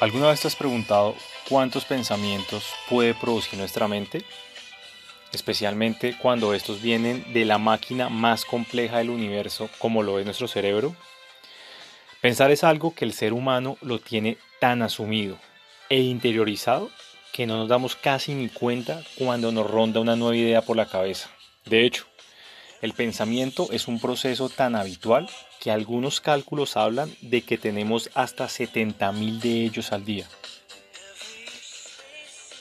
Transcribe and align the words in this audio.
¿Alguna 0.00 0.28
vez 0.28 0.40
te 0.40 0.48
has 0.48 0.56
preguntado 0.56 1.14
cuántos 1.46 1.84
pensamientos 1.84 2.64
puede 2.88 3.12
producir 3.12 3.58
nuestra 3.58 3.86
mente? 3.86 4.24
Especialmente 5.30 6.16
cuando 6.16 6.54
estos 6.54 6.80
vienen 6.80 7.30
de 7.34 7.44
la 7.44 7.58
máquina 7.58 8.08
más 8.08 8.46
compleja 8.46 8.96
del 8.96 9.10
universo 9.10 9.68
como 9.78 10.02
lo 10.02 10.18
es 10.18 10.24
nuestro 10.24 10.48
cerebro. 10.48 10.96
Pensar 12.22 12.50
es 12.50 12.64
algo 12.64 12.94
que 12.94 13.04
el 13.04 13.12
ser 13.12 13.34
humano 13.34 13.76
lo 13.82 13.98
tiene 13.98 14.38
tan 14.58 14.80
asumido 14.80 15.36
e 15.90 16.00
interiorizado 16.00 16.90
que 17.34 17.46
no 17.46 17.58
nos 17.58 17.68
damos 17.68 17.94
casi 17.94 18.32
ni 18.32 18.48
cuenta 18.48 19.02
cuando 19.18 19.52
nos 19.52 19.70
ronda 19.70 20.00
una 20.00 20.16
nueva 20.16 20.34
idea 20.34 20.62
por 20.62 20.78
la 20.78 20.86
cabeza. 20.86 21.28
De 21.66 21.84
hecho, 21.84 22.06
el 22.80 22.94
pensamiento 22.94 23.68
es 23.72 23.88
un 23.88 24.00
proceso 24.00 24.48
tan 24.48 24.74
habitual 24.74 25.28
que 25.60 25.70
algunos 25.70 26.20
cálculos 26.20 26.76
hablan 26.76 27.14
de 27.20 27.42
que 27.42 27.58
tenemos 27.58 28.10
hasta 28.14 28.46
70.000 28.46 29.40
de 29.40 29.64
ellos 29.64 29.92
al 29.92 30.04
día. 30.04 30.26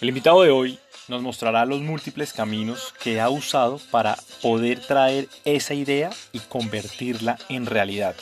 El 0.02 0.10
invitado 0.10 0.44
de 0.44 0.50
hoy 0.50 0.80
nos 1.08 1.22
mostrará 1.22 1.66
los 1.66 1.82
múltiples 1.82 2.34
caminos 2.34 2.94
que 3.02 3.20
ha 3.20 3.30
usado 3.30 3.80
para 3.92 4.18
poder 4.42 4.80
traer 4.80 5.28
esa 5.46 5.74
idea 5.74 6.10
y 6.32 6.40
convertirla 6.40 7.38
en 7.50 7.66
realidad, 7.66 8.16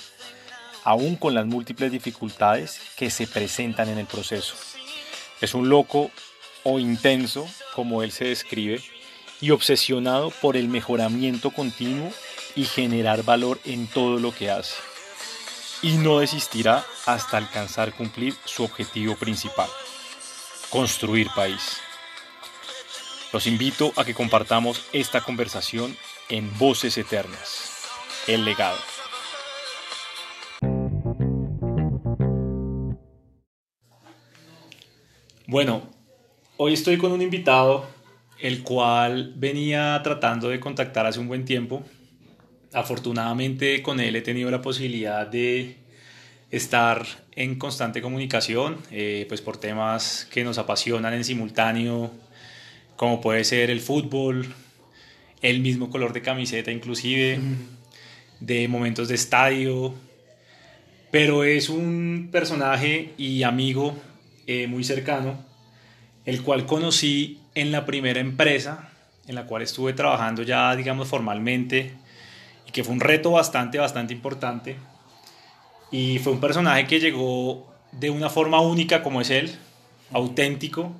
aún 0.83 1.16
con 1.16 1.33
las 1.33 1.45
múltiples 1.45 1.91
dificultades 1.91 2.79
que 2.95 3.09
se 3.09 3.27
presentan 3.27 3.89
en 3.89 3.97
el 3.97 4.05
proceso. 4.05 4.55
Es 5.41 5.53
un 5.53 5.69
loco 5.69 6.11
o 6.63 6.79
intenso, 6.79 7.47
como 7.75 8.03
él 8.03 8.11
se 8.11 8.25
describe, 8.25 8.81
y 9.41 9.51
obsesionado 9.51 10.31
por 10.41 10.57
el 10.57 10.67
mejoramiento 10.67 11.51
continuo 11.51 12.11
y 12.55 12.65
generar 12.65 13.23
valor 13.23 13.59
en 13.65 13.87
todo 13.87 14.19
lo 14.19 14.33
que 14.33 14.49
hace. 14.49 14.75
Y 15.81 15.93
no 15.97 16.19
desistirá 16.19 16.83
hasta 17.05 17.37
alcanzar 17.37 17.93
cumplir 17.93 18.35
su 18.45 18.63
objetivo 18.63 19.16
principal, 19.16 19.69
construir 20.69 21.27
país. 21.35 21.79
Los 23.31 23.45
invito 23.45 23.94
a 23.95 24.05
que 24.05 24.16
compartamos 24.16 24.81
esta 24.94 25.21
conversación 25.21 25.95
en 26.29 26.57
Voces 26.57 26.97
Eternas, 26.97 27.83
el 28.25 28.44
legado. 28.44 28.77
Bueno, 35.45 35.89
hoy 36.57 36.73
estoy 36.73 36.97
con 36.97 37.11
un 37.11 37.22
invitado 37.22 37.97
el 38.39 38.63
cual 38.63 39.33
venía 39.35 39.99
tratando 40.03 40.49
de 40.49 40.59
contactar 40.59 41.05
hace 41.05 41.19
un 41.19 41.27
buen 41.27 41.45
tiempo. 41.45 41.83
Afortunadamente 42.73 43.81
con 43.81 43.99
él 43.99 44.16
he 44.16 44.21
tenido 44.21 44.52
la 44.52 44.61
posibilidad 44.61 45.25
de 45.25 45.77
estar 46.52 47.05
en 47.35 47.57
constante 47.57 48.02
comunicación, 48.02 48.77
eh, 48.91 49.25
pues 49.27 49.41
por 49.41 49.57
temas 49.57 50.27
que 50.31 50.44
nos 50.44 50.57
apasionan 50.57 51.13
en 51.13 51.23
simultáneo, 51.23 52.11
como 52.95 53.21
puede 53.21 53.44
ser 53.44 53.69
el 53.69 53.79
fútbol, 53.79 54.53
el 55.41 55.59
mismo 55.59 55.89
color 55.89 56.13
de 56.13 56.22
camiseta 56.22 56.72
inclusive, 56.72 57.39
de 58.39 58.67
momentos 58.67 59.07
de 59.07 59.16
estadio, 59.16 59.94
pero 61.11 61.44
es 61.44 61.69
un 61.69 62.29
personaje 62.31 63.13
y 63.17 63.44
amigo 63.44 63.95
eh, 64.45 64.67
muy 64.67 64.83
cercano, 64.83 65.45
el 66.28 66.44
cual 66.44 66.66
conocí 66.66 67.39
en 67.56 67.72
la 67.72 67.86
primera 67.86 68.20
empresa 68.20 68.89
en 69.28 69.36
la 69.36 69.45
cual 69.45 69.61
estuve 69.61 69.94
trabajando 69.94 70.44
ya, 70.44 70.75
digamos, 70.75 71.08
formalmente, 71.08 71.94
y 72.67 72.72
que 72.72 72.84
fue 72.84 72.94
un 72.94 73.00
reto 73.00 73.31
bastante, 73.31 73.78
bastante 73.78 74.14
importante. 74.14 74.75
Y 75.92 76.19
fue 76.19 76.34
un 76.34 76.39
personaje 76.39 76.86
que 76.86 77.00
llegó 77.00 77.67
de 77.92 78.09
una 78.09 78.30
forma 78.30 78.61
única 78.61 79.03
como 79.03 79.22
es 79.22 79.30
él, 79.30 79.56
auténtico. 80.11 80.92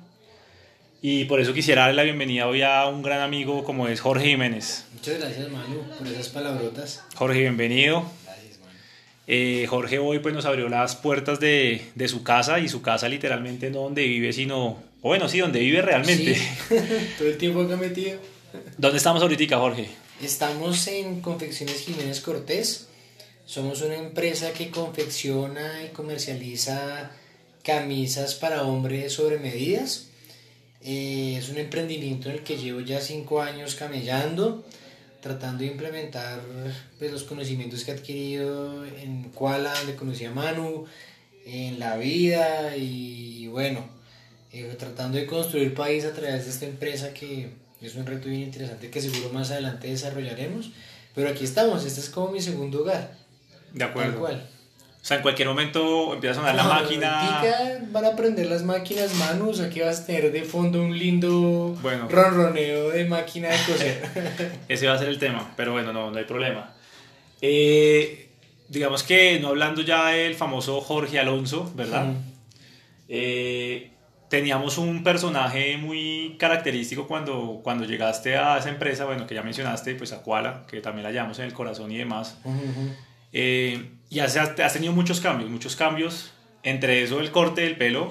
Y 1.00 1.24
por 1.24 1.40
eso 1.40 1.54
quisiera 1.54 1.82
darle 1.82 1.96
la 1.96 2.02
bienvenida 2.02 2.46
hoy 2.46 2.62
a 2.62 2.86
un 2.86 3.02
gran 3.02 3.20
amigo 3.20 3.64
como 3.64 3.86
es 3.86 4.00
Jorge 4.00 4.26
Jiménez. 4.26 4.86
Muchas 4.94 5.18
gracias, 5.18 5.50
Manu, 5.50 5.82
por 5.96 6.06
esas 6.06 6.28
palabrotas. 6.28 7.04
Jorge, 7.14 7.40
bienvenido. 7.40 8.04
Eh, 9.30 9.66
Jorge 9.68 9.98
hoy 9.98 10.20
pues 10.20 10.34
nos 10.34 10.46
abrió 10.46 10.70
las 10.70 10.96
puertas 10.96 11.38
de, 11.38 11.82
de, 11.94 12.08
su 12.08 12.22
casa 12.22 12.60
y 12.60 12.68
su 12.68 12.80
casa 12.80 13.10
literalmente 13.10 13.70
no 13.70 13.82
donde 13.82 14.04
vive, 14.04 14.32
sino 14.32 14.78
bueno, 15.02 15.28
sí, 15.28 15.38
donde 15.38 15.60
vive 15.60 15.82
realmente. 15.82 16.36
todo 17.18 17.28
el 17.28 17.36
tiempo 17.38 17.60
acá 17.60 17.76
metido. 17.76 18.18
¿Dónde 18.78 18.96
estamos 18.96 19.22
ahorita, 19.22 19.58
Jorge? 19.58 19.88
Estamos 20.22 20.88
en 20.88 21.20
Confecciones 21.20 21.82
Jiménez 21.82 22.20
Cortés. 22.20 22.88
Somos 23.44 23.82
una 23.82 23.96
empresa 23.96 24.52
que 24.52 24.70
confecciona 24.70 25.84
y 25.84 25.88
comercializa 25.88 27.10
camisas 27.62 28.34
para 28.34 28.64
hombres 28.64 29.12
sobre 29.12 29.38
medidas. 29.38 30.08
Eh, 30.82 31.36
es 31.38 31.48
un 31.48 31.58
emprendimiento 31.58 32.28
en 32.28 32.36
el 32.36 32.42
que 32.42 32.56
llevo 32.56 32.80
ya 32.80 33.00
cinco 33.00 33.42
años 33.42 33.74
camellando, 33.74 34.64
tratando 35.20 35.64
de 35.64 35.70
implementar 35.70 36.40
pues, 36.98 37.12
los 37.12 37.24
conocimientos 37.24 37.84
que 37.84 37.90
he 37.90 37.94
adquirido 37.94 38.84
en 38.86 39.24
Kuala, 39.30 39.74
donde 39.74 39.96
conocí 39.96 40.24
a 40.24 40.30
Manu, 40.30 40.86
en 41.44 41.78
la 41.78 41.96
vida 41.96 42.76
y 42.76 43.48
bueno, 43.48 43.84
eh, 44.52 44.74
tratando 44.78 45.18
de 45.18 45.26
construir 45.26 45.74
país 45.74 46.04
a 46.04 46.12
través 46.12 46.44
de 46.44 46.50
esta 46.50 46.66
empresa 46.66 47.12
que 47.12 47.50
es 47.80 47.94
un 47.94 48.06
reto 48.06 48.28
bien 48.28 48.42
interesante 48.42 48.90
que 48.90 49.00
seguro 49.00 49.30
más 49.32 49.50
adelante 49.50 49.88
desarrollaremos. 49.88 50.70
Pero 51.14 51.30
aquí 51.30 51.44
estamos, 51.44 51.84
este 51.84 52.00
es 52.00 52.10
como 52.10 52.32
mi 52.32 52.40
segundo 52.40 52.82
hogar. 52.82 53.16
De 53.72 53.84
acuerdo. 53.84 54.22
O 54.22 54.57
sea, 55.08 55.16
en 55.16 55.22
cualquier 55.22 55.48
momento 55.48 56.12
empieza 56.12 56.32
a 56.32 56.36
sonar 56.36 56.54
la 56.54 56.64
máquina. 56.64 57.42
Van 57.90 58.04
a 58.04 58.14
prender 58.14 58.46
las 58.46 58.62
máquinas 58.62 59.14
manos. 59.14 59.58
Aquí 59.60 59.80
vas 59.80 60.00
a 60.00 60.06
tener 60.06 60.30
de 60.30 60.42
fondo 60.42 60.82
un 60.82 60.98
lindo 60.98 61.76
bueno, 61.80 62.08
ronroneo 62.10 62.90
de 62.90 63.06
máquina 63.06 63.48
de 63.48 63.56
coser. 63.66 64.02
Ese 64.68 64.86
va 64.86 64.94
a 64.94 64.98
ser 64.98 65.08
el 65.08 65.18
tema, 65.18 65.50
pero 65.56 65.72
bueno, 65.72 65.94
no, 65.94 66.10
no 66.10 66.18
hay 66.18 66.24
problema. 66.24 66.74
Eh, 67.40 68.28
digamos 68.68 69.02
que 69.02 69.40
no 69.40 69.48
hablando 69.48 69.80
ya 69.80 70.08
del 70.08 70.34
famoso 70.34 70.80
Jorge 70.82 71.18
Alonso, 71.18 71.72
¿verdad? 71.74 72.12
eh, 73.08 73.92
teníamos 74.28 74.76
un 74.76 75.02
personaje 75.02 75.78
muy 75.78 76.36
característico 76.38 77.06
cuando, 77.06 77.60
cuando 77.64 77.86
llegaste 77.86 78.36
a 78.36 78.58
esa 78.58 78.68
empresa, 78.68 79.06
bueno, 79.06 79.26
que 79.26 79.34
ya 79.34 79.42
mencionaste, 79.42 79.94
pues 79.94 80.12
a 80.12 80.22
Koala, 80.22 80.64
que 80.68 80.82
también 80.82 81.04
la 81.04 81.12
llamamos 81.12 81.38
en 81.38 81.46
el 81.46 81.54
corazón 81.54 81.90
y 81.92 81.96
demás. 81.96 82.38
Eh, 83.32 83.92
y 84.10 84.20
has, 84.20 84.36
has, 84.36 84.72
tenido 84.72 84.92
muchos 84.92 85.20
cambios, 85.20 85.50
muchos 85.50 85.76
cambios. 85.76 86.32
Entre 86.64 87.04
eso 87.04 87.20
el 87.20 87.30
corte 87.30 87.60
del 87.60 87.76
pelo, 87.76 88.10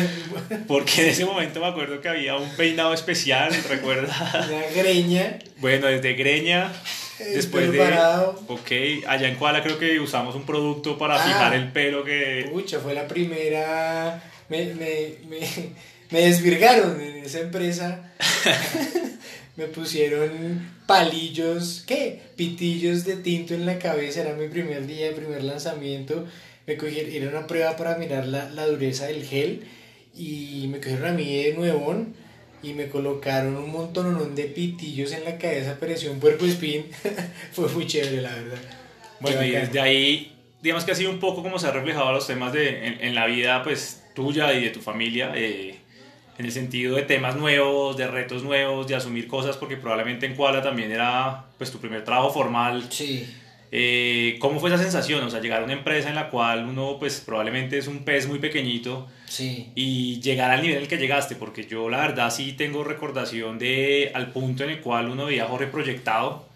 porque 0.66 1.02
en 1.02 1.08
ese 1.10 1.24
momento 1.24 1.60
me 1.60 1.66
acuerdo 1.66 2.00
que 2.00 2.08
había 2.08 2.36
un 2.36 2.50
peinado 2.56 2.92
especial, 2.92 3.54
¿recuerdas? 3.68 4.18
La 4.50 4.62
greña. 4.74 5.38
Bueno, 5.58 5.86
desde 5.86 6.14
greña, 6.14 6.72
después 7.18 7.70
de... 7.70 7.78
Parado. 7.78 8.42
Ok, 8.48 8.72
allá 9.06 9.28
en 9.28 9.36
Koala 9.36 9.62
creo 9.62 9.78
que 9.78 10.00
usamos 10.00 10.34
un 10.34 10.44
producto 10.44 10.98
para 10.98 11.16
fijar 11.16 11.52
ah. 11.52 11.56
el 11.56 11.70
pelo 11.70 12.02
que... 12.02 12.48
Pucha, 12.52 12.80
fue 12.80 12.92
la 12.92 13.06
primera 13.06 14.20
me, 14.48 14.66
me, 14.74 15.14
me, 15.28 15.40
me 16.10 16.20
desvirgaron 16.20 17.00
en 17.00 17.24
esa 17.24 17.40
empresa. 17.40 18.12
Me 19.56 19.66
pusieron 19.66 20.70
palillos, 20.86 21.84
¿qué? 21.86 22.20
Pitillos 22.36 23.04
de 23.04 23.16
tinto 23.16 23.54
en 23.54 23.66
la 23.66 23.78
cabeza, 23.78 24.20
era 24.20 24.34
mi 24.34 24.48
primer 24.48 24.86
día, 24.86 25.06
de 25.06 25.12
primer 25.12 25.42
lanzamiento. 25.42 26.26
Me 26.66 26.76
cogieron, 26.76 27.12
era 27.12 27.28
una 27.28 27.46
prueba 27.46 27.76
para 27.76 27.96
mirar 27.96 28.26
la, 28.26 28.50
la 28.50 28.66
dureza 28.66 29.06
del 29.06 29.24
gel 29.24 29.64
y 30.14 30.66
me 30.68 30.78
cogieron 30.78 31.06
a 31.06 31.12
mí 31.12 31.42
de 31.42 31.54
nuevón 31.54 32.14
y 32.62 32.72
me 32.74 32.88
colocaron 32.88 33.56
un 33.56 33.70
montón 33.70 34.34
de 34.34 34.44
pitillos 34.44 35.12
en 35.12 35.24
la 35.24 35.38
cabeza, 35.38 35.78
pareció 35.78 36.10
un 36.10 36.20
puerco 36.20 36.44
spin. 36.46 36.86
Fue 37.52 37.68
muy 37.68 37.86
chévere, 37.86 38.22
la 38.22 38.34
verdad. 38.34 38.58
Bueno, 39.20 39.44
y 39.44 39.50
desde 39.50 39.80
ahí, 39.80 40.32
digamos 40.62 40.84
que 40.84 40.92
ha 40.92 40.94
sido 40.94 41.10
un 41.10 41.20
poco 41.20 41.42
como 41.42 41.58
se 41.58 41.66
ha 41.68 41.70
reflejado 41.70 42.12
los 42.12 42.26
temas 42.26 42.52
de, 42.52 42.86
en, 42.86 43.00
en 43.00 43.14
la 43.14 43.26
vida, 43.26 43.62
pues 43.62 44.02
tuya 44.14 44.52
y 44.52 44.64
de 44.64 44.70
tu 44.70 44.80
familia, 44.80 45.32
eh, 45.36 45.76
en 46.38 46.44
el 46.44 46.52
sentido 46.52 46.96
de 46.96 47.02
temas 47.02 47.36
nuevos, 47.36 47.96
de 47.96 48.06
retos 48.06 48.42
nuevos, 48.42 48.86
de 48.86 48.94
asumir 48.94 49.26
cosas, 49.26 49.56
porque 49.56 49.76
probablemente 49.76 50.26
en 50.26 50.34
Kuala 50.34 50.62
también 50.62 50.92
era 50.92 51.46
pues 51.58 51.70
tu 51.70 51.78
primer 51.78 52.04
trabajo 52.04 52.30
formal. 52.30 52.86
Sí. 52.90 53.26
Eh, 53.72 54.36
¿Cómo 54.38 54.60
fue 54.60 54.70
esa 54.70 54.80
sensación? 54.80 55.24
O 55.24 55.30
sea, 55.30 55.40
llegar 55.40 55.62
a 55.62 55.64
una 55.64 55.72
empresa 55.72 56.08
en 56.08 56.14
la 56.14 56.30
cual 56.30 56.66
uno 56.66 56.98
pues 56.98 57.20
probablemente 57.24 57.78
es 57.78 57.88
un 57.88 58.04
pez 58.04 58.28
muy 58.28 58.38
pequeñito 58.38 59.08
sí. 59.26 59.70
y 59.74 60.20
llegar 60.20 60.50
al 60.50 60.62
nivel 60.62 60.76
en 60.76 60.82
el 60.82 60.88
que 60.88 60.98
llegaste, 60.98 61.34
porque 61.36 61.66
yo 61.66 61.88
la 61.88 61.98
verdad 61.98 62.30
sí 62.30 62.52
tengo 62.52 62.84
recordación 62.84 63.58
de 63.58 64.12
al 64.14 64.32
punto 64.32 64.64
en 64.64 64.70
el 64.70 64.80
cual 64.80 65.08
uno 65.08 65.26
veía 65.26 65.44
a 65.44 65.48
Jorge 65.48 65.66
proyectado 65.66 66.46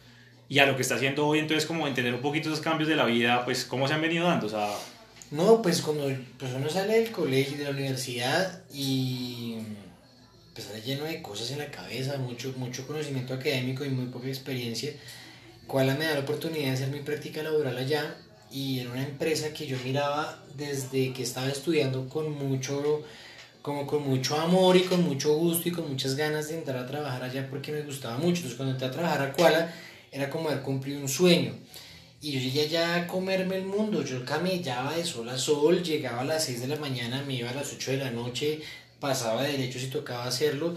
y 0.49 0.59
a 0.59 0.67
lo 0.67 0.77
que 0.77 0.83
está 0.83 0.97
haciendo 0.97 1.27
hoy, 1.27 1.39
entonces 1.39 1.67
como 1.67 1.87
entender 1.89 2.15
un 2.15 2.21
poquito 2.21 2.49
esos 2.49 2.61
cambios 2.61 2.89
de 2.89 2.97
la 2.97 3.05
vida, 3.07 3.45
pues 3.45 3.65
cómo 3.65 3.89
se 3.89 3.95
han 3.95 4.03
venido 4.03 4.27
dando, 4.27 4.47
o 4.47 4.51
sea... 4.51 4.69
No, 5.31 5.63
pues 5.63 5.81
cuando 5.81 6.11
pues 6.39 6.53
uno 6.55 6.69
sale 6.69 6.99
del 6.99 7.13
colegio, 7.13 7.57
de 7.57 7.65
la 7.65 7.71
universidad 7.71 8.63
y 8.73 9.59
pues 10.53 10.67
sale 10.67 10.83
lleno 10.83 11.05
de 11.05 11.23
cosas 11.23 11.53
en 11.53 11.59
la 11.59 11.71
cabeza, 11.71 12.19
mucho, 12.19 12.53
mucho 12.57 12.85
conocimiento 12.87 13.35
académico 13.35 13.85
y 13.85 13.91
muy 13.91 14.07
poca 14.07 14.27
experiencia, 14.27 14.93
cual 15.69 15.97
me 15.97 16.07
da 16.07 16.15
la 16.15 16.21
oportunidad 16.21 16.67
de 16.67 16.73
hacer 16.73 16.89
mi 16.89 17.01
práctica 17.01 17.45
laboral 17.45 17.77
allá 17.79 18.17
y 18.51 18.81
era 18.81 18.91
una 18.91 19.05
empresa 19.05 19.53
que 19.55 19.67
yo 19.67 19.77
miraba 19.85 20.43
desde 20.57 21.13
que 21.13 21.23
estaba 21.23 21.49
estudiando 21.49 22.09
con 22.09 22.33
mucho 22.33 23.05
como 23.63 23.87
con 23.87 24.03
mucho 24.03 24.37
amor 24.41 24.77
y 24.77 24.83
con 24.83 25.05
mucho 25.05 25.35
gusto 25.35 25.69
y 25.69 25.73
con 25.73 25.89
muchas 25.89 26.17
ganas 26.17 26.49
de 26.49 26.57
entrar 26.57 26.79
a 26.79 26.87
trabajar 26.87 27.23
allá 27.23 27.47
porque 27.49 27.71
me 27.73 27.83
gustaba 27.83 28.17
mucho. 28.17 28.37
Entonces 28.37 28.57
cuando 28.57 28.73
entré 28.73 28.89
a 28.89 28.91
trabajar 28.91 29.23
a 29.23 29.33
Kuala 29.33 29.73
era 30.11 30.29
como 30.29 30.49
haber 30.49 30.63
cumplido 30.63 31.01
un 31.01 31.09
sueño. 31.09 31.53
Y 32.23 32.33
yo 32.33 32.41
llegué 32.41 32.63
allá 32.63 32.97
a 32.97 33.07
comerme 33.07 33.57
el 33.57 33.65
mundo, 33.65 34.05
yo 34.05 34.25
camellaba 34.27 34.95
de 34.95 35.05
sol 35.05 35.29
a 35.31 35.39
sol, 35.39 35.83
llegaba 35.83 36.21
a 36.21 36.25
las 36.25 36.45
6 36.45 36.61
de 36.61 36.69
la 36.69 36.77
mañana, 36.77 37.25
me 37.27 37.35
iba 37.35 37.49
a 37.49 37.55
las 37.55 37.73
8 37.73 37.93
de 37.93 37.97
la 37.97 38.11
noche, 38.11 38.61
pasaba 38.99 39.43
de 39.43 39.53
derecho 39.53 39.79
si 39.79 39.87
tocaba 39.87 40.25
hacerlo 40.25 40.77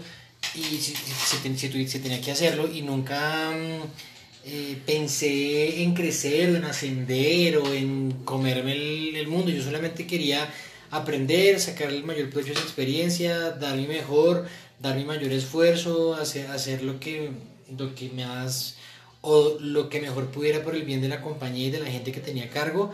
y 0.54 0.60
si, 0.62 0.94
si, 0.94 1.98
tenía 1.98 2.20
que 2.20 2.30
hacerlo 2.30 2.70
y 2.72 2.80
nunca 2.80 3.50
mm, 3.50 3.82
eh, 4.46 4.78
pensé 4.86 5.82
en 5.82 5.94
crecer 5.94 6.50
o 6.50 6.56
en 6.56 6.64
ascender 6.64 7.58
o 7.58 7.74
en 7.74 8.12
comerme 8.24 8.72
el, 8.72 9.16
el 9.16 9.28
mundo, 9.28 9.50
yo 9.50 9.62
solamente 9.62 10.06
quería 10.06 10.48
aprender, 10.90 11.60
sacar 11.60 11.90
el 11.90 12.04
mayor 12.04 12.30
provecho 12.30 12.52
de 12.52 12.60
esa 12.60 12.62
experiencia, 12.62 13.50
dar 13.50 13.76
mi 13.76 13.86
mejor, 13.86 14.46
dar 14.80 14.96
mi 14.96 15.04
mayor 15.04 15.32
esfuerzo, 15.32 16.14
hacer, 16.14 16.46
hacer 16.46 16.82
lo, 16.82 17.00
que, 17.00 17.30
lo 17.76 17.94
que 17.94 18.08
me 18.10 18.24
has 18.24 18.76
o 19.26 19.56
lo 19.58 19.88
que 19.88 20.02
mejor 20.02 20.26
pudiera 20.26 20.62
por 20.62 20.76
el 20.76 20.82
bien 20.82 21.00
de 21.00 21.08
la 21.08 21.22
compañía 21.22 21.68
y 21.68 21.70
de 21.70 21.80
la 21.80 21.90
gente 21.90 22.12
que 22.12 22.20
tenía 22.20 22.50
cargo. 22.50 22.92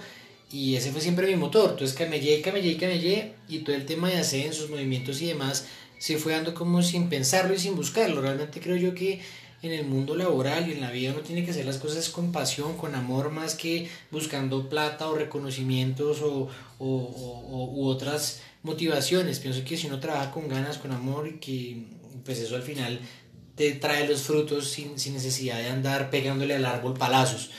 Y 0.53 0.77
ese 0.77 0.93
fue 0.93 1.00
siempre 1.00 1.27
mi 1.27 1.35
motor. 1.35 1.71
Entonces 1.71 1.97
camellé, 1.97 2.41
camellé, 2.41 2.77
camellé 2.77 3.35
y 3.49 3.59
todo 3.59 3.75
el 3.75 3.85
tema 3.85 4.09
de 4.09 4.17
ascensos, 4.19 4.71
movimientos 4.71 5.21
y 5.23 5.27
demás 5.27 5.67
se 5.99 6.17
fue 6.17 6.32
dando 6.32 6.55
como 6.55 6.82
sin 6.82 7.09
pensarlo 7.09 7.53
y 7.53 7.59
sin 7.59 7.75
buscarlo. 7.75 8.23
Realmente 8.23 8.61
creo 8.61 8.77
yo 8.77 8.94
que 8.94 9.21
en 9.62 9.73
el 9.73 9.85
mundo 9.85 10.17
laboral 10.17 10.69
y 10.69 10.73
en 10.73 10.81
la 10.81 10.91
vida 10.91 11.12
uno 11.12 11.21
tiene 11.21 11.44
que 11.44 11.50
hacer 11.50 11.67
las 11.67 11.79
cosas 11.79 12.09
con 12.09 12.33
pasión, 12.33 12.76
con 12.76 12.94
amor, 12.94 13.31
más 13.31 13.56
que 13.56 13.88
buscando 14.11 14.69
plata 14.69 15.11
o 15.11 15.17
reconocimientos 15.17 16.23
o, 16.23 16.49
o, 16.79 16.87
o 16.87 17.73
u 17.75 17.87
otras 17.87 18.41
motivaciones. 18.62 19.41
Pienso 19.41 19.65
que 19.65 19.76
si 19.76 19.88
uno 19.88 19.99
trabaja 19.99 20.31
con 20.31 20.49
ganas, 20.49 20.79
con 20.79 20.93
amor, 20.93 21.29
y 21.29 21.38
que 21.38 21.85
pues 22.25 22.38
eso 22.38 22.56
al 22.56 22.62
final 22.62 23.00
te 23.61 23.73
trae 23.73 24.09
los 24.09 24.23
frutos 24.23 24.71
sin, 24.71 24.99
sin 24.99 25.12
necesidad 25.12 25.59
de 25.59 25.69
andar 25.69 26.09
pegándole 26.09 26.55
al 26.55 26.65
árbol 26.65 26.95
palazos. 26.95 27.51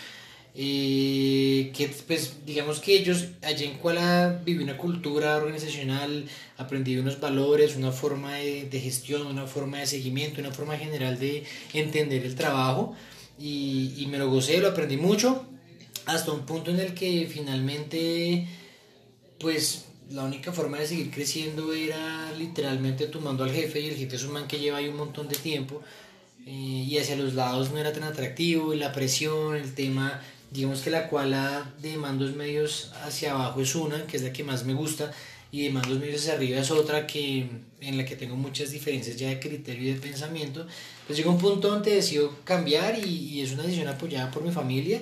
Eh, 0.56 1.72
que 1.76 1.92
pues 2.08 2.38
digamos 2.44 2.80
que 2.80 2.98
ellos 2.98 3.28
allá 3.44 3.68
en 3.68 3.78
Kuala 3.78 4.42
viví 4.44 4.64
una 4.64 4.78
cultura 4.78 5.38
organizacional, 5.38 6.26
aprendí 6.58 6.98
unos 6.98 7.20
valores, 7.20 7.76
una 7.76 7.92
forma 7.92 8.38
de, 8.38 8.68
de, 8.68 8.80
gestión, 8.80 9.28
una 9.28 9.46
forma 9.46 9.78
de 9.78 9.86
seguimiento, 9.86 10.42
una 10.42 10.50
forma 10.50 10.76
general 10.76 11.20
de 11.20 11.44
entender 11.72 12.26
el 12.26 12.34
trabajo 12.34 12.96
y, 13.38 13.94
y, 13.96 14.08
me 14.08 14.18
lo 14.18 14.28
gocé, 14.28 14.58
lo 14.58 14.70
aprendí 14.70 14.98
mucho 14.98 15.46
hasta 16.08 16.32
un 16.32 16.48
punto 16.48 16.72
en 16.72 16.80
el 16.80 16.96
que 16.96 17.30
finalmente 17.32 18.48
pues 19.38 19.86
la 20.14 20.24
única 20.24 20.52
forma 20.52 20.80
de 20.80 20.88
seguir 20.88 21.12
creciendo 21.12 21.74
era 21.74 22.32
literalmente 22.34 23.08
tomando 23.08 23.44
al 23.44 23.52
jefe 23.52 23.80
y 23.80 23.88
el 23.88 23.96
jefe 23.96 24.16
es 24.16 24.24
un 24.24 24.34
man 24.34 24.48
que 24.48 24.60
lleva 24.60 24.78
ahí 24.78 24.88
un 24.88 24.98
montón 24.98 25.28
de 25.28 25.36
tiempo 25.36 25.82
eh, 26.46 26.52
y 26.90 26.98
hacia 26.98 27.16
los 27.16 27.34
lados 27.34 27.72
no 27.72 27.78
era 27.78 27.94
tan 27.94 28.04
atractivo, 28.04 28.74
la 28.74 28.92
presión, 28.92 29.56
el 29.56 29.74
tema 29.74 30.22
digamos 30.52 30.82
que 30.82 30.90
la 30.90 31.08
cual 31.08 31.34
de 31.82 31.98
mandos 31.98 32.36
medios 32.36 32.92
hacia 33.06 33.32
abajo 33.32 33.62
es 33.62 33.74
una, 33.74 34.06
que 34.06 34.18
es 34.18 34.24
la 34.24 34.34
que 34.34 34.44
más 34.44 34.66
me 34.66 34.74
gusta, 34.74 35.12
y 35.50 35.64
de 35.64 35.70
mandos 35.70 35.98
medios 35.98 36.22
hacia 36.22 36.34
arriba 36.34 36.60
es 36.60 36.72
otra 36.72 37.08
que, 37.08 37.48
en 37.80 37.98
la 37.98 38.06
que 38.06 38.16
tengo 38.16 38.36
muchas 38.36 38.72
diferencias 38.72 39.16
ya 39.18 39.30
de 39.30 39.40
criterio 39.40 39.90
y 39.90 39.94
de 39.94 40.00
pensamiento. 40.00 40.66
Pues 41.08 41.18
llega 41.18 41.32
un 41.32 41.38
punto 41.38 41.70
donde 41.70 41.96
decido 41.96 42.36
cambiar 42.44 43.00
y, 43.00 43.10
y 43.10 43.42
es 43.42 43.54
una 43.54 43.64
decisión 43.64 43.88
apoyada 43.88 44.30
por 44.30 44.44
mi 44.44 44.52
familia 44.52 45.02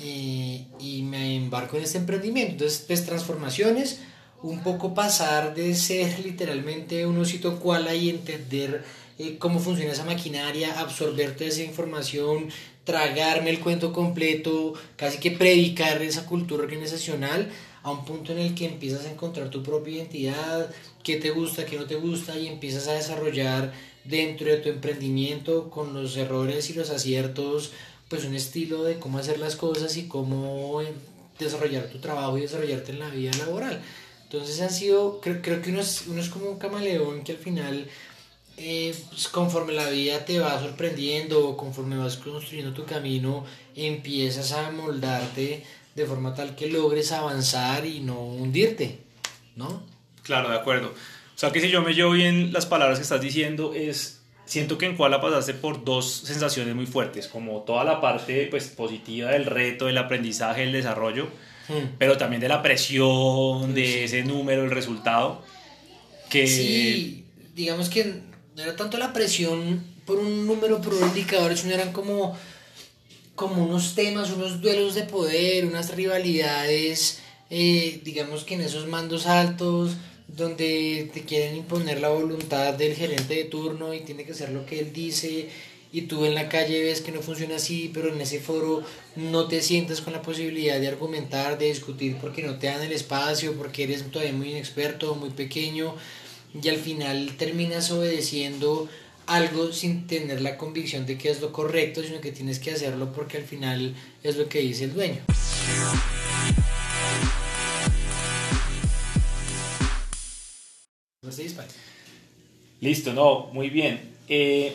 eh, 0.00 0.66
y 0.78 1.02
me 1.02 1.36
embarco 1.36 1.76
en 1.76 1.84
este 1.84 1.98
emprendimiento. 1.98 2.52
Entonces, 2.52 2.84
pues 2.86 3.04
transformaciones, 3.04 4.00
un 4.42 4.62
poco 4.62 4.94
pasar 4.94 5.54
de 5.54 5.74
ser 5.74 6.20
literalmente 6.20 7.06
un 7.06 7.18
osito 7.18 7.58
cual 7.58 7.94
y 7.94 8.10
entender 8.10 8.84
eh, 9.18 9.36
cómo 9.38 9.60
funciona 9.60 9.92
esa 9.92 10.04
maquinaria, 10.04 10.78
absorber 10.78 11.34
toda 11.34 11.48
esa 11.48 11.62
información, 11.62 12.48
tragarme 12.84 13.50
el 13.50 13.60
cuento 13.60 13.92
completo, 13.92 14.74
casi 14.96 15.18
que 15.18 15.30
predicar 15.30 16.02
esa 16.02 16.26
cultura 16.26 16.62
organizacional 16.62 17.50
a 17.82 17.90
un 17.90 18.04
punto 18.04 18.32
en 18.32 18.38
el 18.38 18.54
que 18.54 18.66
empiezas 18.66 19.06
a 19.06 19.10
encontrar 19.10 19.48
tu 19.48 19.62
propia 19.62 19.96
identidad, 19.96 20.70
qué 21.02 21.16
te 21.16 21.30
gusta, 21.30 21.64
qué 21.64 21.76
no 21.76 21.86
te 21.86 21.96
gusta 21.96 22.38
y 22.38 22.46
empiezas 22.46 22.88
a 22.88 22.92
desarrollar 22.92 23.72
dentro 24.04 24.48
de 24.48 24.58
tu 24.58 24.68
emprendimiento 24.68 25.70
con 25.70 25.94
los 25.94 26.16
errores 26.16 26.68
y 26.70 26.74
los 26.74 26.90
aciertos 26.90 27.72
pues 28.08 28.24
un 28.24 28.34
estilo 28.34 28.84
de 28.84 28.98
cómo 28.98 29.18
hacer 29.18 29.38
las 29.38 29.56
cosas 29.56 29.96
y 29.96 30.06
cómo 30.06 30.80
eh, 30.80 30.92
desarrollar 31.38 31.88
tu 31.88 31.98
trabajo 31.98 32.38
y 32.38 32.42
desarrollarte 32.42 32.92
en 32.92 33.00
la 33.00 33.08
vida 33.10 33.32
laboral. 33.38 33.82
Entonces 34.26 34.60
han 34.60 34.70
sido, 34.70 35.20
creo, 35.20 35.40
creo 35.40 35.62
que 35.62 35.70
uno 35.70 35.80
es, 35.80 36.28
como 36.32 36.50
un 36.50 36.58
camaleón 36.58 37.22
que 37.22 37.30
al 37.30 37.38
final 37.38 37.86
eh, 38.56 38.92
pues, 39.08 39.28
conforme 39.28 39.72
la 39.72 39.88
vida 39.88 40.24
te 40.24 40.40
va 40.40 40.58
sorprendiendo, 40.58 41.56
conforme 41.56 41.96
vas 41.96 42.16
construyendo 42.16 42.74
tu 42.74 42.84
camino, 42.84 43.44
empiezas 43.76 44.50
a 44.50 44.72
moldarte 44.72 45.62
de 45.94 46.06
forma 46.06 46.34
tal 46.34 46.56
que 46.56 46.68
logres 46.68 47.12
avanzar 47.12 47.86
y 47.86 48.00
no 48.00 48.20
hundirte, 48.20 48.98
¿no? 49.54 49.84
Claro, 50.24 50.48
de 50.48 50.56
acuerdo. 50.56 50.88
O 50.88 51.38
sea 51.38 51.52
que 51.52 51.60
si 51.60 51.70
yo 51.70 51.82
me 51.82 51.94
llevo 51.94 52.10
bien 52.10 52.52
las 52.52 52.66
palabras 52.66 52.98
que 52.98 53.04
estás 53.04 53.20
diciendo, 53.20 53.74
es 53.74 54.22
siento 54.44 54.76
que 54.76 54.86
en 54.86 54.96
Kuala 54.96 55.20
pasaste 55.20 55.54
por 55.54 55.84
dos 55.84 56.10
sensaciones 56.10 56.74
muy 56.74 56.86
fuertes, 56.86 57.28
como 57.28 57.62
toda 57.62 57.84
la 57.84 58.00
parte 58.00 58.48
pues, 58.50 58.66
positiva 58.66 59.30
del 59.30 59.44
reto, 59.46 59.86
del 59.86 59.98
aprendizaje, 59.98 60.62
del 60.62 60.72
desarrollo, 60.72 61.28
hmm. 61.68 61.96
pero 61.98 62.16
también 62.16 62.40
de 62.40 62.48
la 62.48 62.62
presión, 62.62 63.74
de 63.74 64.04
ese 64.04 64.22
número, 64.22 64.64
el 64.64 64.70
resultado. 64.70 65.42
Que... 66.28 66.46
Sí, 66.46 67.24
digamos 67.54 67.88
que 67.88 68.04
no 68.56 68.62
era 68.62 68.76
tanto 68.76 68.98
la 68.98 69.12
presión 69.12 69.82
por 70.04 70.18
un 70.18 70.46
número, 70.46 70.80
por 70.80 70.94
un 70.94 71.08
indicador, 71.08 71.56
sino 71.56 71.74
eran 71.74 71.92
como, 71.92 72.36
como 73.34 73.64
unos 73.64 73.94
temas, 73.94 74.30
unos 74.30 74.60
duelos 74.60 74.94
de 74.94 75.02
poder, 75.02 75.66
unas 75.66 75.94
rivalidades, 75.94 77.20
eh, 77.50 78.00
digamos 78.04 78.44
que 78.44 78.54
en 78.54 78.62
esos 78.62 78.86
mandos 78.86 79.26
altos, 79.26 79.96
donde 80.28 81.10
te 81.12 81.22
quieren 81.22 81.56
imponer 81.56 82.00
la 82.00 82.08
voluntad 82.08 82.74
del 82.74 82.94
gerente 82.94 83.34
de 83.34 83.44
turno 83.44 83.94
y 83.94 84.00
tiene 84.00 84.24
que 84.24 84.34
ser 84.34 84.50
lo 84.50 84.66
que 84.66 84.80
él 84.80 84.92
dice 84.92 85.48
y 85.96 86.02
tú 86.02 86.26
en 86.26 86.34
la 86.34 86.50
calle 86.50 86.82
ves 86.82 87.00
que 87.00 87.10
no 87.10 87.22
funciona 87.22 87.56
así, 87.56 87.90
pero 87.94 88.12
en 88.12 88.20
ese 88.20 88.38
foro 88.38 88.82
no 89.16 89.48
te 89.48 89.62
sientas 89.62 90.02
con 90.02 90.12
la 90.12 90.20
posibilidad 90.20 90.78
de 90.78 90.88
argumentar, 90.88 91.56
de 91.56 91.68
discutir 91.68 92.18
porque 92.20 92.42
no 92.42 92.58
te 92.58 92.66
dan 92.66 92.82
el 92.82 92.92
espacio, 92.92 93.54
porque 93.54 93.84
eres 93.84 94.04
todavía 94.10 94.34
muy 94.34 94.50
inexperto, 94.50 95.14
muy 95.14 95.30
pequeño 95.30 95.94
y 96.52 96.68
al 96.68 96.76
final 96.76 97.34
terminas 97.38 97.90
obedeciendo 97.92 98.90
algo 99.26 99.72
sin 99.72 100.06
tener 100.06 100.42
la 100.42 100.58
convicción 100.58 101.06
de 101.06 101.16
que 101.16 101.30
es 101.30 101.40
lo 101.40 101.50
correcto, 101.50 102.02
sino 102.02 102.20
que 102.20 102.30
tienes 102.30 102.58
que 102.58 102.72
hacerlo 102.72 103.14
porque 103.14 103.38
al 103.38 103.44
final 103.44 103.94
es 104.22 104.36
lo 104.36 104.50
que 104.50 104.58
dice 104.58 104.84
el 104.84 104.92
dueño. 104.92 105.22
Listo, 112.82 113.14
no, 113.14 113.46
muy 113.46 113.70
bien. 113.70 114.14
Eh, 114.28 114.74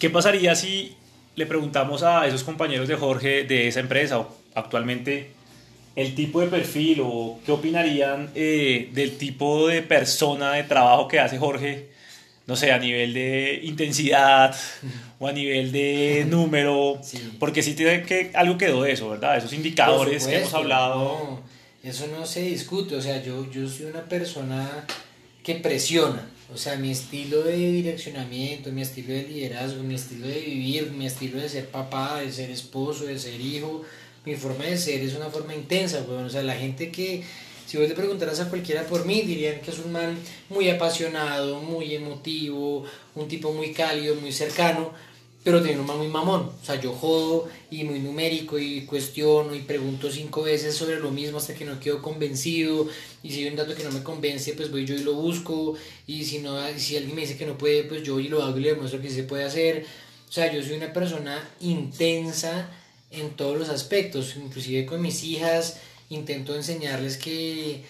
¿Qué 0.00 0.08
pasaría 0.08 0.54
si 0.54 0.96
le 1.36 1.44
preguntamos 1.44 2.02
a 2.02 2.26
esos 2.26 2.42
compañeros 2.42 2.88
de 2.88 2.96
Jorge 2.96 3.44
de 3.44 3.68
esa 3.68 3.80
empresa 3.80 4.18
o 4.18 4.34
actualmente 4.54 5.32
el 5.94 6.14
tipo 6.14 6.40
de 6.40 6.46
perfil 6.46 7.02
o 7.04 7.38
qué 7.44 7.52
opinarían 7.52 8.30
eh, 8.34 8.88
del 8.94 9.18
tipo 9.18 9.68
de 9.68 9.82
persona 9.82 10.52
de 10.52 10.62
trabajo 10.62 11.06
que 11.06 11.20
hace 11.20 11.36
Jorge, 11.36 11.90
no 12.46 12.56
sé, 12.56 12.72
a 12.72 12.78
nivel 12.78 13.12
de 13.12 13.60
intensidad 13.62 14.56
o 15.18 15.28
a 15.28 15.32
nivel 15.32 15.70
de 15.70 16.24
número, 16.26 16.98
porque 17.38 17.62
sí 17.62 17.74
tiene 17.74 18.02
que 18.02 18.30
algo 18.32 18.56
quedó 18.56 18.84
de 18.84 18.92
eso, 18.92 19.10
¿verdad? 19.10 19.36
Esos 19.36 19.52
indicadores 19.52 20.26
que 20.26 20.38
hemos 20.38 20.54
hablado. 20.54 21.42
eso 21.82 22.06
no 22.06 22.24
se 22.24 22.40
discute, 22.40 22.96
o 22.96 23.02
sea, 23.02 23.22
yo, 23.22 23.50
yo 23.50 23.68
soy 23.68 23.84
una 23.84 24.04
persona 24.04 24.86
que 25.42 25.54
presiona, 25.56 26.28
o 26.52 26.56
sea, 26.56 26.76
mi 26.76 26.90
estilo 26.90 27.42
de 27.42 27.56
direccionamiento, 27.56 28.72
mi 28.72 28.82
estilo 28.82 29.14
de 29.14 29.22
liderazgo, 29.22 29.82
mi 29.82 29.94
estilo 29.94 30.26
de 30.26 30.40
vivir, 30.40 30.90
mi 30.90 31.06
estilo 31.06 31.40
de 31.40 31.48
ser 31.48 31.68
papá, 31.68 32.20
de 32.20 32.32
ser 32.32 32.50
esposo, 32.50 33.04
de 33.04 33.18
ser 33.18 33.40
hijo, 33.40 33.82
mi 34.24 34.34
forma 34.34 34.64
de 34.64 34.76
ser 34.76 35.00
es 35.02 35.14
una 35.14 35.30
forma 35.30 35.54
intensa, 35.54 36.02
bueno, 36.02 36.26
o 36.26 36.30
sea, 36.30 36.42
la 36.42 36.54
gente 36.54 36.90
que, 36.90 37.22
si 37.66 37.78
vos 37.78 37.88
le 37.88 37.94
preguntaras 37.94 38.40
a 38.40 38.48
cualquiera 38.48 38.82
por 38.84 39.06
mí, 39.06 39.22
dirían 39.22 39.60
que 39.60 39.70
es 39.70 39.78
un 39.78 39.92
man 39.92 40.18
muy 40.48 40.68
apasionado, 40.68 41.60
muy 41.60 41.94
emotivo, 41.94 42.84
un 43.14 43.28
tipo 43.28 43.52
muy 43.52 43.72
cálido, 43.72 44.16
muy 44.16 44.32
cercano, 44.32 44.92
pero 45.42 45.62
tiene 45.62 45.80
un 45.80 45.86
man 45.86 45.96
muy 45.96 46.08
mamón, 46.08 46.50
o 46.60 46.64
sea, 46.64 46.78
yo 46.78 46.92
jodo 46.92 47.48
y 47.70 47.84
muy 47.84 47.98
numérico 47.98 48.58
y 48.58 48.82
cuestiono 48.82 49.54
y 49.54 49.60
pregunto 49.60 50.10
cinco 50.10 50.42
veces 50.42 50.74
sobre 50.74 51.00
lo 51.00 51.10
mismo 51.10 51.38
hasta 51.38 51.54
que 51.54 51.64
no 51.64 51.80
quedo 51.80 52.02
convencido. 52.02 52.86
Y 53.22 53.30
si 53.30 53.42
hay 53.42 53.48
un 53.48 53.56
dato 53.56 53.74
que 53.74 53.82
no 53.82 53.90
me 53.90 54.02
convence, 54.02 54.52
pues 54.52 54.70
voy 54.70 54.84
yo 54.84 54.94
y 54.94 54.98
lo 54.98 55.14
busco. 55.14 55.74
Y 56.06 56.24
si, 56.24 56.40
no, 56.40 56.58
si 56.76 56.96
alguien 56.96 57.14
me 57.14 57.22
dice 57.22 57.38
que 57.38 57.46
no 57.46 57.56
puede, 57.56 57.84
pues 57.84 58.02
yo 58.02 58.20
y 58.20 58.28
lo 58.28 58.42
hago 58.42 58.58
y 58.58 58.60
le 58.60 58.70
demuestro 58.70 59.00
que 59.00 59.08
se 59.08 59.22
puede 59.22 59.44
hacer. 59.44 59.86
O 60.28 60.32
sea, 60.32 60.52
yo 60.52 60.62
soy 60.62 60.76
una 60.76 60.92
persona 60.92 61.48
intensa 61.60 62.70
en 63.10 63.30
todos 63.30 63.58
los 63.58 63.70
aspectos, 63.70 64.36
inclusive 64.36 64.84
con 64.84 65.00
mis 65.00 65.24
hijas, 65.24 65.78
intento 66.10 66.54
enseñarles 66.54 67.16
que, 67.16 67.82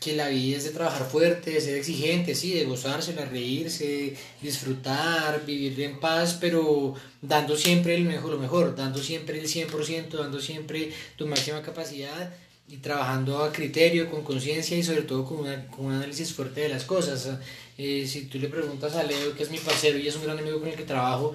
que 0.00 0.14
la 0.14 0.28
vida 0.28 0.56
es 0.56 0.64
de 0.64 0.70
trabajar 0.70 1.08
fuerte, 1.08 1.50
de 1.50 1.60
ser 1.60 1.74
exigente, 1.76 2.34
sí, 2.34 2.54
de 2.54 2.64
gozársela, 2.64 3.24
reírse, 3.24 4.14
disfrutar, 4.40 5.44
vivir 5.44 5.80
en 5.80 5.98
paz, 5.98 6.38
pero 6.40 6.94
dando 7.20 7.56
siempre 7.56 7.96
el 7.96 8.04
mejor, 8.04 8.32
lo 8.32 8.38
mejor, 8.38 8.76
dando 8.76 9.02
siempre 9.02 9.40
el 9.40 9.48
100%, 9.48 10.10
dando 10.10 10.40
siempre 10.40 10.92
tu 11.16 11.26
máxima 11.26 11.62
capacidad 11.62 12.32
y 12.68 12.76
trabajando 12.76 13.42
a 13.42 13.52
criterio, 13.52 14.10
con 14.10 14.22
conciencia 14.22 14.76
y 14.76 14.82
sobre 14.82 15.02
todo 15.02 15.24
con, 15.24 15.38
una, 15.40 15.66
con, 15.68 15.86
un 15.86 15.94
análisis 15.94 16.32
fuerte 16.32 16.60
de 16.60 16.68
las 16.68 16.84
cosas. 16.84 17.28
Eh, 17.76 18.06
si 18.06 18.26
tú 18.26 18.38
le 18.38 18.48
preguntas 18.48 18.94
a 18.94 19.02
Leo, 19.02 19.34
que 19.34 19.42
es 19.42 19.50
mi 19.50 19.58
parcero 19.58 19.98
y 19.98 20.06
es 20.06 20.16
un 20.16 20.24
gran 20.24 20.38
amigo 20.38 20.60
con 20.60 20.68
el 20.68 20.76
que 20.76 20.84
trabajo, 20.84 21.34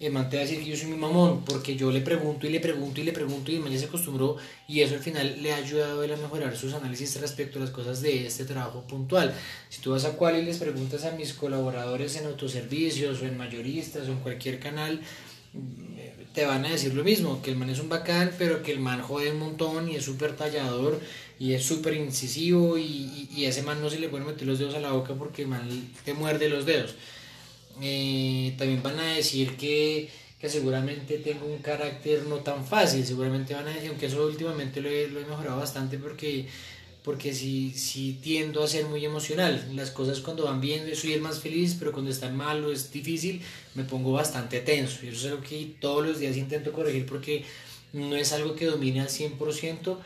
el 0.00 0.12
man 0.12 0.28
te 0.28 0.36
va 0.36 0.42
a 0.42 0.46
decir 0.46 0.62
que 0.62 0.70
yo 0.70 0.76
soy 0.76 0.88
mi 0.88 0.96
mamón, 0.96 1.44
porque 1.44 1.76
yo 1.76 1.90
le 1.90 2.00
pregunto 2.00 2.46
y 2.46 2.50
le 2.50 2.60
pregunto 2.60 3.00
y 3.00 3.04
le 3.04 3.12
pregunto 3.12 3.50
y 3.50 3.56
el 3.56 3.60
man 3.60 3.72
ya 3.72 3.78
se 3.78 3.86
acostumbró 3.86 4.36
y 4.68 4.80
eso 4.80 4.94
al 4.94 5.00
final 5.00 5.40
le 5.40 5.52
ha 5.52 5.56
ayudado 5.56 6.00
a 6.00 6.04
él 6.04 6.12
a 6.12 6.16
mejorar 6.16 6.56
sus 6.56 6.74
análisis 6.74 7.20
respecto 7.20 7.58
a 7.58 7.62
las 7.62 7.70
cosas 7.70 8.02
de 8.02 8.26
este 8.26 8.44
trabajo 8.44 8.82
puntual. 8.82 9.32
Si 9.70 9.80
tú 9.80 9.92
vas 9.92 10.04
a 10.04 10.16
cuál 10.16 10.36
y 10.36 10.42
les 10.42 10.58
preguntas 10.58 11.04
a 11.04 11.12
mis 11.12 11.32
colaboradores 11.32 12.16
en 12.16 12.26
autoservicios 12.26 13.22
o 13.22 13.26
en 13.26 13.36
mayoristas 13.36 14.08
o 14.08 14.12
en 14.12 14.18
cualquier 14.18 14.58
canal, 14.58 15.00
te 16.34 16.44
van 16.44 16.64
a 16.64 16.70
decir 16.70 16.94
lo 16.94 17.04
mismo, 17.04 17.40
que 17.40 17.50
el 17.50 17.56
man 17.56 17.70
es 17.70 17.78
un 17.78 17.88
bacán, 17.88 18.32
pero 18.36 18.62
que 18.62 18.72
el 18.72 18.80
man 18.80 19.00
jode 19.00 19.30
un 19.30 19.38
montón 19.38 19.88
y 19.88 19.94
es 19.94 20.04
súper 20.04 20.34
tallador 20.34 21.00
y 21.38 21.52
es 21.52 21.64
súper 21.64 21.94
incisivo 21.94 22.76
y, 22.76 23.44
ese 23.44 23.62
man 23.62 23.80
no 23.80 23.90
se 23.90 24.00
le 24.00 24.08
puede 24.08 24.24
meter 24.24 24.46
los 24.46 24.58
dedos 24.58 24.74
a 24.74 24.80
la 24.80 24.92
boca 24.92 25.14
porque 25.14 25.42
el 25.42 25.48
man 25.48 25.68
te 26.04 26.14
muerde 26.14 26.48
los 26.48 26.66
dedos. 26.66 26.94
Eh, 27.80 28.54
también 28.58 28.82
van 28.82 28.98
a 28.98 29.14
decir 29.14 29.56
que, 29.56 30.08
que, 30.40 30.48
seguramente 30.48 31.18
tengo 31.18 31.46
un 31.46 31.58
carácter 31.58 32.24
no 32.24 32.36
tan 32.36 32.64
fácil, 32.64 33.04
seguramente 33.04 33.54
van 33.54 33.68
a 33.68 33.74
decir, 33.74 33.90
aunque 33.90 34.06
eso 34.06 34.24
últimamente 34.26 34.80
lo 34.80 34.88
he, 34.88 35.08
lo 35.08 35.20
he 35.20 35.24
mejorado 35.24 35.58
bastante 35.58 35.98
porque 35.98 36.46
porque 37.04 37.34
si, 37.34 37.70
si 37.72 38.14
tiendo 38.14 38.64
a 38.64 38.66
ser 38.66 38.86
muy 38.86 39.04
emocional. 39.04 39.62
Las 39.74 39.90
cosas 39.90 40.20
cuando 40.20 40.44
van 40.44 40.62
bien 40.62 40.90
soy 40.96 41.12
el 41.12 41.20
más 41.20 41.38
feliz, 41.38 41.76
pero 41.78 41.92
cuando 41.92 42.10
están 42.10 42.34
mal 42.34 42.64
o 42.64 42.72
es 42.72 42.90
difícil 42.90 43.42
me 43.74 43.84
pongo 43.84 44.12
bastante 44.12 44.60
tenso. 44.60 45.04
Y 45.04 45.08
eso 45.08 45.18
es 45.18 45.32
algo 45.32 45.42
que 45.42 45.74
todos 45.78 46.04
los 46.04 46.18
días 46.18 46.36
intento 46.38 46.72
corregir 46.72 47.04
porque 47.04 47.44
no 47.92 48.16
es 48.16 48.32
algo 48.32 48.56
que 48.56 48.64
domine 48.64 49.02
al 49.02 49.08
100%, 49.08 49.98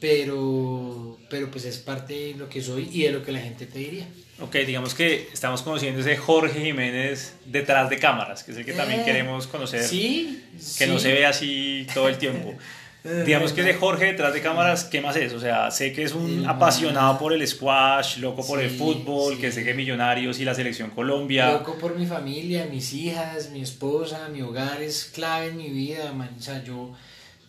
pero, 0.00 1.18
pero 1.28 1.50
pues 1.50 1.64
es 1.64 1.78
parte 1.78 2.14
de 2.14 2.34
lo 2.34 2.48
que 2.48 2.62
soy 2.62 2.88
y 2.92 3.02
de 3.04 3.12
lo 3.12 3.22
que 3.22 3.32
la 3.32 3.40
gente 3.40 3.66
te 3.66 3.78
diría. 3.78 4.06
Ok, 4.40 4.54
digamos 4.66 4.94
que 4.94 5.28
estamos 5.32 5.62
conociendo 5.62 6.00
ese 6.00 6.16
Jorge 6.16 6.60
Jiménez 6.60 7.34
detrás 7.44 7.90
de 7.90 7.98
cámaras, 7.98 8.44
que 8.44 8.52
es 8.52 8.58
el 8.58 8.64
que 8.64 8.72
también 8.72 9.00
eh, 9.00 9.04
queremos 9.04 9.48
conocer. 9.48 9.82
Sí. 9.82 10.44
Que 10.78 10.86
no 10.86 10.98
se 10.98 11.12
ve 11.12 11.26
así 11.26 11.86
todo 11.92 12.08
el 12.08 12.18
tiempo. 12.18 12.54
Digamos 13.24 13.52
que 13.52 13.62
de 13.62 13.74
Jorge 13.74 14.06
detrás 14.06 14.34
de 14.34 14.42
cámaras, 14.42 14.84
¿qué 14.84 15.00
más 15.00 15.16
es? 15.16 15.32
O 15.32 15.40
sea, 15.40 15.70
sé 15.70 15.92
que 15.92 16.02
es 16.02 16.14
un 16.14 16.46
apasionado 16.46 17.18
por 17.18 17.32
el 17.32 17.46
squash, 17.46 18.18
loco 18.18 18.44
por 18.46 18.60
el 18.60 18.70
fútbol, 18.70 19.38
que 19.38 19.52
sé 19.52 19.64
que 19.64 19.72
Millonarios 19.72 20.40
y 20.40 20.44
la 20.44 20.54
selección 20.54 20.90
Colombia. 20.90 21.52
Loco 21.52 21.78
por 21.78 21.96
mi 21.96 22.06
familia, 22.06 22.66
mis 22.70 22.92
hijas, 22.92 23.50
mi 23.50 23.62
esposa, 23.62 24.28
mi 24.28 24.42
hogar 24.42 24.82
es 24.82 25.04
clave 25.14 25.46
en 25.46 25.56
mi 25.56 25.70
vida, 25.70 26.12
man. 26.12 26.34
O 26.38 26.42
sea, 26.42 26.62
yo 26.64 26.92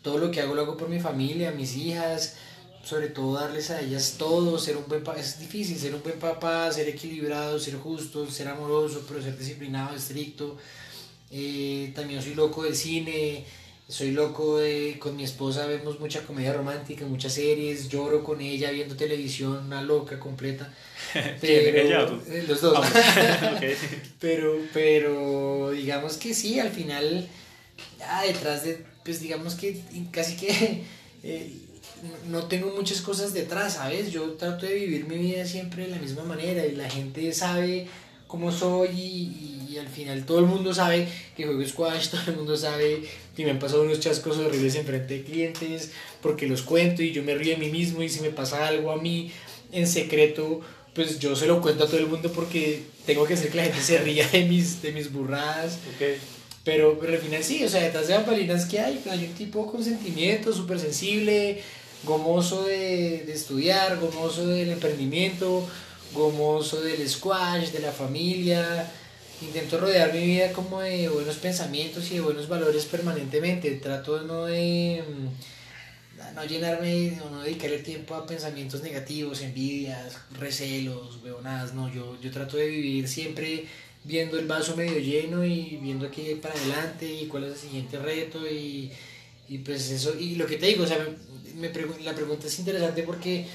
todo 0.02 0.18
lo 0.18 0.32
que 0.32 0.42
hago 0.42 0.56
lo 0.56 0.62
hago 0.62 0.78
por 0.78 0.90
mi 0.90 1.00
familia, 1.00 1.52
mis 1.52 1.76
hijas, 1.76 2.36
sobre 2.84 3.08
todo 3.08 3.34
darles 3.34 3.70
a 3.72 3.82
ellas 3.82 4.16
todo, 4.18 4.58
ser 4.58 4.78
un 4.78 4.88
buen 4.88 5.04
papá, 5.04 5.20
es 5.20 5.40
difícil 5.40 5.78
ser 5.78 5.94
un 5.94 6.02
buen 6.02 6.18
papá, 6.18 6.72
ser 6.72 6.88
equilibrado, 6.88 7.60
ser 7.60 7.76
justo, 7.76 8.30
ser 8.30 8.48
amoroso, 8.48 9.04
pero 9.08 9.22
ser 9.22 9.38
disciplinado, 9.38 9.96
estricto. 9.96 10.58
Eh, 11.32 11.92
también 11.94 12.22
soy 12.22 12.34
loco 12.34 12.64
del 12.64 12.76
cine, 12.76 13.46
soy 13.88 14.12
loco 14.12 14.60
de, 14.60 14.98
con 15.00 15.16
mi 15.16 15.24
esposa, 15.24 15.68
vemos 15.68 16.00
mucha 16.00 16.22
comedia 16.24 16.54
romántica, 16.54 17.06
muchas 17.06 17.34
series, 17.34 17.90
lloro 17.90 18.24
con 18.24 18.40
ella 18.40 18.72
viendo 18.72 18.96
televisión, 18.96 19.66
una 19.66 19.82
loca 19.82 20.20
completa. 20.20 20.74
Pero, 21.42 22.22
eh, 22.28 22.46
los 22.48 22.62
dos. 22.62 22.86
pero, 24.20 24.60
pero 24.74 25.72
digamos 25.72 26.18
que 26.18 26.36
sí, 26.36 26.60
al 26.60 26.70
final, 26.70 27.28
ya 27.98 28.22
detrás 28.24 28.64
de, 28.64 28.86
pues 29.10 29.22
digamos 29.22 29.56
que 29.56 29.82
casi 30.12 30.36
que 30.36 30.84
eh, 31.24 31.52
no 32.30 32.44
tengo 32.44 32.72
muchas 32.76 33.02
cosas 33.02 33.34
detrás, 33.34 33.74
¿sabes? 33.74 34.12
Yo 34.12 34.34
trato 34.34 34.68
de 34.68 34.76
vivir 34.76 35.08
mi 35.08 35.18
vida 35.18 35.48
siempre 35.48 35.86
de 35.86 35.90
la 35.90 35.98
misma 35.98 36.24
manera 36.26 36.64
y 36.64 36.76
la 36.76 36.88
gente 36.88 37.34
sabe 37.34 37.88
cómo 38.28 38.52
soy 38.52 38.90
y, 38.90 39.78
al 39.80 39.88
final 39.88 40.26
todo 40.26 40.40
el 40.40 40.46
mundo 40.46 40.74
sabe 40.74 41.08
que 41.36 41.46
juego 41.46 41.66
squash, 41.66 42.10
todo 42.12 42.22
el 42.28 42.36
mundo 42.36 42.56
sabe 42.56 43.02
que 43.36 43.46
me 43.46 43.50
han 43.50 43.58
pasado 43.58 43.82
unos 43.82 44.00
chascos 44.00 44.38
horribles 44.38 44.76
en 44.76 44.86
frente 44.86 45.16
de 45.16 45.24
clientes 45.24 45.92
porque 46.22 46.48
los 46.48 46.62
cuento 46.62 47.02
y 47.02 47.12
yo 47.12 47.24
me 47.24 47.34
río 47.34 47.56
de 47.56 47.66
mí 47.66 47.72
mismo 47.72 48.04
y 48.04 48.10
si 48.10 48.22
me 48.22 48.30
pasa 48.30 48.68
algo 48.68 48.92
a 48.92 48.98
mí 48.98 49.32
en 49.72 49.88
secreto 49.88 50.62
pues 50.94 51.18
yo 51.18 51.36
se 51.36 51.48
lo 51.48 51.62
cuento 51.62 51.86
a 51.86 51.88
todo 51.88 51.98
el 51.98 52.08
mundo 52.08 52.32
porque 52.32 52.84
tengo 53.08 53.26
que 53.26 53.34
hacer 53.34 53.50
que 53.50 53.58
la 53.58 53.64
gente 53.64 53.82
se 53.82 53.98
ría 53.98 54.28
de 54.28 54.46
mis, 54.46 54.84
de 54.84 54.92
mis 54.92 55.12
burradas. 55.12 55.80
Pero, 56.64 57.00
al 57.02 57.18
final 57.18 57.44
sí, 57.44 57.64
o 57.64 57.70
sea, 57.70 57.84
detrás 57.84 58.08
de 58.08 58.20
palinas 58.20 58.66
que 58.66 58.80
hay, 58.80 59.02
hay 59.10 59.26
un 59.26 59.34
tipo 59.34 59.72
con 59.72 59.84
sentimientos, 59.84 60.56
súper 60.56 60.80
sensible, 60.80 61.62
gomoso 62.04 62.64
de, 62.64 63.24
de 63.26 63.34
estudiar, 63.34 64.00
gomoso 64.00 64.46
del 64.46 64.72
emprendimiento, 64.72 65.68
gomoso 66.14 66.82
del 66.82 67.08
squash, 67.08 67.70
de 67.72 67.80
la 67.80 67.92
familia. 67.92 68.92
Intento 69.42 69.80
rodear 69.80 70.14
mi 70.14 70.26
vida 70.26 70.52
como 70.52 70.82
de 70.82 71.08
buenos 71.08 71.38
pensamientos 71.38 72.12
y 72.12 72.16
de 72.16 72.22
buenos 72.22 72.50
valores 72.50 72.86
permanentemente. 72.86 73.72
Trato 73.72 74.22
no 74.24 74.46
de 74.46 75.02
mm, 75.08 76.36
no 76.36 76.44
llenarme 76.44 77.20
o 77.22 77.30
no 77.30 77.42
dedicarle 77.42 77.80
tiempo 77.80 78.16
a 78.16 78.26
pensamientos 78.26 78.84
negativos, 78.84 79.42
envidias, 79.42 80.18
recelos, 80.38 81.20
huevonadas. 81.24 81.74
No, 81.74 81.92
yo, 81.92 82.20
yo 82.22 82.32
trato 82.32 82.58
de 82.58 82.68
vivir 82.68 83.08
siempre 83.08 83.66
viendo 84.04 84.40
el 84.40 84.48
vaso 84.48 84.76
medio 84.76 85.00
lleno 85.00 85.44
y 85.46 85.78
viendo 85.82 86.08
aquí 86.08 86.36
para 86.42 86.54
adelante 86.56 87.12
y 87.12 87.28
cuál 87.28 87.46
es 87.46 87.54
el 87.54 87.58
siguiente 87.58 88.00
reto 88.00 88.48
y, 88.48 88.92
y 89.48 89.58
pues 89.60 89.90
eso. 89.92 90.18
Y 90.20 90.36
lo 90.36 90.46
que 90.46 90.58
te 90.58 90.68
digo, 90.68 90.84
o 90.84 90.88
sea, 90.88 91.06
me, 91.56 91.70
me 91.70 92.04
la 92.04 92.16
pregunta 92.16 92.48
es 92.48 92.60
interesante 92.60 93.04
porque 93.04 93.46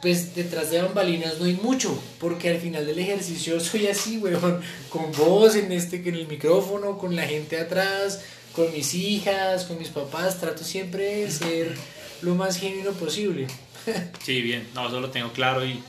pues 0.00 0.34
detrás 0.34 0.70
de 0.70 0.80
bambalinas 0.80 1.38
no 1.38 1.46
hay 1.46 1.54
mucho, 1.54 2.00
porque 2.20 2.50
al 2.50 2.58
final 2.58 2.86
del 2.86 2.98
ejercicio 2.98 3.58
soy 3.60 3.88
así, 3.88 4.18
weón, 4.18 4.60
con 4.90 5.10
voz 5.12 5.56
en 5.56 5.72
este, 5.72 5.96
en 5.96 6.14
el 6.14 6.28
micrófono, 6.28 6.98
con 6.98 7.16
la 7.16 7.26
gente 7.26 7.58
atrás, 7.58 8.22
con 8.52 8.72
mis 8.72 8.94
hijas, 8.94 9.64
con 9.64 9.78
mis 9.78 9.88
papás, 9.88 10.40
trato 10.40 10.64
siempre 10.64 11.16
de 11.16 11.30
ser 11.30 11.74
lo 12.22 12.34
más 12.34 12.58
genuino 12.58 12.92
posible. 12.92 13.46
Sí, 14.22 14.42
bien, 14.42 14.68
no, 14.74 14.88
eso 14.88 15.00
lo 15.00 15.08
tengo 15.08 15.32
claro 15.32 15.64
y 15.64 15.80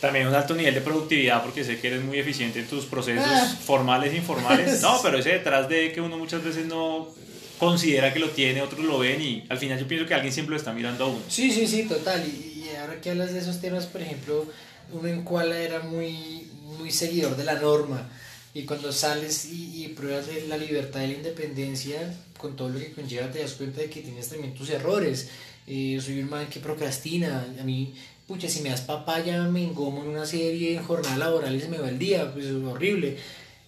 también 0.00 0.26
un 0.26 0.34
alto 0.34 0.54
nivel 0.54 0.74
de 0.74 0.80
productividad 0.80 1.42
porque 1.42 1.64
sé 1.64 1.78
que 1.78 1.88
eres 1.88 2.02
muy 2.02 2.18
eficiente 2.18 2.60
en 2.60 2.66
tus 2.66 2.86
procesos 2.86 3.24
ah. 3.26 3.56
formales 3.64 4.12
e 4.12 4.16
informales. 4.16 4.80
No, 4.82 5.00
pero 5.02 5.18
ese 5.18 5.30
detrás 5.30 5.68
de 5.68 5.92
que 5.92 6.00
uno 6.00 6.16
muchas 6.16 6.42
veces 6.42 6.66
no 6.66 7.08
considera 7.58 8.12
que 8.12 8.18
lo 8.18 8.30
tiene, 8.30 8.62
otros 8.62 8.84
lo 8.84 8.98
ven 8.98 9.20
y 9.20 9.44
al 9.48 9.58
final 9.58 9.78
yo 9.78 9.86
pienso 9.86 10.06
que 10.06 10.14
alguien 10.14 10.32
siempre 10.32 10.52
lo 10.52 10.56
está 10.56 10.72
mirando 10.72 11.04
a 11.04 11.08
uno. 11.08 11.22
Sí, 11.28 11.50
sí, 11.50 11.66
sí, 11.66 11.82
total. 11.84 12.26
Y, 12.26 12.68
ahora 12.80 13.00
que 13.00 13.10
hablas 13.10 13.32
de 13.32 13.40
esos 13.40 13.60
temas, 13.60 13.86
por 13.86 14.00
ejemplo, 14.00 14.46
uno 14.92 15.08
en 15.08 15.22
cual 15.22 15.52
era 15.52 15.80
muy, 15.80 16.48
muy 16.78 16.90
seguidor 16.90 17.36
de 17.36 17.44
la 17.44 17.54
norma. 17.54 18.08
Y 18.54 18.62
cuando 18.62 18.90
sales 18.92 19.44
y, 19.44 19.84
y 19.84 19.88
pruebas 19.88 20.26
la 20.48 20.56
libertad 20.56 21.02
y 21.02 21.08
la 21.08 21.12
independencia, 21.14 22.14
con 22.38 22.56
todo 22.56 22.70
lo 22.70 22.78
que 22.78 22.92
conlleva, 22.92 23.30
te 23.30 23.40
das 23.40 23.52
cuenta 23.52 23.80
de 23.82 23.90
que 23.90 24.00
tienes 24.00 24.28
también 24.28 24.54
tus 24.54 24.70
errores. 24.70 25.28
Eh, 25.66 26.00
soy 26.02 26.20
un 26.20 26.30
man 26.30 26.48
que 26.48 26.58
procrastina. 26.58 27.46
A 27.60 27.62
mí, 27.62 27.94
pucha, 28.30 28.48
si 28.48 28.60
me 28.60 28.70
das 28.70 28.82
papaya, 28.82 29.42
me 29.42 29.64
engomo 29.64 30.04
en 30.04 30.10
una 30.10 30.24
serie 30.24 30.76
en 30.76 30.84
jornada 30.84 31.16
laboral 31.16 31.56
y 31.56 31.60
se 31.60 31.68
me 31.68 31.78
va 31.78 31.88
el 31.88 31.98
día. 31.98 32.32
Pues 32.32 32.46
es 32.46 32.52
horrible. 32.52 33.16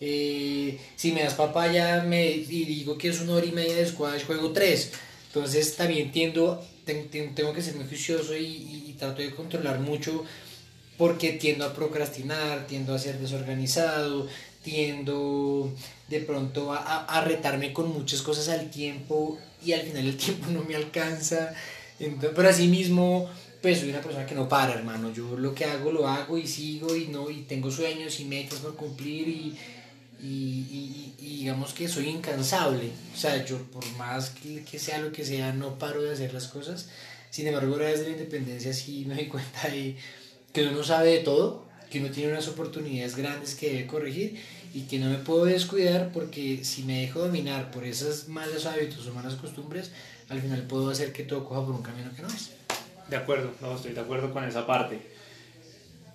Eh, 0.00 0.78
si 0.94 1.10
me 1.10 1.24
das 1.24 1.34
papaya 1.34 2.04
me, 2.04 2.30
y 2.30 2.64
digo 2.64 2.96
que 2.96 3.08
es 3.08 3.20
una 3.20 3.34
hora 3.34 3.46
y 3.46 3.50
media 3.50 3.74
de 3.74 3.86
squash, 3.86 4.24
juego 4.24 4.52
tres. 4.52 4.92
Entonces 5.26 5.74
también 5.74 6.12
tiendo 6.12 6.64
tengo 6.84 7.52
que 7.52 7.60
ser 7.60 7.74
muy 7.74 7.86
juicioso 7.88 8.36
y, 8.36 8.94
trato 8.98 9.20
de 9.20 9.34
controlar 9.34 9.80
mucho 9.80 10.24
porque 10.96 11.32
tiendo 11.32 11.64
a 11.64 11.74
procrastinar, 11.74 12.68
tiendo 12.68 12.94
a 12.94 13.00
ser 13.00 13.18
desorganizado, 13.18 14.28
tiendo 14.62 15.74
de 16.08 16.20
pronto 16.20 16.72
a, 16.72 17.20
retarme 17.24 17.72
con 17.72 17.92
muchas 17.92 18.22
cosas 18.22 18.48
al 18.48 18.70
tiempo 18.70 19.38
y 19.64 19.72
al 19.72 19.80
final 19.80 20.06
el 20.06 20.16
tiempo 20.24 20.46
no 20.52 20.62
me 20.62 20.76
alcanza. 20.76 21.52
Entonces, 21.98 22.30
pero 22.36 22.48
así 22.48 22.68
mismo, 22.68 23.28
pues 23.62 23.78
soy 23.78 23.90
una 23.90 24.00
persona 24.00 24.26
que 24.26 24.34
no 24.34 24.48
para, 24.48 24.74
hermano. 24.74 25.12
Yo 25.12 25.38
lo 25.38 25.54
que 25.54 25.64
hago 25.64 25.92
lo 25.92 26.08
hago 26.08 26.36
y 26.36 26.46
sigo 26.46 26.96
y 26.96 27.06
no 27.06 27.30
y 27.30 27.42
tengo 27.42 27.70
sueños 27.70 28.18
y 28.18 28.24
metas 28.24 28.58
por 28.58 28.74
cumplir 28.74 29.28
y, 29.28 29.56
y, 30.20 31.14
y, 31.20 31.36
digamos 31.38 31.72
que 31.72 31.88
soy 31.88 32.08
incansable. 32.08 32.90
O 33.14 33.16
sea, 33.16 33.44
yo 33.44 33.58
por 33.70 33.86
más 33.96 34.30
que, 34.30 34.64
que, 34.64 34.78
sea 34.80 34.98
lo 34.98 35.12
que 35.12 35.24
sea, 35.24 35.52
no 35.52 35.78
paro 35.78 36.02
de 36.02 36.12
hacer 36.12 36.34
las 36.34 36.48
cosas. 36.48 36.88
Sin 37.30 37.46
embargo, 37.46 37.76
desde 37.76 38.04
la 38.04 38.10
independencia 38.10 38.72
sí 38.72 39.04
me 39.06 39.14
doy 39.14 39.26
cuenta 39.28 39.68
de 39.68 39.96
que 40.52 40.66
uno 40.66 40.82
sabe 40.82 41.12
de 41.12 41.18
todo, 41.20 41.64
que 41.88 42.00
uno 42.00 42.10
tiene 42.10 42.32
unas 42.32 42.48
oportunidades 42.48 43.16
grandes 43.16 43.54
que 43.54 43.70
debe 43.70 43.86
corregir 43.86 44.40
y 44.74 44.82
que 44.82 44.98
no 44.98 45.08
me 45.08 45.18
puedo 45.18 45.44
descuidar 45.44 46.10
porque 46.12 46.64
si 46.64 46.82
me 46.82 47.02
dejo 47.02 47.20
dominar 47.20 47.70
por 47.70 47.84
esos 47.84 48.28
malos 48.28 48.66
hábitos 48.66 49.06
o 49.06 49.14
malas 49.14 49.34
costumbres, 49.34 49.92
al 50.28 50.40
final 50.40 50.62
puedo 50.62 50.90
hacer 50.90 51.12
que 51.12 51.22
todo 51.22 51.44
coja 51.44 51.64
por 51.64 51.74
un 51.74 51.82
camino 51.82 52.10
que 52.16 52.22
no 52.22 52.28
es. 52.28 52.50
De 53.12 53.18
acuerdo, 53.18 53.50
no, 53.60 53.76
estoy 53.76 53.92
de 53.92 54.00
acuerdo 54.00 54.32
con 54.32 54.42
esa 54.44 54.66
parte. 54.66 54.98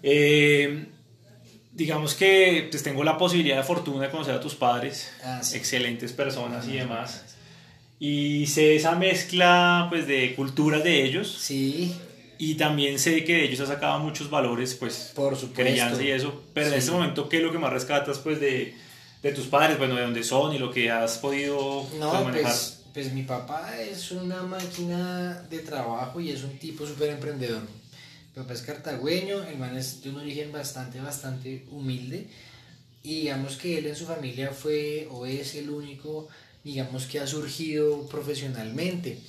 Eh, 0.02 0.86
digamos 1.72 2.16
que 2.16 2.68
pues, 2.72 2.82
tengo 2.82 3.04
la 3.04 3.18
posibilidad 3.20 3.58
de 3.58 3.64
fortuna 3.64 4.06
de 4.06 4.10
conocer 4.10 4.34
a 4.34 4.40
tus 4.40 4.56
padres, 4.56 5.12
Ah, 5.24 5.42
sí. 5.44 5.58
excelentes 5.58 6.12
personas 6.12 6.68
y 6.68 6.74
demás. 6.78 7.36
Y 8.00 8.48
sé 8.48 8.76
esa 8.76 8.96
mezcla 8.96 9.86
pues, 9.90 10.08
de 10.08 10.34
culturas 10.36 10.84
de 10.84 11.04
ellos 11.04 11.32
Sí, 11.40 11.96
y 12.40 12.56
también 12.56 12.98
sé 12.98 13.24
que 13.24 13.34
de 13.34 13.44
ellos 13.46 13.60
has 13.60 13.70
sacado 13.70 14.00
muchos 14.00 14.30
valores, 14.32 14.74
pues, 14.76 15.12
por 15.16 15.36
supuesto. 15.36 15.62
crianza 15.64 16.02
y 16.04 16.10
eso. 16.10 16.44
Pero 16.54 16.68
en 16.68 16.74
Sí. 16.74 16.80
este 16.80 16.92
momento, 16.92 17.30
¿qué 17.30 17.38
es 17.38 17.44
lo 17.44 17.52
que 17.52 17.60
más 17.60 17.72
rescatas 17.74 18.18
pues, 18.20 18.40
de, 18.40 18.76
de 19.22 19.32
tus 19.34 19.46
padres? 19.48 19.78
Bueno, 19.78 19.96
de 19.96 20.02
dónde 20.02 20.24
son 20.24 20.54
y 20.56 20.60
lo 20.60 20.72
que 20.72 20.90
has 20.90 21.18
podido 21.20 21.88
No, 22.00 22.10
pues, 22.12 22.24
manejar. 22.24 22.42
pues, 22.52 22.77
pues 22.98 23.14
mi 23.14 23.22
papá 23.22 23.80
es 23.80 24.10
una 24.10 24.42
máquina 24.42 25.46
de 25.52 25.60
trabajo 25.60 26.20
y 26.20 26.32
es 26.32 26.44
un 26.44 26.58
tipo 26.58 26.84
súper 26.84 27.12
emprendedor. 27.12 27.62
Mi 27.62 28.42
papá 28.42 28.56
es 28.56 28.64
cartagüeño, 28.64 29.44
el 29.44 29.60
man 29.60 29.78
es 29.78 30.02
de 30.02 30.10
un 30.10 30.16
origen 30.16 30.52
bastante, 30.52 31.00
bastante 31.00 31.68
humilde. 31.70 32.28
Y 33.04 33.20
digamos 33.20 33.56
que 33.58 33.78
él 33.78 33.86
en 33.86 33.96
su 33.96 34.08
familia 34.08 34.50
fue 34.50 35.08
o 35.12 35.28
es 35.28 35.54
el 35.54 35.70
único, 35.70 36.28
digamos, 36.64 37.06
que 37.06 37.20
ha 37.20 37.28
surgido 37.28 38.08
profesionalmente. 38.08 39.20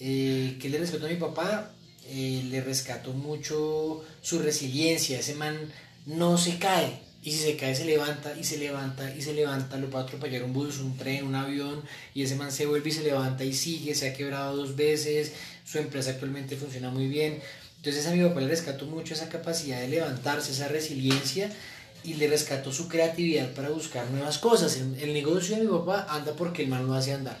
Eh, 0.00 0.58
¿Qué 0.60 0.68
le 0.68 0.78
respeto 0.78 1.06
a 1.06 1.08
mi 1.08 1.14
papá? 1.14 1.70
Eh, 2.08 2.42
le 2.50 2.60
rescato 2.60 3.12
mucho 3.12 4.04
su 4.20 4.40
resiliencia. 4.40 5.20
Ese 5.20 5.36
man 5.36 5.56
no 6.06 6.36
se 6.38 6.58
cae. 6.58 7.05
Y 7.26 7.32
si 7.32 7.38
se 7.38 7.56
cae, 7.56 7.74
se 7.74 7.84
levanta 7.84 8.38
y 8.38 8.44
se 8.44 8.56
levanta 8.56 9.12
y 9.12 9.20
se 9.20 9.34
levanta. 9.34 9.76
Lo 9.78 9.90
puede 9.90 10.04
atropellar 10.04 10.44
un 10.44 10.52
bus, 10.52 10.78
un 10.78 10.96
tren, 10.96 11.26
un 11.26 11.34
avión. 11.34 11.82
Y 12.14 12.22
ese 12.22 12.36
man 12.36 12.52
se 12.52 12.66
vuelve 12.66 12.90
y 12.90 12.92
se 12.92 13.02
levanta 13.02 13.42
y 13.42 13.52
sigue. 13.52 13.96
Se 13.96 14.08
ha 14.08 14.14
quebrado 14.14 14.54
dos 14.54 14.76
veces. 14.76 15.32
Su 15.64 15.78
empresa 15.78 16.10
actualmente 16.10 16.54
funciona 16.54 16.88
muy 16.88 17.08
bien. 17.08 17.42
Entonces 17.78 18.06
a 18.06 18.12
mi 18.12 18.22
papá 18.22 18.42
le 18.42 18.46
rescato 18.46 18.86
mucho 18.86 19.14
esa 19.14 19.28
capacidad 19.28 19.80
de 19.80 19.88
levantarse, 19.88 20.52
esa 20.52 20.68
resiliencia. 20.68 21.50
Y 22.04 22.14
le 22.14 22.28
rescato 22.28 22.72
su 22.72 22.86
creatividad 22.86 23.50
para 23.54 23.70
buscar 23.70 24.08
nuevas 24.08 24.38
cosas. 24.38 24.76
El, 24.76 24.94
el 24.94 25.12
negocio 25.12 25.56
de 25.56 25.64
mi 25.64 25.68
papá 25.68 26.06
anda 26.08 26.32
porque 26.34 26.62
el 26.62 26.68
man 26.68 26.86
lo 26.86 26.94
hace 26.94 27.12
andar. 27.12 27.40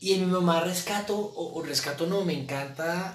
Y 0.00 0.14
en 0.14 0.20
mi 0.20 0.32
mamá 0.32 0.62
rescato, 0.62 1.14
o, 1.14 1.58
o 1.58 1.62
rescato 1.62 2.06
no, 2.06 2.24
me 2.24 2.32
encanta 2.32 3.14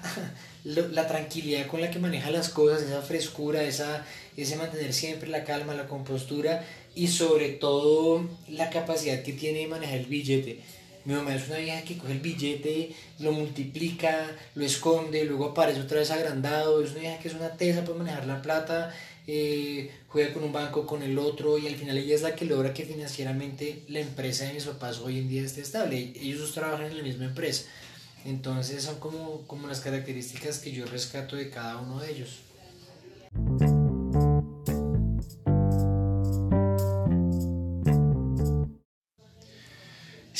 la 0.64 1.08
tranquilidad 1.08 1.66
con 1.66 1.80
la 1.80 1.90
que 1.90 1.98
maneja 1.98 2.30
las 2.30 2.48
cosas, 2.48 2.82
esa 2.82 3.02
frescura, 3.02 3.64
esa, 3.64 4.04
ese 4.36 4.56
mantener 4.56 4.92
siempre 4.92 5.28
la 5.28 5.44
calma, 5.44 5.74
la 5.74 5.86
compostura 5.86 6.64
y 6.94 7.08
sobre 7.08 7.50
todo 7.50 8.28
la 8.48 8.70
capacidad 8.70 9.22
que 9.22 9.32
tiene 9.32 9.60
de 9.60 9.66
manejar 9.66 9.98
el 9.98 10.06
billete. 10.06 10.60
Mi 11.04 11.12
mamá 11.12 11.34
es 11.34 11.48
una 11.48 11.58
vieja 11.58 11.82
que 11.82 11.98
coge 11.98 12.12
el 12.12 12.20
billete, 12.20 12.94
lo 13.18 13.32
multiplica, 13.32 14.34
lo 14.54 14.64
esconde, 14.64 15.24
luego 15.24 15.46
aparece 15.46 15.80
otra 15.80 15.98
vez 15.98 16.10
agrandado, 16.10 16.82
es 16.82 16.92
una 16.92 17.00
vieja 17.00 17.18
que 17.18 17.28
es 17.28 17.34
una 17.34 17.50
tesa 17.50 17.84
para 17.84 17.98
manejar 17.98 18.26
la 18.26 18.40
plata, 18.40 18.94
eh, 19.26 19.90
juega 20.08 20.32
con 20.32 20.44
un 20.44 20.52
banco, 20.52 20.86
con 20.86 21.02
el 21.02 21.18
otro, 21.18 21.58
y 21.58 21.66
al 21.66 21.76
final 21.76 21.98
ella 21.98 22.14
es 22.14 22.22
la 22.22 22.34
que 22.34 22.46
logra 22.46 22.72
que 22.72 22.86
financieramente 22.86 23.82
la 23.88 24.00
empresa 24.00 24.46
de 24.46 24.54
mis 24.54 24.64
papás 24.64 24.98
hoy 25.00 25.18
en 25.18 25.28
día 25.28 25.42
esté 25.42 25.60
estable. 25.60 26.14
Ellos 26.16 26.40
dos 26.40 26.54
trabajan 26.54 26.86
en 26.86 26.96
la 26.96 27.02
misma 27.02 27.26
empresa. 27.26 27.64
Entonces 28.24 28.82
son 28.82 28.98
como, 28.98 29.42
como 29.46 29.68
las 29.68 29.80
características 29.80 30.58
que 30.58 30.72
yo 30.72 30.86
rescato 30.86 31.36
de 31.36 31.50
cada 31.50 31.76
uno 31.76 32.00
de 32.00 32.12
ellos. 32.12 32.43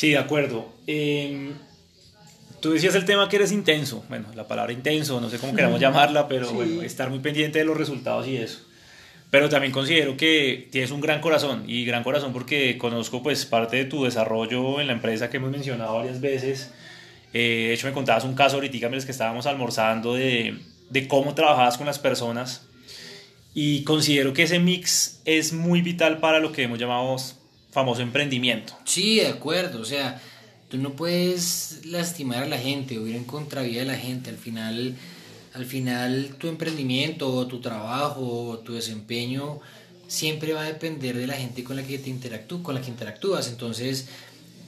Sí, 0.05 0.11
de 0.11 0.19
acuerdo. 0.19 0.73
Eh, 0.87 1.53
tú 2.61 2.73
decías 2.73 2.95
el 2.95 3.05
tema 3.05 3.29
que 3.29 3.37
eres 3.37 3.53
intenso. 3.53 4.05
Bueno, 4.09 4.27
la 4.35 4.47
palabra 4.47 4.73
intenso, 4.73 5.21
no 5.21 5.31
sé 5.31 5.39
cómo 5.39 5.55
queramos 5.55 5.81
llamarla, 5.81 6.29
pero 6.29 6.47
Sí. 6.49 6.55
bueno, 6.55 6.83
estar 6.83 7.11
muy 7.11 7.21
pendiente 7.21 7.59
de 7.59 7.65
los 7.65 7.77
resultados 7.77 8.27
y 8.27 8.37
eso. 8.37 8.61
Pero 9.31 9.49
también 9.49 9.73
considero 9.73 10.17
que 10.17 10.69
tienes 10.71 10.91
un 10.93 11.01
gran 11.01 11.21
corazón 11.21 11.65
y 11.67 11.85
gran 11.85 12.05
corazón 12.05 12.33
porque 12.33 12.79
conozco 12.79 13.23
pues 13.23 13.45
parte 13.47 13.77
de 13.79 13.85
tu 13.85 14.05
desarrollo 14.05 14.81
en 14.81 14.87
la 14.87 14.93
empresa 14.93 15.29
que 15.29 15.39
hemos 15.39 15.51
mencionado 15.51 15.97
varias 15.97 16.21
veces. 16.21 16.71
Eh, 17.33 17.67
de 17.69 17.73
hecho 17.75 17.89
me 17.89 17.93
contabas 17.93 18.25
un 18.25 18.35
caso 18.35 18.57
ahorita 18.57 18.77
mientras 18.79 19.05
que 19.07 19.11
estábamos 19.13 19.47
almorzando 19.47 20.15
de, 20.15 20.57
de 20.91 21.09
cómo 21.09 21.35
trabajabas 21.35 21.77
con 21.79 21.87
las 21.87 21.99
personas 21.99 22.69
y 23.55 23.83
considero 23.83 24.33
que 24.35 24.45
ese 24.45 24.61
mix 24.61 25.21
es 25.25 25.53
muy 25.53 25.83
vital 25.83 26.19
para 26.19 26.39
lo 26.39 26.53
que 26.53 26.63
hemos 26.63 26.79
llamado 26.79 27.17
famoso 27.75 28.03
emprendimiento. 28.03 28.73
Sí, 28.85 29.17
de 29.17 29.27
acuerdo. 29.27 29.81
O 29.81 29.85
sea, 29.85 30.23
tú 30.69 30.79
no 30.79 30.93
puedes 30.93 31.81
lastimar 31.85 32.45
a 32.45 32.47
la 32.47 32.59
gente 32.59 32.99
o 32.99 33.07
ir 33.07 33.17
en 33.17 33.25
contravía 33.25 33.81
de 33.81 33.87
la 33.87 33.97
gente. 33.97 34.31
Al 34.31 34.39
final, 34.39 34.95
al 35.53 35.67
final 35.67 36.37
tu 36.39 36.47
emprendimiento 36.47 37.29
o 37.35 37.47
tu 37.49 37.61
trabajo 37.61 38.21
o 38.23 38.59
tu 38.61 38.75
desempeño 38.75 39.61
siempre 40.07 40.53
va 40.53 40.63
a 40.63 40.67
depender 40.67 41.17
de 41.17 41.27
la 41.27 41.35
gente 41.35 41.65
con 41.65 41.75
la 41.75 41.83
que 41.83 41.99
te 41.99 42.11
interactúas. 42.11 43.49
Entonces, 43.49 44.07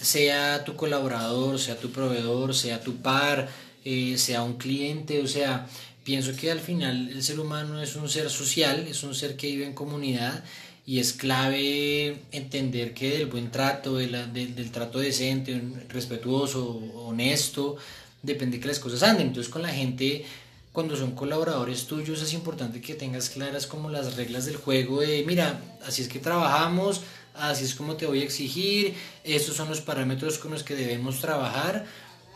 sea 0.00 0.64
tu 0.64 0.74
colaborador, 0.74 1.60
sea 1.60 1.78
tu 1.78 1.92
proveedor, 1.92 2.56
sea 2.56 2.82
tu 2.82 2.96
par, 2.96 3.48
eh, 3.84 4.18
sea 4.18 4.42
un 4.42 4.54
cliente, 4.54 5.20
o 5.20 5.28
sea, 5.28 5.68
pienso 6.02 6.34
que 6.34 6.50
al 6.50 6.60
final 6.60 7.08
el 7.10 7.22
ser 7.22 7.38
humano 7.38 7.80
es 7.80 7.94
un 7.94 8.08
ser 8.08 8.30
social, 8.30 8.86
es 8.88 9.04
un 9.04 9.14
ser 9.14 9.36
que 9.36 9.46
vive 9.46 9.64
en 9.64 9.74
comunidad 9.74 10.42
y 10.86 11.00
es 11.00 11.12
clave 11.12 12.22
entender 12.30 12.94
que 12.94 13.18
del 13.18 13.26
buen 13.26 13.50
trato, 13.50 13.96
de 13.96 14.06
del 14.06 14.70
trato 14.70 15.00
decente, 15.00 15.60
respetuoso, 15.88 16.76
honesto, 16.94 17.76
depende 18.22 18.60
que 18.60 18.68
las 18.68 18.78
cosas 18.78 19.02
anden. 19.02 19.28
Entonces 19.28 19.52
con 19.52 19.62
la 19.62 19.70
gente, 19.70 20.24
cuando 20.72 20.96
son 20.96 21.16
colaboradores 21.16 21.86
tuyos, 21.86 22.22
es 22.22 22.32
importante 22.32 22.80
que 22.80 22.94
tengas 22.94 23.30
claras 23.30 23.66
como 23.66 23.90
las 23.90 24.14
reglas 24.14 24.46
del 24.46 24.56
juego 24.56 25.00
de, 25.00 25.24
mira, 25.26 25.60
así 25.84 26.02
es 26.02 26.08
que 26.08 26.20
trabajamos, 26.20 27.00
así 27.34 27.64
es 27.64 27.74
como 27.74 27.96
te 27.96 28.06
voy 28.06 28.20
a 28.20 28.24
exigir, 28.24 28.94
estos 29.24 29.56
son 29.56 29.68
los 29.68 29.80
parámetros 29.80 30.38
con 30.38 30.52
los 30.52 30.62
que 30.62 30.76
debemos 30.76 31.20
trabajar 31.20 31.84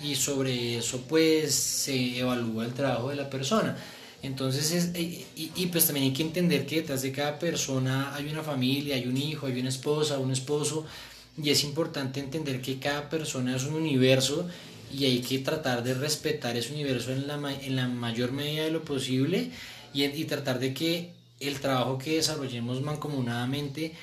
y 0.03 0.17
sobre 0.17 0.79
eso 0.79 1.03
pues 1.09 1.55
se 1.55 2.19
evalúa 2.19 2.65
el 2.65 2.75
trabajo 2.75 3.11
de 3.11 3.17
la 3.17 3.31
persona. 3.31 3.77
Entonces, 4.23 4.71
es, 4.73 4.99
y, 4.99 5.25
y- 5.57 5.67
pues 5.69 5.87
también 5.87 6.07
hay 6.07 6.13
que 6.13 6.23
entender 6.23 6.67
que 6.67 6.77
detrás 6.83 7.03
de 7.03 7.11
cada 7.13 7.39
persona 7.39 8.15
hay 8.15 8.29
una 8.29 8.43
familia, 8.43 8.97
hay 8.97 9.07
un 9.07 9.17
hijo, 9.17 9.47
hay 9.47 9.59
una 9.61 9.71
esposa, 9.71 10.19
un 10.19 10.31
esposo, 10.31 10.85
y 11.43 11.49
es 11.51 11.65
importante 11.65 12.21
entender 12.21 12.61
que 12.61 12.79
cada 12.79 13.09
persona 13.09 13.57
es 13.57 13.65
un 13.65 13.75
universo 13.75 14.47
y 14.93 15.05
hay 15.07 15.21
que 15.21 15.39
tratar 15.39 15.83
de 15.83 15.95
respetar 15.95 16.57
ese 16.57 16.73
universo 16.75 17.13
en 17.13 17.27
la, 17.27 17.37
en 17.63 17.77
la 17.77 17.89
mayor 17.89 18.33
medida 18.33 18.65
de 18.65 18.71
lo 18.73 18.85
posible 18.85 19.51
y, 19.95 20.05
y 20.05 20.25
tratar 20.25 20.59
de 20.59 20.75
que 20.75 21.13
el 21.39 21.59
trabajo 21.61 21.97
que 21.97 22.17
desarrollemos 22.17 22.83
mancomunadamente 22.83 23.95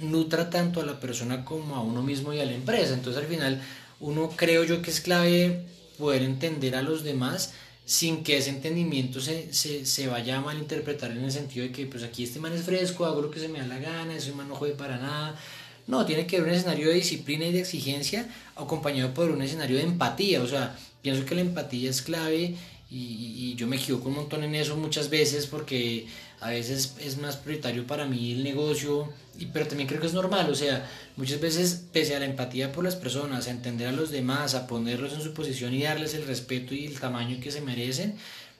nutra 0.00 0.50
tanto 0.50 0.80
a 0.80 0.86
la 0.86 0.98
persona 0.98 1.44
como 1.44 1.76
a 1.76 1.80
uno 1.82 2.02
mismo 2.02 2.32
y 2.32 2.40
a 2.40 2.44
la 2.46 2.54
empresa. 2.54 2.94
Entonces 2.94 3.22
al 3.22 3.28
final 3.28 3.60
uno 4.00 4.30
creo 4.34 4.64
yo 4.64 4.82
que 4.82 4.90
es 4.90 5.00
clave 5.00 5.66
poder 5.98 6.22
entender 6.22 6.74
a 6.76 6.82
los 6.82 7.04
demás 7.04 7.52
sin 7.88 8.22
que 8.22 8.36
ese 8.36 8.50
entendimiento 8.50 9.18
se, 9.18 9.50
se, 9.54 9.86
se 9.86 10.08
vaya 10.08 10.36
a 10.36 10.40
malinterpretar 10.42 11.10
en 11.10 11.24
el 11.24 11.32
sentido 11.32 11.64
de 11.64 11.72
que 11.72 11.86
pues 11.86 12.02
aquí 12.02 12.22
este 12.22 12.38
man 12.38 12.52
es 12.52 12.62
fresco, 12.62 13.06
hago 13.06 13.22
lo 13.22 13.30
que 13.30 13.40
se 13.40 13.48
me 13.48 13.60
da 13.60 13.66
la 13.66 13.78
gana, 13.78 14.14
ese 14.14 14.32
man 14.32 14.46
no 14.46 14.56
jode 14.56 14.72
para 14.72 14.98
nada. 14.98 15.40
No, 15.86 16.04
tiene 16.04 16.26
que 16.26 16.36
haber 16.36 16.50
un 16.50 16.54
escenario 16.54 16.88
de 16.88 16.96
disciplina 16.96 17.46
y 17.46 17.52
de 17.52 17.60
exigencia 17.60 18.28
acompañado 18.56 19.14
por 19.14 19.30
un 19.30 19.40
escenario 19.40 19.78
de 19.78 19.84
empatía. 19.84 20.42
O 20.42 20.46
sea, 20.46 20.78
pienso 21.00 21.24
que 21.24 21.34
la 21.34 21.40
empatía 21.40 21.88
es 21.88 22.02
clave 22.02 22.56
y, 22.90 23.54
yo 23.56 23.66
me 23.66 23.76
equivoco 23.76 24.08
un 24.08 24.14
montón 24.14 24.44
en 24.44 24.54
eso 24.54 24.76
muchas 24.76 25.10
veces 25.10 25.46
porque 25.46 26.06
a 26.40 26.50
veces 26.50 26.94
es 27.00 27.18
más 27.18 27.36
prioritario 27.36 27.86
para 27.86 28.06
mí 28.06 28.32
el 28.32 28.44
negocio, 28.44 29.12
y, 29.36 29.46
pero 29.46 29.66
también 29.66 29.88
creo 29.88 30.00
que 30.00 30.06
es 30.06 30.14
normal. 30.14 30.48
O 30.50 30.54
sea, 30.54 30.88
muchas 31.16 31.40
veces 31.40 31.84
pese 31.92 32.14
a 32.14 32.20
la 32.20 32.26
empatía 32.26 32.72
por 32.72 32.84
las 32.84 32.96
personas, 32.96 33.46
a 33.46 33.50
entender 33.50 33.88
a 33.88 33.92
los 33.92 34.10
demás, 34.10 34.54
a 34.54 34.66
ponerlos 34.66 35.12
en 35.12 35.22
su 35.22 35.34
posición 35.34 35.74
y 35.74 35.82
darles 35.82 36.14
el 36.14 36.26
respeto 36.26 36.74
y 36.74 36.86
el 36.86 37.00
tamaño 37.00 37.40
que 37.40 37.50
se 37.50 37.60
merecen, 37.60 38.14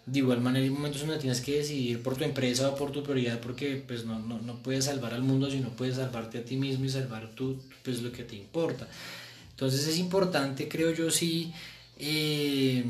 de 0.04 0.18
igual 0.20 0.40
manera 0.40 0.64
hay 0.64 0.70
momentos 0.70 1.02
donde 1.02 1.18
tienes 1.18 1.40
que 1.40 1.58
decidir 1.58 2.02
por 2.02 2.16
tu 2.16 2.24
empresa 2.24 2.70
o 2.70 2.76
por 2.76 2.92
tu 2.92 3.02
prioridad 3.02 3.40
porque 3.40 3.82
pues 3.86 4.06
no, 4.06 4.18
no, 4.18 4.40
no 4.40 4.62
puedes 4.62 4.86
salvar 4.86 5.12
al 5.12 5.22
mundo 5.22 5.50
sino 5.50 5.68
puedes 5.68 5.96
salvarte 5.96 6.38
a 6.38 6.44
ti 6.44 6.56
mismo 6.56 6.86
y 6.86 6.88
salvar 6.88 7.32
tú 7.34 7.60
pues 7.84 8.00
lo 8.00 8.10
que 8.10 8.24
te 8.24 8.34
importa 8.34 8.88
entonces 9.50 9.86
es 9.86 9.98
importante 9.98 10.66
creo 10.66 10.94
yo 10.94 11.10
sí 11.10 11.52
eh, 11.98 12.84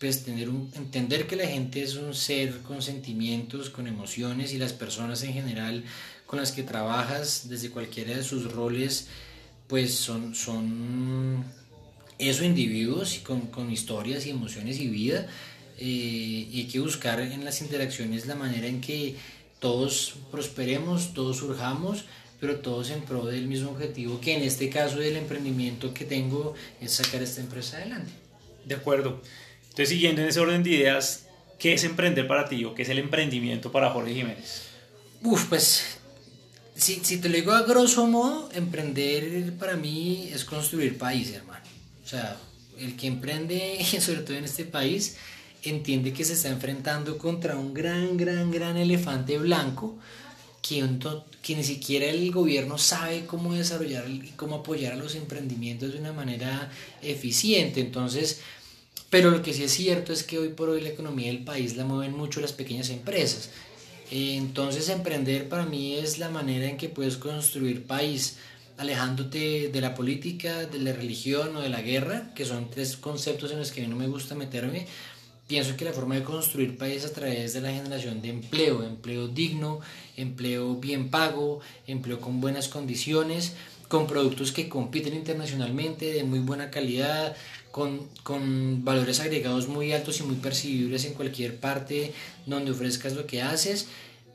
pues 0.00 0.24
tener 0.24 0.48
un, 0.48 0.72
entender 0.74 1.26
que 1.26 1.36
la 1.36 1.46
gente 1.46 1.82
es 1.82 1.94
un 1.94 2.14
ser 2.14 2.58
con 2.62 2.82
sentimientos 2.82 3.70
con 3.70 3.86
emociones 3.86 4.52
y 4.52 4.58
las 4.58 4.72
personas 4.72 5.22
en 5.22 5.34
general 5.34 5.84
con 6.26 6.40
las 6.40 6.52
que 6.52 6.62
trabajas 6.62 7.48
desde 7.48 7.70
cualquiera 7.70 8.16
de 8.16 8.24
sus 8.24 8.50
roles 8.50 9.08
pues 9.68 9.94
son, 9.94 10.34
son 10.34 11.44
eso 12.18 12.44
individuos 12.44 13.20
con, 13.22 13.42
con 13.48 13.70
historias 13.70 14.26
y 14.26 14.30
emociones 14.30 14.80
y 14.80 14.88
vida 14.88 15.28
eh, 15.78 16.48
y 16.50 16.60
hay 16.60 16.66
que 16.66 16.80
buscar 16.80 17.20
en 17.20 17.44
las 17.44 17.60
interacciones 17.60 18.26
la 18.26 18.34
manera 18.34 18.66
en 18.66 18.80
que 18.80 19.16
todos 19.60 20.14
prosperemos, 20.30 21.12
todos 21.14 21.36
surjamos, 21.36 22.06
pero 22.40 22.56
todos 22.56 22.90
en 22.90 23.02
pro 23.02 23.26
del 23.26 23.46
mismo 23.46 23.70
objetivo, 23.70 24.20
que 24.20 24.34
en 24.34 24.42
este 24.42 24.70
caso 24.70 24.98
del 24.98 25.16
emprendimiento 25.16 25.92
que 25.92 26.06
tengo 26.06 26.54
es 26.80 26.92
sacar 26.92 27.22
esta 27.22 27.42
empresa 27.42 27.76
adelante. 27.76 28.10
De 28.64 28.74
acuerdo. 28.74 29.22
Entonces, 29.70 29.88
siguiendo 29.88 30.22
en 30.22 30.28
ese 30.28 30.40
orden 30.40 30.62
de 30.62 30.70
ideas, 30.70 31.26
¿qué 31.58 31.72
es 31.72 31.84
emprender 31.84 32.26
para 32.26 32.48
ti 32.48 32.64
o 32.64 32.74
qué 32.74 32.82
es 32.82 32.88
el 32.88 32.98
emprendimiento 32.98 33.72
para 33.72 33.90
Jorge 33.90 34.14
Jiménez? 34.14 34.62
Uf, 35.22 35.46
pues, 35.46 35.98
si, 36.74 37.00
si 37.02 37.18
te 37.18 37.28
lo 37.28 37.36
digo 37.36 37.52
a 37.52 37.62
grosso 37.62 38.06
modo, 38.06 38.48
emprender 38.52 39.52
para 39.58 39.76
mí 39.76 40.30
es 40.32 40.44
construir 40.44 40.98
país, 40.98 41.32
hermano. 41.32 41.64
O 42.04 42.08
sea, 42.08 42.36
el 42.78 42.96
que 42.96 43.06
emprende, 43.06 43.78
sobre 44.00 44.20
todo 44.20 44.36
en 44.36 44.44
este 44.44 44.64
país, 44.64 45.16
entiende 45.62 46.12
que 46.12 46.24
se 46.24 46.32
está 46.32 46.48
enfrentando 46.48 47.18
contra 47.18 47.56
un 47.56 47.74
gran, 47.74 48.16
gran, 48.16 48.50
gran 48.50 48.76
elefante 48.76 49.38
blanco 49.38 49.98
que, 50.62 50.86
que 51.42 51.56
ni 51.56 51.64
siquiera 51.64 52.06
el 52.06 52.30
gobierno 52.30 52.78
sabe 52.78 53.26
cómo 53.26 53.54
desarrollar 53.54 54.08
y 54.08 54.32
cómo 54.36 54.56
apoyar 54.56 54.94
a 54.94 54.96
los 54.96 55.14
emprendimientos 55.14 55.92
de 55.92 55.98
una 55.98 56.12
manera 56.12 56.70
eficiente. 57.02 57.80
Entonces, 57.80 58.40
pero 59.10 59.30
lo 59.30 59.42
que 59.42 59.52
sí 59.52 59.64
es 59.64 59.72
cierto 59.72 60.12
es 60.12 60.22
que 60.22 60.38
hoy 60.38 60.50
por 60.50 60.68
hoy 60.68 60.80
la 60.80 60.90
economía 60.90 61.26
del 61.26 61.44
país 61.44 61.76
la 61.76 61.84
mueven 61.84 62.16
mucho 62.16 62.40
las 62.40 62.52
pequeñas 62.52 62.90
empresas. 62.90 63.50
Entonces, 64.10 64.88
emprender 64.88 65.48
para 65.48 65.66
mí 65.66 65.94
es 65.94 66.18
la 66.18 66.30
manera 66.30 66.66
en 66.66 66.76
que 66.76 66.88
puedes 66.88 67.16
construir 67.16 67.84
país 67.84 68.38
alejándote 68.76 69.68
de 69.68 69.80
la 69.80 69.94
política, 69.94 70.64
de 70.66 70.78
la 70.78 70.92
religión 70.92 71.54
o 71.56 71.60
de 71.60 71.68
la 71.68 71.82
guerra, 71.82 72.32
que 72.34 72.46
son 72.46 72.70
tres 72.70 72.96
conceptos 72.96 73.52
en 73.52 73.58
los 73.58 73.72
que 73.72 73.80
a 73.80 73.84
mí 73.84 73.90
no 73.90 73.96
me 73.96 74.08
gusta 74.08 74.34
meterme, 74.34 74.86
pienso 75.46 75.76
que 75.76 75.84
la 75.84 75.92
forma 75.92 76.14
de 76.14 76.22
construir 76.22 76.78
país 76.78 77.04
a 77.04 77.12
través 77.12 77.52
de 77.52 77.60
la 77.60 77.72
generación 77.72 78.22
de 78.22 78.30
empleo, 78.30 78.82
empleo 78.82 79.28
digno, 79.28 79.80
empleo 80.16 80.76
bien 80.76 81.10
pago, 81.10 81.60
empleo 81.86 82.20
con 82.20 82.40
buenas 82.40 82.68
condiciones, 82.68 83.54
con 83.88 84.06
productos 84.06 84.52
que 84.52 84.68
compiten 84.68 85.14
internacionalmente, 85.14 86.12
de 86.12 86.22
muy 86.22 86.38
buena 86.38 86.70
calidad, 86.70 87.36
con, 87.70 88.08
con 88.22 88.84
valores 88.84 89.20
agregados 89.20 89.68
muy 89.68 89.92
altos 89.92 90.20
y 90.20 90.22
muy 90.24 90.36
percibibles 90.36 91.04
en 91.04 91.14
cualquier 91.14 91.56
parte 91.56 92.12
donde 92.46 92.72
ofrezcas 92.72 93.14
lo 93.14 93.26
que 93.26 93.42
haces 93.42 93.86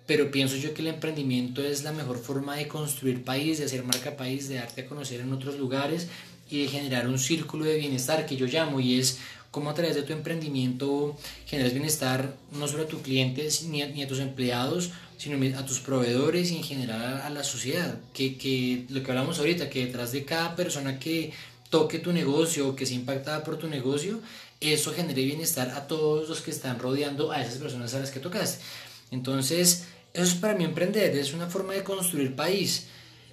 pero 0.07 0.29
pienso 0.29 0.55
yo 0.55 0.73
que 0.73 0.81
el 0.81 0.89
emprendimiento 0.89 1.63
es 1.63 1.83
la 1.83 1.91
mejor 1.91 2.19
forma 2.19 2.55
de 2.55 2.67
construir 2.67 3.23
país, 3.23 3.57
de 3.57 3.65
hacer 3.65 3.83
marca 3.83 4.15
país, 4.15 4.47
de 4.47 4.55
darte 4.55 4.81
a 4.81 4.85
conocer 4.85 5.21
en 5.21 5.33
otros 5.33 5.57
lugares 5.57 6.07
y 6.49 6.61
de 6.61 6.67
generar 6.67 7.07
un 7.07 7.17
círculo 7.17 7.65
de 7.65 7.77
bienestar 7.77 8.25
que 8.25 8.35
yo 8.35 8.45
llamo 8.45 8.79
y 8.79 8.99
es 8.99 9.17
cómo 9.49 9.69
a 9.69 9.73
través 9.73 9.95
de 9.95 10.03
tu 10.03 10.13
emprendimiento 10.13 11.17
generas 11.47 11.73
bienestar 11.73 12.35
no 12.51 12.67
solo 12.67 12.83
a 12.83 12.87
tus 12.87 13.01
clientes 13.01 13.63
ni 13.63 13.81
a, 13.81 14.07
tus 14.07 14.19
empleados, 14.19 14.91
sino 15.17 15.57
a 15.57 15.65
tus 15.65 15.79
proveedores 15.79 16.51
y 16.51 16.57
en 16.57 16.63
general 16.63 17.21
a, 17.23 17.29
la 17.31 17.43
sociedad. 17.43 17.97
Que, 18.13 18.37
que, 18.37 18.85
lo 18.89 19.01
que 19.01 19.11
hablamos 19.11 19.39
ahorita, 19.39 19.69
que 19.69 19.87
detrás 19.87 20.11
de 20.11 20.23
cada 20.23 20.55
persona 20.55 20.99
que 20.99 21.31
toque 21.69 21.99
tu 21.99 22.13
negocio 22.13 22.69
o 22.69 22.75
que 22.75 22.85
sea 22.85 22.95
impactada 22.95 23.43
por 23.43 23.57
tu 23.57 23.67
negocio, 23.67 24.19
eso 24.61 24.93
genere 24.93 25.23
bienestar 25.23 25.69
a 25.71 25.87
todos 25.87 26.29
los 26.29 26.41
que 26.41 26.51
están 26.51 26.79
rodeando 26.79 27.31
a 27.31 27.41
esas 27.41 27.57
personas 27.57 27.93
a 27.93 27.99
las 27.99 28.11
que 28.11 28.19
tocaste. 28.19 28.63
Entonces, 29.11 29.85
eso 30.13 30.23
es 30.23 30.35
para 30.35 30.55
mí 30.55 30.63
emprender, 30.63 31.15
es 31.15 31.33
una 31.33 31.47
forma 31.47 31.73
de 31.73 31.83
construir 31.83 32.35
país. 32.35 32.87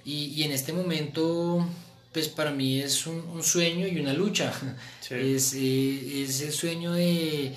Y, 0.05 0.25
y 0.35 0.43
en 0.43 0.51
este 0.51 0.73
momento 0.73 1.65
pues 2.13 2.29
para 2.29 2.51
mí 2.51 2.79
es 2.79 3.07
un, 3.07 3.43
sueño 3.43 3.87
y 3.87 3.99
una 3.99 4.13
lucha. 4.13 4.53
Es, 5.09 5.53
eh, 5.53 6.23
es, 6.23 6.41
el 6.41 6.51
sueño 6.51 6.93
de, 6.93 7.53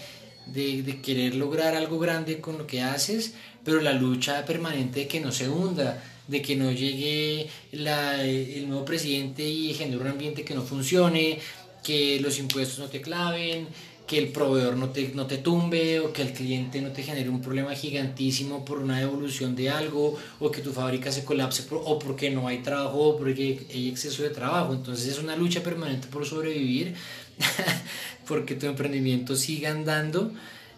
de, 0.46 1.00
querer 1.00 1.36
lograr 1.36 1.74
algo 1.74 1.98
grande 1.98 2.40
con 2.40 2.58
lo 2.58 2.66
que 2.66 2.82
haces, 2.82 3.32
pero 3.64 3.80
la 3.80 3.92
lucha 3.92 4.44
permanente 4.44 5.00
de 5.00 5.08
que 5.08 5.20
no 5.20 5.32
se 5.32 5.48
hunda, 5.48 6.02
de 6.28 6.42
que 6.42 6.56
no 6.56 6.72
llegue 6.72 7.48
la, 7.72 8.22
el 8.24 8.68
nuevo 8.68 8.84
presidente 8.84 9.46
y 9.48 9.74
genere 9.74 9.98
un 9.98 10.08
ambiente 10.08 10.44
que 10.44 10.54
no 10.54 10.62
funcione, 10.62 11.38
que 11.82 12.18
los 12.20 12.38
impuestos 12.38 12.78
no 12.78 12.86
te 12.86 13.00
claven, 13.00 13.68
que 14.06 14.18
el 14.18 14.28
proveedor 14.28 14.76
no 14.76 14.90
te, 14.90 15.10
no 15.14 15.26
te 15.26 15.38
tumbe 15.38 16.00
o 16.00 16.12
que 16.12 16.22
el 16.22 16.32
cliente 16.32 16.80
no 16.80 16.92
te 16.92 17.02
genere 17.02 17.28
un 17.28 17.40
problema 17.40 17.74
gigantísimo 17.74 18.64
por 18.64 18.78
una 18.78 18.98
devolución 19.00 19.56
de 19.56 19.70
algo 19.70 20.16
o 20.38 20.50
que 20.50 20.62
tu 20.62 20.72
fábrica 20.72 21.10
se 21.10 21.24
colapse 21.24 21.64
o 21.70 21.98
porque 21.98 22.30
no 22.30 22.46
hay 22.46 22.58
trabajo 22.58 22.98
o 22.98 23.16
porque 23.16 23.66
hay 23.72 23.88
exceso 23.88 24.22
de 24.22 24.30
trabajo. 24.30 24.72
Entonces 24.72 25.08
es 25.08 25.18
una 25.18 25.36
lucha 25.36 25.62
permanente 25.62 26.06
por 26.06 26.24
sobrevivir, 26.24 26.94
porque 28.28 28.54
tu 28.54 28.66
emprendimiento 28.66 29.34
siga 29.34 29.70
andando 29.70 30.32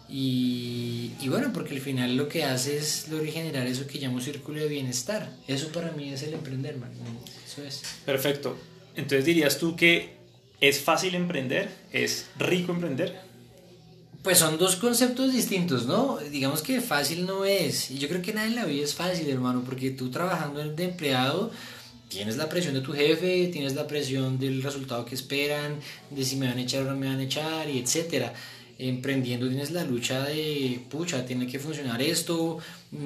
y, 0.09 1.11
y, 1.21 1.29
bueno, 1.29 1.51
porque 1.53 1.75
al 1.75 1.81
final 1.81 2.17
lo 2.17 2.27
que 2.27 2.43
hace 2.43 2.77
es 2.77 3.09
lograr 3.09 3.31
generar 3.31 3.67
eso 3.67 3.85
que 3.85 3.99
llamo 3.99 4.19
círculo 4.19 4.59
de 4.59 4.67
bienestar. 4.67 5.31
Eso 5.47 5.67
para 5.71 5.91
mí 5.91 6.11
es 6.11 6.23
el 6.23 6.33
emprender, 6.33 6.77
man. 6.77 6.91
Eso 7.45 7.63
es. 7.63 7.83
Perfecto. 8.05 8.57
Entonces 8.95 9.25
dirías 9.25 9.59
tú 9.59 9.75
que 9.75 10.19
¿Es 10.61 10.81
fácil 10.81 11.15
emprender? 11.15 11.69
¿Es 11.93 12.25
rico 12.37 12.73
emprender? 12.73 13.15
Pues 14.23 14.39
son 14.39 14.57
dos 14.57 14.75
conceptos 14.75 15.31
distintos, 15.31 15.85
¿no? 15.85 16.17
Digamos 16.17 16.61
que 16.61 16.81
fácil 16.81 17.25
no 17.25 17.45
es. 17.45 17.89
Y 17.91 17.97
yo 17.97 18.09
creo 18.09 18.21
que 18.21 18.33
nada 18.33 18.47
en 18.47 18.55
la 18.55 18.65
vida 18.65 18.83
es 18.83 18.93
fácil, 18.93 19.29
hermano, 19.29 19.63
porque 19.65 19.91
tú 19.91 20.11
trabajando 20.11 20.59
de 20.59 20.83
empleado 20.83 21.51
tienes 22.09 22.35
la 22.35 22.49
presión 22.49 22.73
de 22.73 22.81
tu 22.81 22.91
jefe, 22.91 23.47
tienes 23.53 23.75
la 23.75 23.87
presión 23.87 24.37
del 24.37 24.61
resultado 24.61 25.05
que 25.05 25.15
esperan, 25.15 25.79
de 26.09 26.25
si 26.25 26.35
me 26.35 26.47
van 26.47 26.57
a 26.57 26.61
echar 26.61 26.81
o 26.81 26.85
no 26.85 26.97
me 26.97 27.07
van 27.07 27.19
a 27.19 27.23
echar, 27.23 27.69
y 27.69 27.79
etcétera. 27.79 28.33
Emprendiendo 28.79 29.47
tienes 29.47 29.71
la 29.71 29.83
lucha 29.83 30.23
de, 30.23 30.79
pucha, 30.89 31.25
tiene 31.25 31.45
que 31.45 31.59
funcionar 31.59 32.01
esto, 32.01 32.59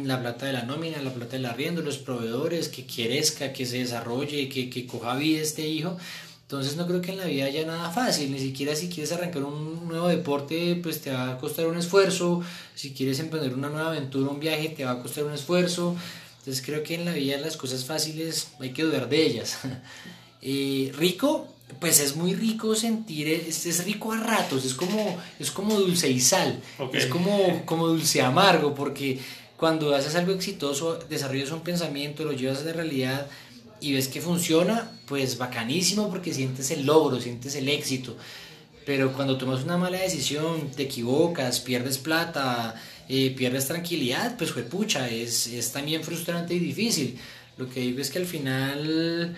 la 0.04 0.22
plata 0.22 0.46
de 0.46 0.54
la 0.54 0.64
nómina, 0.64 1.02
la 1.02 1.14
plata 1.14 1.32
del 1.36 1.48
arriendo, 1.48 1.82
los 1.82 1.98
proveedores, 1.98 2.70
que 2.70 2.86
crezca, 2.86 3.52
que 3.52 3.66
se 3.66 3.80
desarrolle, 3.80 4.48
que, 4.50 4.70
que 4.70 4.86
coja 4.86 5.16
vida 5.16 5.42
este 5.42 5.68
hijo. 5.68 5.98
Entonces 6.44 6.78
no 6.78 6.86
creo 6.86 7.02
que 7.02 7.12
en 7.12 7.18
la 7.18 7.26
vida 7.26 7.46
haya 7.46 7.66
nada 7.66 7.90
fácil, 7.90 8.32
ni 8.32 8.38
siquiera 8.38 8.76
si 8.76 8.88
quieres 8.88 9.12
arrancar 9.12 9.44
un 9.44 9.88
nuevo 9.88 10.08
deporte, 10.08 10.80
pues 10.84 11.02
te 11.02 11.12
va 11.12 11.32
a 11.32 11.38
costar 11.40 11.66
un 11.66 11.78
esfuerzo, 11.78 12.44
si 12.76 12.92
quieres 12.92 13.20
emprender 13.20 13.56
una 13.56 13.70
nueva 13.70 13.88
aventura, 13.88 14.30
un 14.30 14.40
viaje, 14.40 14.70
te 14.70 14.86
va 14.86 14.92
a 14.92 15.02
costar 15.02 15.24
un 15.24 15.34
esfuerzo. 15.34 15.96
Entonces 16.38 16.64
creo 16.64 16.84
que 16.84 16.94
en 16.94 17.06
la 17.06 17.14
vida 17.14 17.38
las 17.38 17.58
cosas 17.58 17.86
fáciles 17.86 18.50
hay 18.60 18.72
que 18.72 18.84
dudar 18.84 19.10
de 19.10 19.26
ellas. 19.26 19.58
Eh, 20.46 20.92
rico, 20.98 21.53
pues 21.80 22.00
es 22.00 22.16
muy 22.16 22.34
rico 22.34 22.76
sentir, 22.76 23.28
es, 23.28 23.66
es, 23.66 23.84
rico 23.86 24.12
a 24.12 24.18
ratos, 24.18 24.66
es 24.66 24.74
como, 24.74 25.18
es 25.40 25.52
como 25.52 25.80
dulce 25.80 26.10
y 26.10 26.20
sal, 26.20 26.62
es 26.94 27.08
como, 27.08 27.66
como 27.66 27.88
dulce 27.88 28.22
amargo, 28.22 28.74
porque 28.76 29.20
cuando 29.58 29.96
haces 29.96 30.16
algo 30.16 30.34
exitoso, 30.34 31.00
desarrollas 31.10 31.52
un 31.52 31.62
pensamiento, 31.62 32.24
lo 32.24 32.34
llevas 32.34 32.62
a 32.62 32.66
la 32.66 32.74
realidad, 32.74 33.28
y 33.84 33.92
ves 33.92 34.08
que 34.08 34.22
funciona, 34.22 34.90
pues 35.08 35.38
bacanísimo 35.38 36.10
porque 36.10 36.34
sientes 36.34 36.72
el 36.72 36.86
logro, 36.86 37.20
sientes 37.20 37.54
el 37.56 37.68
éxito. 37.68 38.16
Pero 38.86 39.12
cuando 39.12 39.38
tomas 39.38 39.64
una 39.64 39.78
mala 39.78 40.00
decisión, 40.00 40.72
te 40.72 40.84
equivocas, 40.84 41.60
pierdes 41.60 41.98
plata, 41.98 42.76
eh, 43.10 43.34
pierdes 43.38 43.68
tranquilidad, 43.68 44.38
pues 44.38 44.52
fue 44.52 44.64
pucha, 44.64 45.10
es, 45.10 45.48
es 45.48 45.74
también 45.74 46.02
frustrante 46.02 46.54
y 46.54 46.60
difícil. 46.60 47.20
Lo 47.58 47.70
que 47.70 47.82
digo 47.82 48.00
es 48.00 48.10
que 48.10 48.20
al 48.20 48.26
final, 48.26 49.36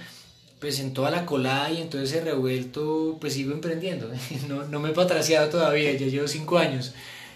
pues 0.65 0.79
en 0.79 0.95
toda 0.95 1.11
la 1.11 1.27
colada 1.27 1.69
y 1.69 1.79
en 1.79 1.91
todo 1.91 2.01
revuelto, 2.23 3.19
pues 3.21 3.33
sigo 3.33 3.53
emprendiendo. 3.53 4.11
No, 4.47 4.67
no 4.67 4.79
me 4.79 4.89
he 4.89 4.93
patraciado 4.93 5.47
todavía, 5.47 5.91
ya 5.93 6.07
llevo 6.07 6.27
cinco 6.27 6.57
años. 6.57 6.93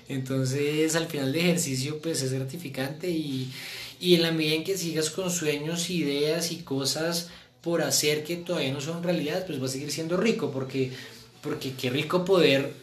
Entonces 0.07 0.95
al 0.95 1.05
final 1.05 1.31
de 1.31 1.41
ejercicio, 1.41 1.99
pues 2.01 2.23
es 2.23 2.33
gratificante 2.33 3.07
y, 3.11 3.53
y 3.99 4.15
en 4.15 4.23
la 4.23 4.31
medida 4.31 4.55
en 4.55 4.63
que 4.63 4.79
sigas 4.79 5.11
con 5.11 5.29
sueños, 5.29 5.91
ideas 5.91 6.51
y 6.51 6.63
cosas 6.63 7.29
por 7.61 7.83
hacer 7.83 8.23
que 8.23 8.35
todavía 8.35 8.73
no 8.73 8.81
son 8.81 9.03
realidad, 9.03 9.45
pues 9.45 9.61
va 9.61 9.67
a 9.67 9.69
seguir 9.69 9.91
siendo 9.91 10.17
rico, 10.17 10.49
porque, 10.49 10.91
porque 11.43 11.73
qué 11.73 11.91
rico 11.91 12.25
poder 12.25 12.73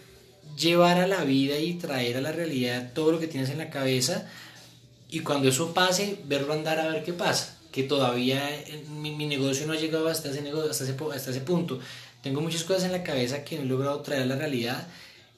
llevar 0.56 0.98
a 0.98 1.08
la 1.08 1.24
vida 1.24 1.58
y 1.58 1.74
traer 1.74 2.18
a 2.18 2.20
la 2.20 2.30
realidad 2.30 2.92
todo 2.94 3.10
lo 3.10 3.18
que 3.18 3.26
tienes 3.26 3.50
en 3.50 3.58
la 3.58 3.70
cabeza 3.70 4.30
y 5.10 5.20
cuando 5.20 5.48
eso 5.48 5.74
pase, 5.74 6.18
verlo 6.26 6.52
andar 6.52 6.78
a 6.78 6.86
ver 6.86 7.02
qué 7.02 7.12
pasa, 7.12 7.55
que 7.76 7.82
todavía 7.82 8.42
mi, 8.88 9.10
mi 9.10 9.26
negocio 9.26 9.66
no 9.66 9.74
ha 9.74 9.76
llegado 9.76 10.08
hasta 10.08 10.30
ese, 10.30 10.40
negocio, 10.40 10.70
hasta, 10.70 10.84
ese, 10.84 10.96
hasta 11.14 11.30
ese 11.30 11.42
punto. 11.42 11.78
Tengo 12.22 12.40
muchas 12.40 12.64
cosas 12.64 12.84
en 12.84 12.92
la 12.92 13.02
cabeza 13.02 13.44
que 13.44 13.56
no 13.56 13.64
he 13.64 13.66
logrado 13.66 14.00
traer 14.00 14.22
a 14.22 14.24
la 14.24 14.36
realidad 14.36 14.88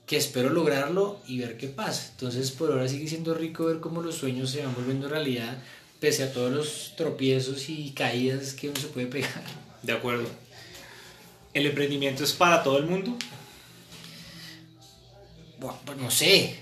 que 0.07 0.16
espero 0.16 0.48
lograrlo 0.48 1.18
y 1.27 1.40
ver 1.40 1.57
qué 1.57 1.66
pasa. 1.66 2.11
Entonces 2.12 2.53
por 2.53 2.70
ahora 2.70 2.87
sigue 2.87 3.09
siendo 3.09 3.35
rico 3.35 3.64
ver 3.64 3.81
cómo 3.81 4.03
los 4.03 4.14
sueños 4.14 4.53
se 4.53 4.62
van 4.62 4.72
volviendo 4.72 5.09
realidad, 5.09 5.59
pese 5.98 6.22
a 6.22 6.33
todos 6.33 6.53
los 6.53 6.92
tropiezos 6.96 7.68
y 7.68 7.90
caídas 7.90 8.55
que 8.55 8.68
uno 8.68 8.81
se 8.81 8.87
puede 8.87 9.09
pegar. 9.09 9.42
De 9.83 9.92
acuerdo. 9.92 10.29
¿El 11.55 11.66
emprendimiento 11.66 12.22
es 12.22 12.35
para 12.35 12.62
todo 12.62 12.79
el 12.79 12.87
mundo? 12.87 13.16
Bueno, 15.59 15.77
pues 15.85 15.98
no 15.98 16.09
sé, 16.09 16.57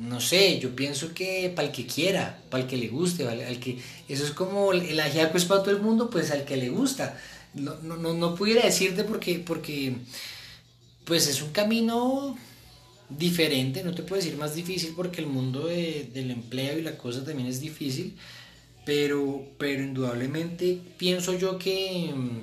no 0.00 0.20
sé, 0.20 0.58
yo 0.58 0.74
pienso 0.74 1.12
que 1.14 1.52
para 1.54 1.68
el 1.68 1.74
que 1.74 1.86
quiera, 1.86 2.42
para 2.48 2.62
el 2.62 2.68
que 2.68 2.76
le 2.76 2.88
guste, 2.88 3.26
al 3.28 3.60
que 3.60 3.78
eso 4.08 4.24
es 4.24 4.30
como 4.30 4.72
el 4.72 4.98
ajiaco 4.98 5.36
es 5.36 5.44
para 5.44 5.62
todo 5.62 5.74
el 5.74 5.82
mundo, 5.82 6.08
pues 6.10 6.30
al 6.30 6.44
que 6.44 6.56
le 6.56 6.70
gusta. 6.70 7.18
No, 7.54 7.76
no, 7.82 7.96
no, 7.96 8.14
no 8.14 8.34
pudiera 8.34 8.62
decirte 8.62 9.04
porque, 9.04 9.40
porque 9.40 9.94
pues 11.04 11.26
es 11.26 11.42
un 11.42 11.50
camino 11.50 12.36
diferente, 13.10 13.82
no 13.82 13.92
te 13.94 14.02
puedo 14.02 14.22
decir 14.22 14.38
más 14.38 14.54
difícil 14.54 14.92
porque 14.94 15.20
el 15.20 15.26
mundo 15.26 15.66
del 15.66 16.30
empleo 16.30 16.78
y 16.78 16.82
la 16.82 16.96
cosa 16.96 17.24
también 17.24 17.48
es 17.48 17.60
difícil, 17.60 18.16
pero, 18.86 19.44
pero 19.58 19.82
indudablemente 19.82 20.78
pienso 20.96 21.36
yo 21.36 21.58
que 21.58 22.12
mm, 22.14 22.38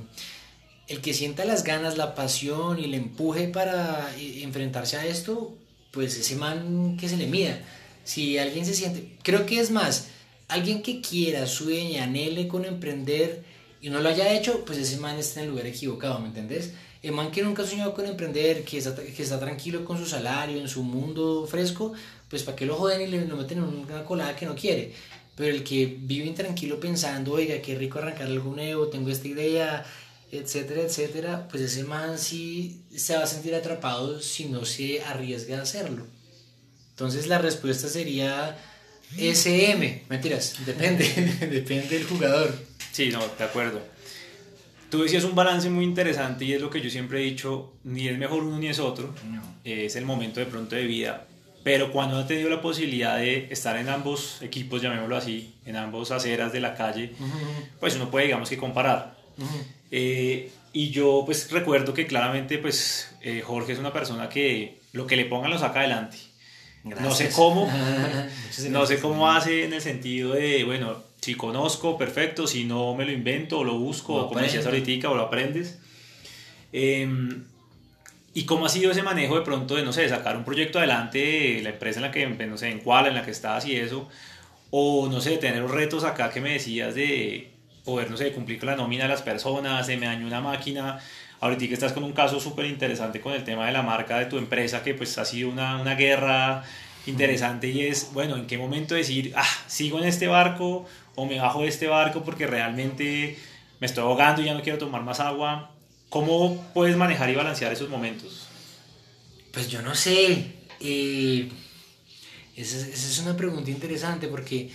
el 0.90 1.02
que 1.02 1.14
sienta 1.14 1.46
las 1.46 1.64
ganas, 1.64 1.98
la 1.98 2.16
pasión 2.16 2.80
y 2.80 2.86
el 2.86 2.94
empuje 2.94 3.48
para 3.48 4.14
eh, 4.18 4.44
enfrentarse 4.44 4.98
a 4.98 5.06
esto, 5.06 5.56
pues 5.92 6.18
ese 6.18 6.36
man 6.36 6.98
que 6.98 7.10
se 7.10 7.18
le 7.18 7.28
mida. 7.28 7.60
Si 8.04 8.38
alguien 8.38 8.66
se 8.66 8.74
siente, 8.74 9.18
creo 9.24 9.46
que 9.46 9.60
es 9.60 9.72
más, 9.72 10.08
alguien 10.48 10.82
que 10.82 11.02
quiera, 11.02 11.46
sueña, 11.46 12.04
anhele 12.04 12.48
con 12.48 12.66
emprender 12.66 13.44
y 13.82 13.90
no 13.90 14.00
lo 14.00 14.10
haya 14.10 14.34
hecho, 14.34 14.64
pues 14.66 14.78
ese 14.78 14.98
man 14.98 15.18
está 15.18 15.40
en 15.40 15.46
el 15.46 15.52
lugar 15.52 15.68
equivocado, 15.68 16.20
¿me 16.20 16.28
entendés? 16.28 16.74
El 17.04 17.12
man 17.12 17.32
que 17.32 17.44
nunca 17.44 17.64
ha 17.64 17.66
soñado 17.68 17.94
con 17.94 18.06
emprender, 18.06 18.64
que 18.64 18.78
está, 18.78 18.96
que 18.96 19.24
está 19.24 19.40
tranquilo 19.40 19.86
con 19.86 19.98
su 19.98 20.06
salario, 20.06 20.60
en 20.60 20.68
su 20.68 20.84
mundo 20.84 21.48
fresco, 21.50 21.94
pues 22.30 22.44
para 22.44 22.56
qué 22.56 22.66
lo 22.66 22.76
joden 22.76 23.02
y 23.02 23.08
le 23.08 23.26
lo 23.26 23.38
meten 23.38 23.60
en 23.60 23.64
una 23.64 24.04
colada 24.04 24.36
que 24.36 24.46
no 24.46 24.56
quiere. 24.56 24.94
Pero 25.36 25.54
el 25.54 25.64
que 25.64 25.98
vive 26.00 26.26
intranquilo 26.26 26.80
pensando, 26.80 27.34
oiga, 27.34 27.62
qué 27.62 27.76
rico 27.76 28.00
arrancar 28.00 28.28
algo 28.28 28.54
nuevo, 28.54 28.88
tengo 28.88 29.10
esta 29.10 29.28
idea, 29.28 29.86
etcétera, 30.32 30.82
etcétera, 30.82 31.48
pues 31.50 31.64
ese 31.64 31.84
man 31.84 32.18
sí 32.20 32.84
se 32.96 33.16
va 33.16 33.24
a 33.24 33.28
sentir 33.28 33.56
atrapado 33.56 34.22
si 34.22 34.46
no 34.46 34.66
se 34.66 35.02
arriesga 35.04 35.60
a 35.60 35.62
hacerlo. 35.62 36.06
Entonces 36.92 37.28
la 37.28 37.38
respuesta 37.38 37.88
sería 37.88 38.58
SM, 39.16 40.04
mentiras, 40.10 40.56
depende, 40.66 41.06
depende 41.52 41.98
del 41.98 42.06
jugador. 42.06 42.54
Sí, 42.92 43.10
no, 43.10 43.22
de 43.38 43.44
acuerdo. 43.44 43.82
Tú 44.90 45.04
decías 45.04 45.24
un 45.24 45.36
balance 45.36 45.70
muy 45.70 45.84
interesante 45.84 46.46
y 46.46 46.54
es 46.54 46.62
lo 46.62 46.70
que 46.70 46.82
yo 46.82 46.90
siempre 46.90 47.22
he 47.22 47.26
dicho, 47.26 47.74
ni 47.84 48.08
es 48.08 48.18
mejor 48.18 48.44
uno 48.44 48.58
ni 48.58 48.68
es 48.68 48.80
otro, 48.80 49.14
es 49.64 49.96
el 49.98 50.06
momento 50.06 50.40
de 50.40 50.46
pronto 50.46 50.76
de 50.76 50.86
vida, 50.86 51.28
pero 51.64 51.92
cuando 51.92 52.18
ha 52.18 52.26
tenido 52.26 52.50
la 52.50 52.62
posibilidad 52.62 53.18
de 53.18 53.48
estar 53.52 53.76
en 53.76 53.90
ambos 53.90 54.42
equipos, 54.42 54.82
llamémoslo 54.82 55.18
así, 55.18 55.56
en 55.66 55.76
ambos 55.76 56.12
aceras 56.12 56.54
de 56.54 56.62
la 56.62 56.74
calle, 56.74 57.12
pues 57.82 57.96
uno 57.98 58.10
puede 58.10 58.28
digamos 58.28 58.50
que 58.50 58.58
comparar. 58.58 59.18
Eh, 59.92 60.52
y 60.74 60.90
yo 60.90 61.24
pues 61.26 61.50
recuerdo 61.52 61.94
que 61.94 62.06
claramente 62.06 62.58
pues 62.58 63.16
eh, 63.22 63.42
Jorge 63.42 63.74
es 63.74 63.80
una 63.80 63.94
persona 63.94 64.30
que 64.30 64.80
lo 64.94 65.08
que 65.08 65.16
le 65.16 65.26
pongan 65.26 65.52
lo 65.52 65.58
saca 65.58 65.80
adelante. 65.80 66.18
No 66.84 67.14
sé 67.14 67.30
cómo, 67.32 67.70
no 68.70 68.86
sé 68.86 69.00
cómo 69.00 69.32
hace 69.32 69.66
en 69.66 69.74
el 69.74 69.82
sentido 69.82 70.34
de, 70.34 70.64
bueno, 70.64 71.04
si 71.22 71.36
conozco, 71.36 71.98
perfecto, 71.98 72.48
si 72.48 72.64
no 72.64 72.96
me 72.96 73.06
lo 73.06 73.12
invento 73.12 73.60
o 73.60 73.64
lo 73.64 73.78
busco, 73.78 74.16
o 74.16 74.28
como 74.30 74.40
decías 74.40 74.66
ahorita, 74.66 75.10
o 75.10 75.16
lo 75.16 75.24
aprendes. 75.24 75.80
Em, 76.72 77.44
¿Y 78.34 78.46
cómo 78.46 78.66
ha 78.66 78.70
sido 78.70 78.92
ese 78.92 79.02
manejo 79.02 79.36
de 79.36 79.42
pronto 79.42 79.76
de, 79.76 79.84
no 79.84 79.92
sé, 79.92 80.08
sacar 80.08 80.38
un 80.38 80.44
proyecto 80.46 80.78
adelante, 80.78 81.60
la 81.64 81.70
empresa 81.70 82.00
en 82.00 82.04
la 82.04 82.12
que, 82.12 82.28
no 82.28 82.58
sé, 82.58 82.70
en 82.70 82.80
cuál, 82.80 83.08
en 83.08 83.16
la 83.16 83.26
que 83.26 83.32
estás 83.32 83.66
y 83.66 83.76
eso? 83.76 84.08
O, 84.70 85.08
no 85.10 85.22
sé, 85.22 85.38
tener 85.38 85.62
los 85.62 85.72
retos 85.72 86.04
acá 86.04 86.30
que 86.30 86.40
me 86.40 86.54
decías 86.54 86.94
de 86.94 87.52
poder, 87.88 88.12
no 88.12 88.18
sé, 88.18 88.34
cumplir 88.34 88.60
con 88.60 88.68
la 88.68 88.76
nómina 88.76 89.06
de 89.06 89.10
las 89.10 89.22
personas, 89.22 89.86
se 89.86 89.96
me 89.96 90.08
dañó 90.08 90.28
una 90.28 90.42
máquina. 90.42 91.00
Ahorita 91.40 91.68
que 91.68 91.74
estás 91.74 91.94
con 91.94 92.04
un 92.04 92.12
caso 92.12 92.40
súper 92.40 92.66
interesante 92.66 93.22
con 93.22 93.32
el 93.32 93.46
tema 93.46 93.66
de 93.66 93.72
la 93.72 93.82
marca 93.82 94.20
de 94.20 94.26
tu 94.26 94.38
empresa, 94.38 94.84
que 94.84 94.94
pues 94.94 95.18
ha 95.18 95.24
sido 95.24 95.50
una, 95.50 95.80
una 95.80 95.96
guerra 95.96 96.64
interesante 97.06 97.70
y 97.70 97.86
es, 97.86 98.12
bueno, 98.12 98.36
en 98.36 98.46
qué 98.46 98.58
momento 98.58 98.94
decir, 98.94 99.32
ah, 99.38 99.48
sigo 99.68 100.00
en 100.00 100.06
este 100.06 100.28
barco 100.28 100.86
o 101.16 101.26
me 101.26 101.40
bajo 101.40 101.62
de 101.62 101.70
este 101.70 101.88
barco 101.88 102.24
porque 102.26 102.46
realmente 102.46 103.40
me 103.80 103.88
estoy 103.88 104.04
ahogando 104.04 104.42
y 104.42 104.46
ya 104.46 104.54
no 104.54 104.62
quiero 104.62 104.78
tomar 104.78 105.04
más 105.04 105.22
agua 105.22 105.72
¿Cómo 106.10 106.66
puedes 106.74 106.96
manejar 106.96 107.30
y 107.30 107.36
balancear 107.36 107.74
esos 107.74 107.90
momentos? 107.90 108.48
Pues 109.52 109.70
yo 109.70 109.82
no 109.82 109.94
sé. 109.94 110.54
Eh, 110.80 111.50
esa, 112.56 112.78
es 112.78 113.20
una 113.20 113.36
pregunta 113.36 113.70
interesante 113.70 114.28
porque 114.28 114.70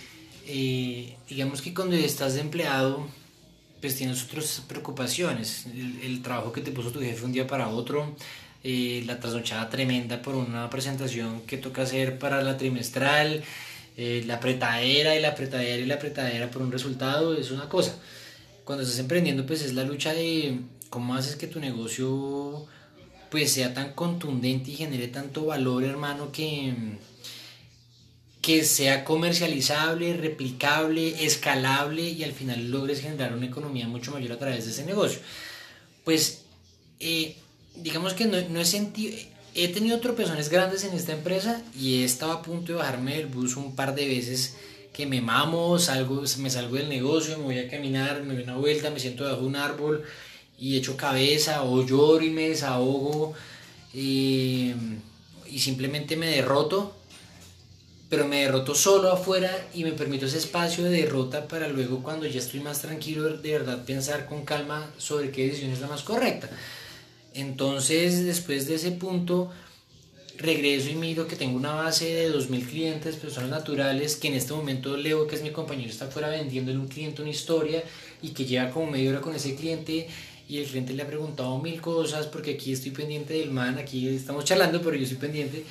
eh, 0.47 1.15
digamos 1.29 1.61
que 1.61 1.73
cuando 1.73 1.95
estás 1.95 2.37
empleado, 2.37 3.07
pues 3.81 3.95
tienes 3.95 4.23
otras 4.23 4.61
preocupaciones. 4.67 5.65
El, 6.01 6.21
trabajo 6.21 6.51
que 6.51 6.61
te 6.61 6.71
puso 6.71 6.91
tu 6.91 6.99
jefe 6.99 7.25
un 7.25 7.33
día 7.33 7.47
para 7.47 7.67
otro, 7.69 8.15
eh, 8.63 9.03
la 9.05 9.19
trasnochada 9.19 9.69
tremenda 9.69 10.21
por 10.21 10.35
una 10.35 10.69
presentación 10.69 11.41
que 11.41 11.57
toca 11.57 11.83
hacer 11.83 12.19
para 12.19 12.41
la 12.41 12.57
trimestral, 12.57 13.43
la 13.95 14.35
apretadera 14.35 15.15
y 15.15 15.21
la 15.21 15.29
apretadera 15.29 15.77
y 15.77 15.85
la 15.85 15.95
apretadera 15.95 16.49
por 16.49 16.61
un 16.61 16.71
resultado, 16.71 17.35
es 17.35 17.51
una 17.51 17.69
cosa. 17.69 17.95
Cuando 18.63 18.83
estás 18.83 18.99
emprendiendo, 18.99 19.45
pues 19.45 19.61
es 19.61 19.73
la 19.73 19.83
lucha 19.83 20.13
de 20.13 20.59
¿Cómo 20.93 21.15
haces 21.15 21.35
que 21.37 21.47
tu 21.47 21.59
negocio 21.59 22.67
pues 23.31 23.51
sea 23.51 23.73
tan 23.73 23.93
contundente 23.93 24.69
y 24.69 24.75
genere 24.75 25.07
tanto 25.07 25.47
valor, 25.47 25.83
hermano, 25.83 26.31
que, 26.31 26.71
que 28.43 28.63
sea 28.65 29.05
comercializable, 29.05 30.17
replicable, 30.17 31.25
escalable 31.25 32.03
y 32.03 32.23
al 32.23 32.33
final 32.33 32.69
logres 32.69 33.01
generar 33.01 33.33
una 33.33 33.47
economía 33.47 33.87
mucho 33.87 34.11
mayor 34.11 34.33
a 34.33 34.37
través 34.37 34.65
de 34.65 34.71
ese 34.71 34.85
negocio? 34.85 35.19
Pues 36.03 36.43
eh, 36.99 37.37
digamos 37.75 38.13
que 38.13 38.25
no, 38.25 38.59
he 38.59 38.65
sentido, 38.65 39.17
he 39.55 39.69
tenido 39.69 39.99
tropezones 40.01 40.49
grandes 40.49 40.83
en 40.83 40.93
esta 40.93 41.13
empresa 41.13 41.61
y 41.79 42.01
he 42.01 42.03
estado 42.03 42.33
a 42.33 42.41
punto 42.41 42.73
de 42.73 42.79
bajarme 42.79 43.15
del 43.15 43.27
bus 43.27 43.55
un 43.55 43.75
par 43.75 43.95
de 43.95 44.07
veces 44.07 44.57
que 44.91 45.05
me 45.05 45.21
mamo, 45.21 45.79
salgo, 45.79 46.21
me 46.37 46.49
salgo 46.49 46.75
del 46.75 46.89
negocio, 46.89 47.37
me 47.37 47.45
voy 47.45 47.59
a 47.59 47.69
caminar, 47.69 48.23
me 48.23 48.35
doy 48.35 48.43
una 48.43 48.57
vuelta, 48.57 48.91
me 48.91 48.99
siento 48.99 49.23
debajo 49.23 49.41
de 49.43 49.47
un 49.47 49.55
árbol 49.55 50.03
y 50.59 50.77
echo 50.77 50.97
cabeza 50.97 51.63
o 51.63 51.85
lloro 51.85 52.23
y 52.23 52.29
me 52.29 52.49
desahogo 52.49 53.33
y, 53.93 54.73
simplemente 55.57 56.17
me 56.17 56.27
derroto, 56.27 56.95
pero 58.13 58.27
me 58.27 58.41
derroto 58.41 58.75
solo 58.75 59.11
afuera 59.11 59.49
y 59.73 59.83
me 59.83 59.91
permito 59.91 60.27
ese 60.27 60.37
espacio 60.37 60.83
de 60.83 60.91
derrota 60.91 61.47
para 61.47 61.67
luego 61.67 62.03
cuando 62.03 62.27
ya 62.27 62.37
estoy 62.37 62.59
más 62.59 62.79
tranquilo 62.79 63.27
de 63.27 63.51
verdad 63.51 63.83
pensar 63.85 64.27
con 64.27 64.45
calma 64.45 64.87
sobre 64.99 65.31
qué 65.31 65.47
decisión 65.47 65.71
es 65.71 65.81
la 65.81 65.87
más 65.87 66.03
correcta. 66.03 66.47
Entonces 67.33 68.23
después 68.23 68.67
de 68.67 68.75
ese 68.75 68.91
punto 68.91 69.49
regreso 70.37 70.91
y 70.91 70.93
miro 70.93 71.27
que 71.27 71.35
tengo 71.35 71.57
una 71.57 71.73
base 71.73 72.05
de 72.05 72.31
2.000 72.31 72.67
clientes, 72.67 73.15
personas 73.15 73.49
naturales, 73.49 74.15
que 74.15 74.27
en 74.27 74.35
este 74.35 74.53
momento 74.53 74.95
Leo, 74.95 75.25
que 75.25 75.35
es 75.35 75.41
mi 75.41 75.49
compañero, 75.49 75.89
está 75.89 76.05
afuera 76.05 76.29
vendiendo 76.29 76.69
en 76.69 76.81
un 76.81 76.87
cliente 76.87 77.23
una 77.23 77.31
historia 77.31 77.83
y 78.21 78.29
que 78.29 78.45
lleva 78.45 78.69
como 78.69 78.91
media 78.91 79.09
hora 79.09 79.21
con 79.21 79.33
ese 79.33 79.55
cliente 79.55 80.07
y 80.47 80.59
el 80.59 80.67
cliente 80.67 80.93
le 80.93 81.01
ha 81.01 81.07
preguntado 81.07 81.57
mil 81.57 81.81
cosas 81.81 82.27
porque 82.27 82.51
aquí 82.51 82.73
estoy 82.73 82.91
pendiente 82.91 83.33
del 83.33 83.49
man, 83.49 83.79
aquí 83.79 84.07
estamos 84.07 84.45
charlando, 84.45 84.83
pero 84.83 84.95
yo 84.95 85.01
estoy 85.01 85.17
pendiente. 85.17 85.63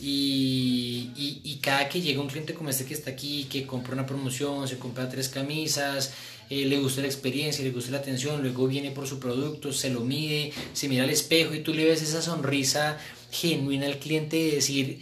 Y, 0.00 1.58
cada 1.60 1.88
que 1.88 2.00
llega 2.00 2.22
un 2.22 2.28
cliente 2.28 2.54
como 2.54 2.70
este 2.70 2.86
que 2.86 2.94
está 2.94 3.10
aquí, 3.10 3.44
que 3.50 3.66
compra 3.66 3.92
una 3.92 4.06
promoción, 4.06 4.66
se 4.66 4.78
compra 4.78 5.08
tres 5.08 5.28
camisas, 5.28 6.14
eh, 6.48 6.64
le 6.64 6.78
gusta 6.78 7.02
la 7.02 7.08
experiencia, 7.08 7.62
le 7.62 7.72
gusta 7.72 7.90
la 7.90 7.98
atención, 7.98 8.40
luego 8.40 8.66
viene 8.66 8.90
por 8.90 9.06
su 9.06 9.18
producto, 9.18 9.72
se 9.72 9.90
lo 9.90 10.00
mide, 10.00 10.52
se 10.72 10.88
mira 10.88 11.04
al 11.04 11.10
espejo 11.10 11.52
y 11.54 11.60
tú 11.60 11.74
le 11.74 11.84
ves 11.84 12.00
esa 12.00 12.22
sonrisa 12.22 12.96
genuina 13.30 13.86
al 13.86 13.98
cliente 13.98 14.36
de 14.36 14.52
decir, 14.52 15.00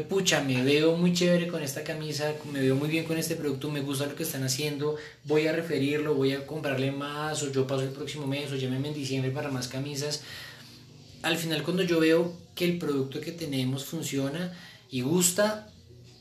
pucha, 0.00 0.42
me 0.42 0.62
veo 0.62 0.96
muy 0.96 1.12
chévere 1.12 1.48
con 1.48 1.62
esta 1.62 1.84
camisa, 1.84 2.34
me 2.50 2.60
veo 2.60 2.74
muy 2.74 2.88
bien 2.88 3.04
con 3.04 3.18
este 3.18 3.36
producto, 3.36 3.70
me 3.70 3.80
gusta 3.80 4.06
lo 4.06 4.14
que 4.14 4.22
están 4.22 4.42
haciendo, 4.44 4.96
voy 5.24 5.46
a 5.46 5.52
referirlo, 5.52 6.14
voy 6.14 6.32
a 6.32 6.46
comprarle 6.46 6.90
más, 6.92 7.42
o 7.42 7.52
yo 7.52 7.66
paso 7.66 7.82
el 7.82 7.90
próximo 7.90 8.26
mes, 8.26 8.50
o 8.50 8.56
llámeme 8.56 8.88
en 8.88 8.94
diciembre 8.94 9.30
para 9.30 9.50
más 9.50 9.68
camisas. 9.68 10.22
Al 11.22 11.36
final 11.36 11.62
cuando 11.62 11.82
yo 11.82 12.00
veo 12.00 12.36
que 12.54 12.64
el 12.64 12.78
producto 12.78 13.20
que 13.20 13.32
tenemos 13.32 13.84
funciona 13.84 14.52
y 14.90 15.00
gusta, 15.00 15.68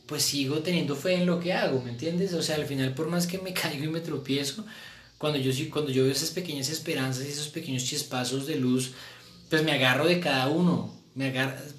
pues 0.05 0.23
sigo 0.23 0.59
teniendo 0.59 0.95
fe 0.95 1.15
en 1.15 1.25
lo 1.25 1.39
que 1.39 1.53
hago, 1.53 1.81
¿me 1.81 1.91
entiendes? 1.91 2.33
O 2.33 2.41
sea, 2.41 2.55
al 2.55 2.65
final 2.65 2.93
por 2.93 3.07
más 3.09 3.27
que 3.27 3.37
me 3.37 3.53
caigo 3.61 3.85
y 3.85 3.89
me 3.89 3.99
tropiezo, 3.99 4.65
cuando 5.17 5.39
yo, 5.39 5.51
cuando 5.69 5.91
yo 5.91 6.03
veo 6.03 6.11
esas 6.11 6.31
pequeñas 6.31 6.69
esperanzas 6.69 7.25
y 7.25 7.29
esos 7.29 7.49
pequeños 7.49 7.83
chispazos 7.83 8.47
de 8.47 8.55
luz, 8.55 8.91
pues 9.49 9.63
me 9.63 9.71
agarro 9.71 10.07
de 10.07 10.19
cada 10.19 10.47
uno, 10.47 10.95
me 11.13 11.31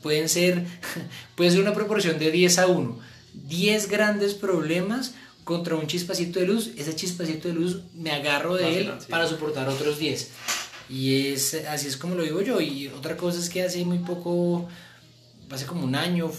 pueden 0.03 0.29
ser, 0.29 0.65
puede 1.35 1.51
ser 1.51 1.61
una 1.61 1.75
proporción 1.75 2.19
de 2.19 2.31
10 2.31 2.59
a 2.59 2.67
1. 2.67 2.99
10 3.49 3.89
grandes 3.89 4.35
problemas 4.35 5.15
contra 5.45 5.77
un 5.77 5.87
chispacito 5.87 6.39
de 6.39 6.47
luz. 6.47 6.71
Ese 6.77 6.95
chispacito 6.95 7.49
de 7.49 7.55
luz 7.55 7.81
me 7.95 8.11
agarro 8.11 8.57
de 8.57 8.81
él 8.81 8.93
para 9.09 9.27
soportar 9.27 9.69
otros 9.69 9.99
10. 9.99 10.31
Y 10.89 11.33
es, 11.33 11.55
así 11.55 11.89
es 11.89 11.97
como 11.97 12.15
lo 12.15 12.23
digo 12.23 12.43
yo. 12.43 12.61
Y 12.61 12.89
otra 12.89 13.17
cosa 13.17 13.39
es 13.39 13.49
que 13.49 13.63
hace 13.63 13.85
muy 13.85 13.99
poco, 13.99 14.69
hace 15.51 15.67
como 15.67 15.85
un 15.85 15.95
año, 15.95 16.31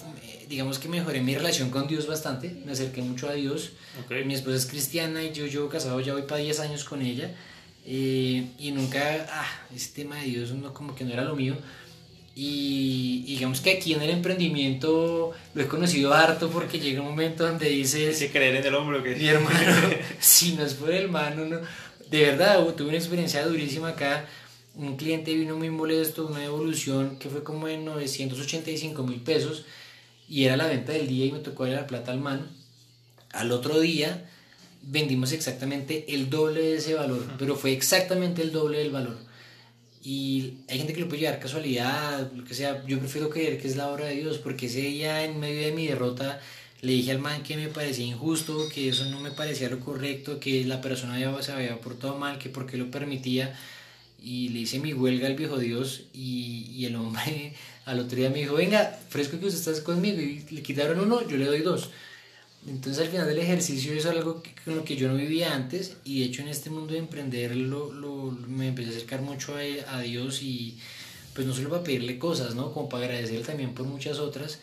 digamos 0.49 0.79
que 0.79 0.88
mejoré 0.88 1.21
mi 1.21 1.36
relación 1.36 1.69
con 1.69 1.88
Dios 1.88 2.08
bastante. 2.08 2.56
Me 2.65 2.71
acerqué 2.71 3.01
mucho 3.01 3.29
a 3.29 3.34
Dios. 3.34 3.71
Mi 4.25 4.34
esposa 4.34 4.58
es 4.58 4.65
cristiana 4.65 5.23
y 5.23 5.32
yo 5.32 5.45
llevo 5.45 5.69
casado 5.69 5.99
ya 5.99 6.13
voy 6.13 6.23
para 6.23 6.41
10 6.41 6.60
años 6.60 6.84
con 6.84 7.01
ella. 7.01 7.34
Eh, 7.86 8.47
y 8.60 8.71
nunca, 8.71 9.27
ah, 9.29 9.67
ese 9.75 9.91
tema 9.93 10.15
de 10.17 10.25
Dios 10.25 10.51
no, 10.51 10.73
como 10.73 10.95
que 10.95 11.03
no 11.03 11.12
era 11.12 11.23
lo 11.25 11.36
mío 11.36 11.58
y 12.36 13.23
digamos 13.27 13.62
que 13.62 13.71
aquí 13.71 13.93
en 13.93 14.01
el 14.01 14.10
emprendimiento 14.10 15.34
lo 15.53 15.62
he 15.62 15.67
conocido 15.67 16.13
harto 16.13 16.49
porque 16.49 16.79
llega 16.79 17.01
un 17.01 17.10
momento 17.10 17.45
donde 17.45 17.69
dices... 17.69 18.17
¿Se 18.17 18.32
creer 18.32 18.56
en 18.56 18.65
el 18.65 18.73
hombro 18.73 19.03
que 19.03 19.15
Mi 19.15 19.27
hermano, 19.27 19.71
si 20.19 20.53
no 20.53 20.65
es 20.65 20.73
por 20.73 20.89
el 20.89 21.03
hermano, 21.03 21.45
no. 21.45 21.60
De 22.13 22.21
verdad, 22.21 22.63
tuve 22.76 22.89
una 22.89 22.97
experiencia 22.97 23.43
durísima 23.43 23.89
acá. 23.89 24.28
Un 24.76 24.97
cliente 24.97 25.34
vino 25.34 25.58
muy 25.58 25.71
molesto, 25.71 26.28
una 26.28 26.45
evolución 26.45 27.17
que 27.17 27.28
fue 27.28 27.43
como 27.43 27.67
en 27.67 27.86
985 27.86 29.02
mil 29.02 29.19
pesos 29.21 29.65
y 30.30 30.43
era 30.43 30.56
la 30.56 30.67
venta 30.67 30.91
del 30.91 31.08
día 31.08 31.26
y 31.26 31.32
me 31.32 31.39
tocó 31.39 31.63
darle 31.63 31.78
la 31.78 31.88
plata 31.88 32.12
al 32.12 32.19
man. 32.19 32.52
Al 33.32 33.52
otro 33.52 33.80
día 33.80 34.30
vendimos 34.84 35.32
exactamente 35.32 36.06
el 36.13 36.30
doble 36.30 36.62
de 36.62 36.76
ese 36.76 36.93
valor, 36.93 37.26
pero 37.39 37.56
fue 37.56 37.71
exactamente 37.71 38.43
el 38.43 38.52
doble 38.52 38.78
del 38.78 38.91
valor. 38.91 39.17
Y 40.04 40.60
hay 40.69 40.78
gente 40.78 40.93
que 40.93 41.02
lo 41.02 41.08
puede 41.08 41.21
llevar 41.21 41.39
casualidad, 41.39 42.32
lo 42.32 42.43
que 42.43 42.54
sea. 42.54 42.86
Yo 42.86 42.99
prefiero 42.99 43.32
creer 43.32 43.60
que 43.60 43.67
es 43.67 43.76
la 43.76 43.89
obra 43.89 44.06
de 44.06 44.17
Dios, 44.17 44.38
porque 44.38 44.67
ese 44.67 44.82
día 44.82 45.23
en 45.23 45.39
medio 45.39 45.65
de 45.65 45.71
mi 45.71 45.88
derrota 45.88 46.39
le 46.84 46.91
dije 46.91 47.12
al 47.12 47.19
man 47.19 47.43
que 47.43 47.56
me 47.56 47.69
parecía 47.69 48.06
injusto, 48.06 48.67
que 48.67 48.89
eso 48.89 49.06
no 49.06 49.22
me 49.22 49.32
parecía 49.32 49.69
lo 49.69 49.80
correcto, 49.80 50.38
que 50.41 50.65
la 50.65 50.82
persona 50.82 51.17
se 51.41 51.54
había 51.54 51.80
portado 51.80 52.17
mal, 52.17 52.38
que 52.38 52.50
por 52.50 52.65
qué 52.65 52.76
lo 52.76 52.91
permitía. 52.91 53.58
Y 54.22 54.50
le 54.50 54.60
hice 54.60 54.80
mi 54.80 54.93
huelga 54.93 55.28
al 55.28 55.36
viejo 55.36 55.58
Dios 55.58 56.04
y, 56.13 56.69
y 56.76 56.86
el 56.86 56.98
hombre 56.98 57.54
al 57.86 58.00
otro 58.00 58.17
día 58.17 58.30
me 58.30 58.39
dijo, 58.39 58.56
venga, 58.56 59.00
fresco 59.08 59.39
que 59.39 59.46
usted 59.46 59.72
está 59.72 59.84
conmigo. 59.84 60.19
Y 60.19 60.43
le 60.52 60.62
quitaron 60.62 61.00
uno, 61.00 61.26
yo 61.26 61.38
le 61.38 61.46
doy 61.46 61.62
dos. 61.62 61.89
Entonces 62.67 63.02
al 63.02 63.10
final 63.10 63.28
del 63.28 63.39
ejercicio 63.39 63.93
es 63.93 64.06
algo 64.06 64.43
con 64.65 64.76
lo 64.76 64.84
que 64.84 64.98
yo 64.98 65.08
no 65.08 65.15
vivía 65.15 65.54
antes 65.54 65.96
y 66.04 66.19
de 66.19 66.26
hecho 66.26 66.41
en 66.41 66.50
este 66.50 66.69
mundo 66.69 66.93
de 66.93 67.00
emprender 67.00 67.56
lo, 67.56 67.91
me 68.48 68.67
empecé 68.69 68.89
a 68.89 68.91
acercar 68.96 69.22
mucho 69.22 69.56
a, 69.56 69.96
a, 69.98 70.02
Dios 70.02 70.41
y 70.41 70.78
pues 71.34 71.46
no 71.46 71.54
solo 71.54 71.69
para 71.69 71.84
pedirle 71.84 72.17
cosas, 72.17 72.56
¿no? 72.56 72.74
Como 72.74 72.88
para 72.88 73.06
agradecerle 73.06 73.43
también 73.43 73.74
por 73.74 73.86
muchas 73.86 74.19
otras 74.19 74.60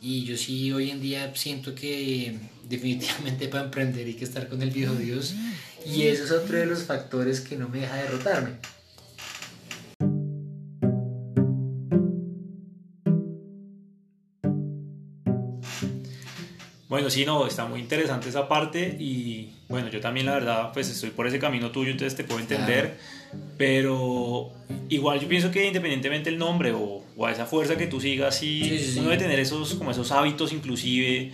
y 0.00 0.24
yo 0.24 0.36
sí 0.36 0.72
hoy 0.72 0.90
en 0.90 1.00
día 1.00 1.34
siento 1.34 1.74
que 1.74 2.38
definitivamente 2.68 3.48
para 3.48 3.64
emprender 3.64 4.06
hay 4.06 4.14
que 4.14 4.24
estar 4.24 4.48
con 4.48 4.62
el 4.62 4.70
viejo 4.70 4.94
Dios 4.94 5.34
y 5.86 6.02
eso 6.02 6.24
es 6.24 6.30
otro 6.30 6.56
de 6.56 6.66
los 6.66 6.84
factores 6.84 7.40
que 7.40 7.56
no 7.56 7.68
me 7.68 7.80
deja 7.80 7.96
derrotarme. 7.96 8.50
Bueno, 16.88 17.08
sí, 17.08 17.24
no, 17.24 17.46
está 17.46 17.66
muy 17.66 17.78
interesante 17.78 18.28
esa 18.28 18.48
parte 18.48 18.96
y 18.98 19.52
bueno, 19.68 19.88
yo 19.90 20.00
también 20.00 20.26
la 20.26 20.32
verdad 20.32 20.70
pues 20.72 20.90
estoy 20.90 21.10
por 21.10 21.26
ese 21.26 21.38
camino 21.38 21.70
tuyo, 21.70 21.92
entonces 21.92 22.16
te 22.16 22.24
puedo 22.24 22.40
entender, 22.40 22.98
pero 23.56 24.50
igual 24.88 25.20
yo 25.20 25.28
pienso 25.28 25.50
que 25.50 25.66
independientemente 25.66 26.30
del 26.30 26.38
nombre 26.38 26.72
o, 26.72 27.04
o, 27.16 27.26
a 27.26 27.32
esa 27.32 27.46
fuerza 27.46 27.76
que 27.76 27.86
tú 27.86 28.00
sigas, 28.00 28.36
sí, 28.36 28.62
sí, 28.62 28.78
sí, 28.78 28.98
uno 28.98 29.10
debe 29.10 29.22
tener 29.22 29.38
esos, 29.38 29.74
como 29.74 29.90
esos 29.90 30.10
hábitos 30.12 30.52
inclusive, 30.52 31.32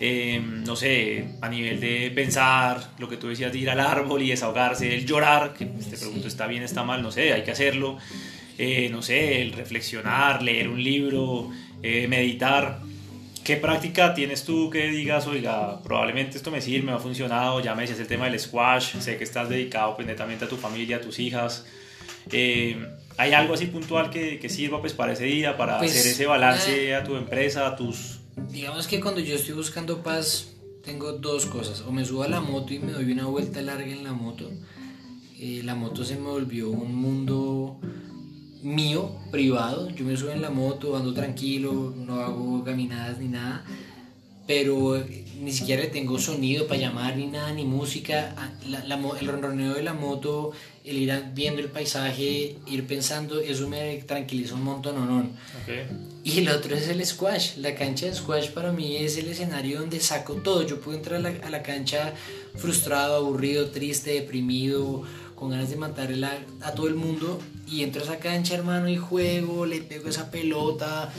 eh, 0.00 0.40
no 0.40 0.76
sé, 0.76 1.36
a 1.40 1.48
nivel 1.48 1.80
de 1.80 2.10
pensar, 2.14 2.90
lo 2.98 3.08
que 3.08 3.16
tú 3.16 3.28
decías 3.28 3.52
de 3.52 3.58
ir 3.58 3.70
al 3.70 3.80
árbol 3.80 4.22
y 4.22 4.30
desahogarse, 4.30 4.94
el 4.94 5.06
llorar, 5.06 5.54
que 5.54 5.66
pues, 5.66 5.88
te 5.88 5.96
pregunto, 5.96 6.28
está 6.28 6.46
bien, 6.46 6.62
está 6.62 6.82
mal, 6.82 7.02
no 7.02 7.10
sé, 7.10 7.32
hay 7.32 7.42
que 7.42 7.52
hacerlo, 7.52 7.98
eh, 8.58 8.88
no 8.90 9.02
sé, 9.02 9.42
el 9.42 9.52
reflexionar, 9.52 10.42
leer 10.42 10.68
un 10.68 10.82
libro, 10.82 11.50
eh, 11.82 12.06
meditar 12.08 12.80
¿Qué 13.44 13.56
práctica 13.56 14.14
tienes 14.14 14.44
tú 14.44 14.70
que 14.70 14.86
digas, 14.86 15.26
oiga, 15.26 15.82
probablemente 15.82 16.36
esto 16.36 16.52
me 16.52 16.60
sirve, 16.60 16.86
me 16.86 16.92
ha 16.92 16.98
funcionado? 16.98 17.60
Ya 17.60 17.74
me 17.74 17.82
decías 17.82 17.98
el 17.98 18.06
tema 18.06 18.26
del 18.26 18.38
squash, 18.38 18.96
sé 19.00 19.16
que 19.16 19.24
estás 19.24 19.48
dedicado 19.48 19.96
pues, 19.96 20.06
netamente 20.06 20.44
a 20.44 20.48
tu 20.48 20.56
familia, 20.56 20.98
a 20.98 21.00
tus 21.00 21.18
hijas. 21.18 21.66
Eh, 22.30 22.86
¿Hay 23.16 23.32
algo 23.32 23.54
así 23.54 23.66
puntual 23.66 24.10
que, 24.10 24.38
que, 24.38 24.48
sirva 24.48 24.80
pues, 24.80 24.92
para 24.92 25.12
ese 25.12 25.24
día, 25.24 25.56
para 25.56 25.78
pues, 25.78 25.90
hacer 25.90 26.12
ese 26.12 26.26
balance 26.26 26.88
eh, 26.88 26.94
a 26.94 27.02
tu 27.02 27.16
empresa, 27.16 27.66
a 27.66 27.74
tus... 27.74 28.20
Digamos 28.48 28.86
que 28.86 29.00
cuando 29.00 29.20
yo 29.20 29.34
estoy 29.34 29.54
buscando 29.54 30.02
paz, 30.04 30.52
tengo 30.84 31.12
dos 31.12 31.46
cosas. 31.46 31.80
O 31.80 31.90
me 31.90 32.04
subo 32.04 32.22
a 32.22 32.28
la 32.28 32.40
moto 32.40 32.72
y 32.72 32.78
me 32.78 32.92
doy 32.92 33.10
una 33.10 33.26
vuelta 33.26 33.60
larga 33.60 33.90
en 33.90 34.04
la 34.04 34.12
moto. 34.12 34.50
Eh, 35.38 35.62
la 35.64 35.74
moto 35.74 36.04
se 36.04 36.14
me 36.14 36.28
volvió 36.28 36.70
un 36.70 36.94
mundo 36.94 37.80
mío, 38.62 39.10
privado. 39.30 39.90
Yo 39.90 40.04
me 40.04 40.16
subo 40.16 40.30
en 40.30 40.42
la 40.42 40.50
moto, 40.50 40.96
ando 40.96 41.12
tranquilo, 41.12 41.92
no 41.96 42.20
hago 42.20 42.64
caminadas 42.64 43.18
ni 43.18 43.28
nada. 43.28 43.64
Pero 44.46 45.02
ni 45.40 45.52
siquiera 45.52 45.88
tengo 45.90 46.18
sonido 46.18 46.66
para 46.66 46.80
llamar 46.80 47.16
ni 47.16 47.26
nada, 47.26 47.52
ni 47.52 47.64
música. 47.64 48.34
Ah, 48.36 48.50
la, 48.68 48.84
la, 48.84 49.00
el 49.20 49.26
ronroneo 49.26 49.74
de 49.74 49.82
la 49.82 49.94
moto, 49.94 50.52
el 50.84 50.96
ir 50.96 51.12
viendo 51.32 51.60
el 51.60 51.68
paisaje, 51.68 52.56
ir 52.66 52.86
pensando, 52.86 53.40
eso 53.40 53.68
me 53.68 53.96
tranquiliza 53.98 54.54
un 54.54 54.64
montón. 54.64 54.96
No, 54.96 55.06
no. 55.06 55.30
Okay. 55.62 55.86
Y 56.24 56.40
el 56.40 56.48
otro 56.48 56.74
es 56.74 56.88
el 56.88 57.04
squash. 57.06 57.56
La 57.58 57.74
cancha 57.74 58.06
de 58.06 58.14
squash 58.14 58.50
para 58.50 58.72
mí 58.72 58.96
es 58.96 59.16
el 59.16 59.28
escenario 59.28 59.80
donde 59.80 60.00
saco 60.00 60.34
todo. 60.34 60.66
Yo 60.66 60.80
puedo 60.80 60.96
entrar 60.96 61.20
a 61.20 61.30
la, 61.30 61.46
a 61.46 61.50
la 61.50 61.62
cancha 61.62 62.12
frustrado, 62.56 63.16
aburrido, 63.16 63.70
triste, 63.70 64.12
deprimido, 64.12 65.02
con 65.36 65.50
ganas 65.50 65.70
de 65.70 65.76
matarle 65.76 66.26
a, 66.26 66.44
a 66.62 66.72
todo 66.74 66.88
el 66.88 66.94
mundo 66.96 67.40
y 67.72 67.82
entro 67.82 68.02
a 68.02 68.04
esa 68.04 68.18
cancha, 68.18 68.54
hermano, 68.54 68.88
y 68.88 68.98
juego, 68.98 69.64
le 69.64 69.80
pego 69.80 70.10
esa 70.10 70.30
pelota. 70.30 71.10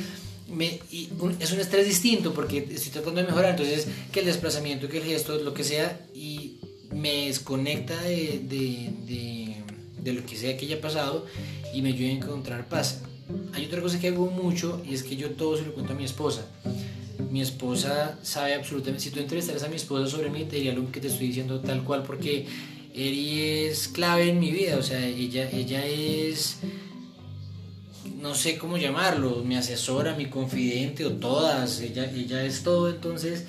Me, 0.47 0.79
un, 1.19 1.35
es 1.39 1.51
un 1.51 1.59
estrés 1.59 1.87
distinto 1.87 2.31
porque 2.31 2.59
estoy 2.59 2.91
tratando 2.91 3.21
de 3.21 3.27
mejorar, 3.27 3.51
entonces 3.51 3.87
que 4.11 4.19
el 4.19 4.27
desplazamiento, 4.27 4.87
que 4.87 4.99
el 4.99 5.03
gesto, 5.03 5.35
lo 5.39 5.53
que 5.55 5.63
sea, 5.63 5.99
y 6.13 6.59
me 6.93 7.25
desconecta 7.25 7.99
de, 8.03 8.41
de, 8.43 9.55
de, 10.03 10.13
lo 10.13 10.23
que 10.27 10.35
sea 10.35 10.55
que 10.55 10.67
haya 10.67 10.79
pasado 10.79 11.25
y 11.73 11.81
me 11.81 11.89
ayuda 11.89 12.09
a 12.09 12.11
encontrar 12.11 12.69
paz. 12.69 13.01
Hay 13.53 13.65
otra 13.65 13.81
cosa 13.81 13.99
que 13.99 14.09
hago 14.09 14.29
mucho 14.29 14.79
y 14.87 14.93
es 14.93 15.01
que 15.01 15.15
yo 15.15 15.31
todo 15.31 15.57
se 15.57 15.65
lo 15.65 15.73
cuento 15.73 15.93
a 15.93 15.95
mi 15.95 16.03
esposa. 16.03 16.45
Mi 17.31 17.41
esposa 17.41 18.19
sabe 18.21 18.53
absolutamente, 18.53 19.01
si 19.01 19.09
tú 19.09 19.19
entrevistaras 19.19 19.63
a 19.63 19.69
mi 19.69 19.77
esposa 19.77 20.07
sobre 20.07 20.29
mí, 20.29 20.45
te 20.45 20.57
diría 20.57 20.73
lo 20.73 20.91
que 20.91 20.99
te 20.99 21.07
estoy 21.07 21.27
diciendo 21.27 21.61
tal 21.61 21.83
cual 21.83 22.03
porque 22.03 22.45
Eri 22.93 23.41
es 23.65 23.87
clave 23.87 24.29
en 24.29 24.39
mi 24.39 24.51
vida, 24.51 24.77
o 24.77 24.83
sea, 24.83 25.03
ella, 25.03 25.49
ella 25.49 25.83
es, 25.85 26.59
no 28.19 28.35
sé 28.35 28.57
cómo 28.57 28.77
llamarlo, 28.77 29.43
mi 29.43 29.55
asesora, 29.55 30.15
mi 30.15 30.27
confidente 30.27 31.05
o 31.05 31.13
todas, 31.13 31.79
ella, 31.79 32.09
ella 32.11 32.43
es 32.45 32.61
todo, 32.61 32.89
entonces 32.89 33.45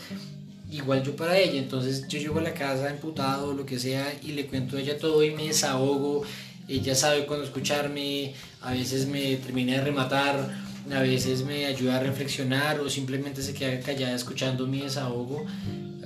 igual 0.71 1.03
yo 1.03 1.15
para 1.15 1.39
ella, 1.39 1.59
entonces 1.59 2.09
yo 2.09 2.19
llego 2.19 2.39
a 2.39 2.43
la 2.43 2.55
casa 2.55 2.89
emputado, 2.89 3.53
lo 3.53 3.67
que 3.67 3.79
sea, 3.79 4.19
y 4.23 4.33
le 4.33 4.47
cuento 4.47 4.79
a 4.79 4.81
ella 4.81 4.99
todo 4.99 5.23
y 5.23 5.31
me 5.31 5.49
desahogo, 5.49 6.23
ella 6.67 6.95
sabe 6.95 7.27
cuándo 7.27 7.45
escucharme, 7.45 8.33
a 8.63 8.73
veces 8.73 9.07
me 9.07 9.37
termina 9.37 9.75
de 9.75 9.83
rematar, 9.83 10.65
a 10.91 11.01
veces 11.01 11.45
me 11.45 11.67
ayuda 11.67 11.97
a 11.97 12.01
reflexionar 12.01 12.81
o 12.81 12.89
simplemente 12.89 13.43
se 13.43 13.53
queda 13.53 13.79
callada 13.81 14.15
escuchando 14.15 14.67
mi 14.67 14.81
desahogo. 14.81 15.45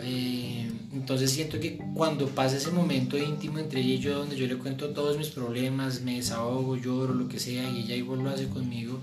Eh, 0.01 0.68
entonces 0.93 1.31
siento 1.31 1.61
que 1.61 1.79
cuando 1.95 2.29
pasa 2.29 2.57
ese 2.57 2.71
momento 2.71 3.19
íntimo 3.19 3.59
entre 3.59 3.81
ella 3.81 3.95
y 3.95 3.99
yo, 3.99 4.19
donde 4.19 4.37
yo 4.37 4.47
le 4.47 4.57
cuento 4.57 4.91
todos 4.91 5.19
mis 5.19 5.29
problemas, 5.29 6.01
me 6.01 6.17
desahogo, 6.17 6.77
lloro, 6.77 7.15
lo 7.15 7.29
que 7.29 7.39
sea, 7.39 7.71
y 7.71 7.81
ella 7.81 7.95
igual 7.95 8.25
lo 8.25 8.31
hace 8.31 8.49
conmigo, 8.49 9.01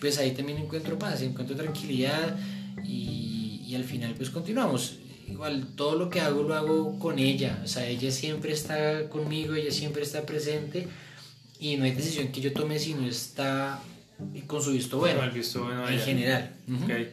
pues 0.00 0.18
ahí 0.18 0.32
también 0.32 0.58
encuentro 0.58 0.98
paz, 0.98 1.22
encuentro 1.22 1.56
tranquilidad 1.56 2.38
y, 2.84 3.62
y 3.66 3.74
al 3.74 3.84
final 3.84 4.14
pues 4.14 4.30
continuamos. 4.30 4.98
Igual 5.28 5.66
todo 5.76 5.96
lo 5.96 6.10
que 6.10 6.20
hago 6.20 6.42
lo 6.42 6.54
hago 6.54 6.98
con 6.98 7.18
ella, 7.18 7.60
o 7.64 7.68
sea, 7.68 7.86
ella 7.86 8.10
siempre 8.10 8.52
está 8.52 9.08
conmigo, 9.08 9.54
ella 9.54 9.70
siempre 9.70 10.02
está 10.02 10.26
presente 10.26 10.88
y 11.58 11.76
no 11.76 11.84
hay 11.84 11.92
decisión 11.92 12.28
que 12.28 12.40
yo 12.40 12.52
tome 12.52 12.78
si 12.78 12.94
no 12.94 13.06
está 13.06 13.80
con 14.46 14.62
su 14.62 14.72
visto 14.72 14.98
bueno, 14.98 15.22
el 15.22 15.30
visto 15.30 15.64
bueno 15.64 15.88
en 15.88 15.98
general. 15.98 16.52
Okay. 16.84 17.08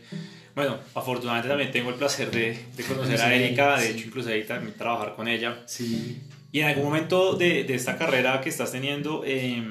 Bueno, 0.55 0.77
afortunadamente 0.95 1.47
también 1.47 1.71
tengo 1.71 1.89
el 1.89 1.95
placer 1.95 2.29
de, 2.31 2.57
de 2.75 2.83
conocer 2.83 3.21
a 3.21 3.33
Erika, 3.33 3.77
de 3.79 3.91
hecho 3.91 4.07
incluso 4.07 4.29
ahí 4.29 4.43
también 4.43 4.75
trabajar 4.77 5.15
con 5.15 5.27
ella. 5.27 5.59
Sí. 5.65 6.21
Y 6.51 6.59
en 6.61 6.67
algún 6.67 6.85
momento 6.85 7.33
de, 7.33 7.63
de 7.63 7.75
esta 7.75 7.97
carrera 7.97 8.41
que 8.41 8.49
estás 8.49 8.71
teniendo, 8.71 9.23
eh, 9.25 9.63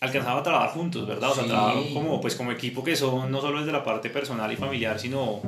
alcanzaba 0.00 0.40
a 0.40 0.42
trabajar 0.42 0.70
juntos, 0.70 1.06
¿verdad? 1.06 1.30
O 1.30 1.34
sea, 1.34 1.44
Sí. 1.44 1.48
trabajar 1.50 1.82
como, 1.94 2.20
pues, 2.20 2.34
como 2.34 2.52
equipo 2.52 2.82
que 2.84 2.96
son 2.96 3.30
no 3.30 3.40
solo 3.40 3.60
desde 3.60 3.72
la 3.72 3.82
parte 3.84 4.10
personal 4.10 4.52
y 4.52 4.56
familiar, 4.56 4.98
sino 4.98 5.40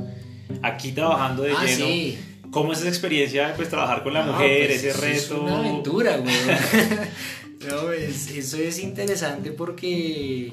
aquí 0.63 0.93
trabajando 0.93 1.43
de 1.43 1.53
Ah, 1.53 1.65
lleno. 1.65 1.87
sí. 1.87 2.19
¿Cómo 2.51 2.73
es 2.73 2.79
esa 2.79 2.89
experiencia 2.89 3.49
de 3.49 3.55
pues, 3.55 3.69
trabajar 3.69 4.03
con 4.03 4.15
la 4.15 4.25
No, 4.25 4.33
mujer, 4.33 4.69
pues, 4.69 4.83
ese 4.85 4.99
reto? 4.99 5.17
Es 5.17 5.31
una 5.33 5.59
aventura, 5.59 6.17
güey. 6.17 6.33
no, 7.69 7.93
es- 7.93 8.31
eso 8.31 8.57
es 8.57 8.79
interesante 8.79 9.51
porque 9.51 10.53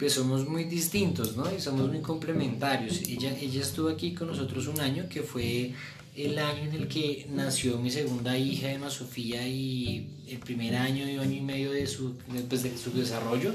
pues 0.00 0.14
somos 0.14 0.48
muy 0.48 0.64
distintos, 0.64 1.36
¿no? 1.36 1.44
Y 1.54 1.60
somos 1.60 1.88
muy 1.90 2.00
complementarios. 2.00 3.02
Ella, 3.02 3.36
ella 3.38 3.60
estuvo 3.60 3.90
aquí 3.90 4.14
con 4.14 4.28
nosotros 4.28 4.66
un 4.66 4.80
año, 4.80 5.04
que 5.10 5.20
fue 5.20 5.72
el 6.16 6.38
año 6.38 6.62
en 6.62 6.72
el 6.72 6.88
que 6.88 7.26
nació 7.30 7.76
mi 7.76 7.90
segunda 7.90 8.36
hija, 8.38 8.72
Emma 8.72 8.88
Sofía, 8.88 9.46
y 9.46 10.08
el 10.26 10.38
primer 10.38 10.74
año 10.74 11.06
y 11.06 11.18
año 11.18 11.36
y 11.36 11.42
medio 11.42 11.70
de 11.72 11.86
su, 11.86 12.14
pues, 12.48 12.62
de 12.62 12.78
su 12.78 12.92
desarrollo. 12.92 13.52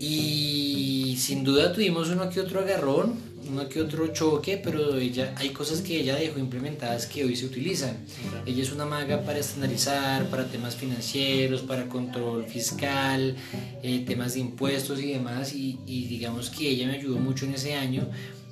Y 0.00 1.16
sin 1.20 1.44
duda 1.44 1.72
tuvimos 1.72 2.08
uno 2.08 2.28
que 2.28 2.40
otro 2.40 2.60
agarrón, 2.60 3.14
uno 3.48 3.68
que 3.68 3.80
otro 3.80 4.08
choque, 4.08 4.60
pero 4.62 4.96
ella, 4.96 5.34
hay 5.36 5.50
cosas 5.50 5.80
que 5.80 6.00
ella 6.00 6.16
dejó 6.16 6.38
implementadas 6.38 7.06
que 7.06 7.24
hoy 7.24 7.36
se 7.36 7.46
utilizan. 7.46 7.96
Ella 8.44 8.62
es 8.62 8.72
una 8.72 8.84
maga 8.84 9.22
para 9.24 9.38
estandarizar, 9.38 10.28
para 10.30 10.46
temas 10.46 10.76
financieros, 10.76 11.62
para 11.62 11.88
control 11.88 12.46
fiscal, 12.46 13.36
eh, 13.82 14.04
temas 14.06 14.34
de 14.34 14.40
impuestos 14.40 15.00
y 15.00 15.12
demás. 15.12 15.54
Y, 15.54 15.78
y 15.86 16.06
digamos 16.06 16.50
que 16.50 16.68
ella 16.68 16.86
me 16.86 16.94
ayudó 16.94 17.18
mucho 17.18 17.44
en 17.46 17.54
ese 17.54 17.74
año 17.74 18.08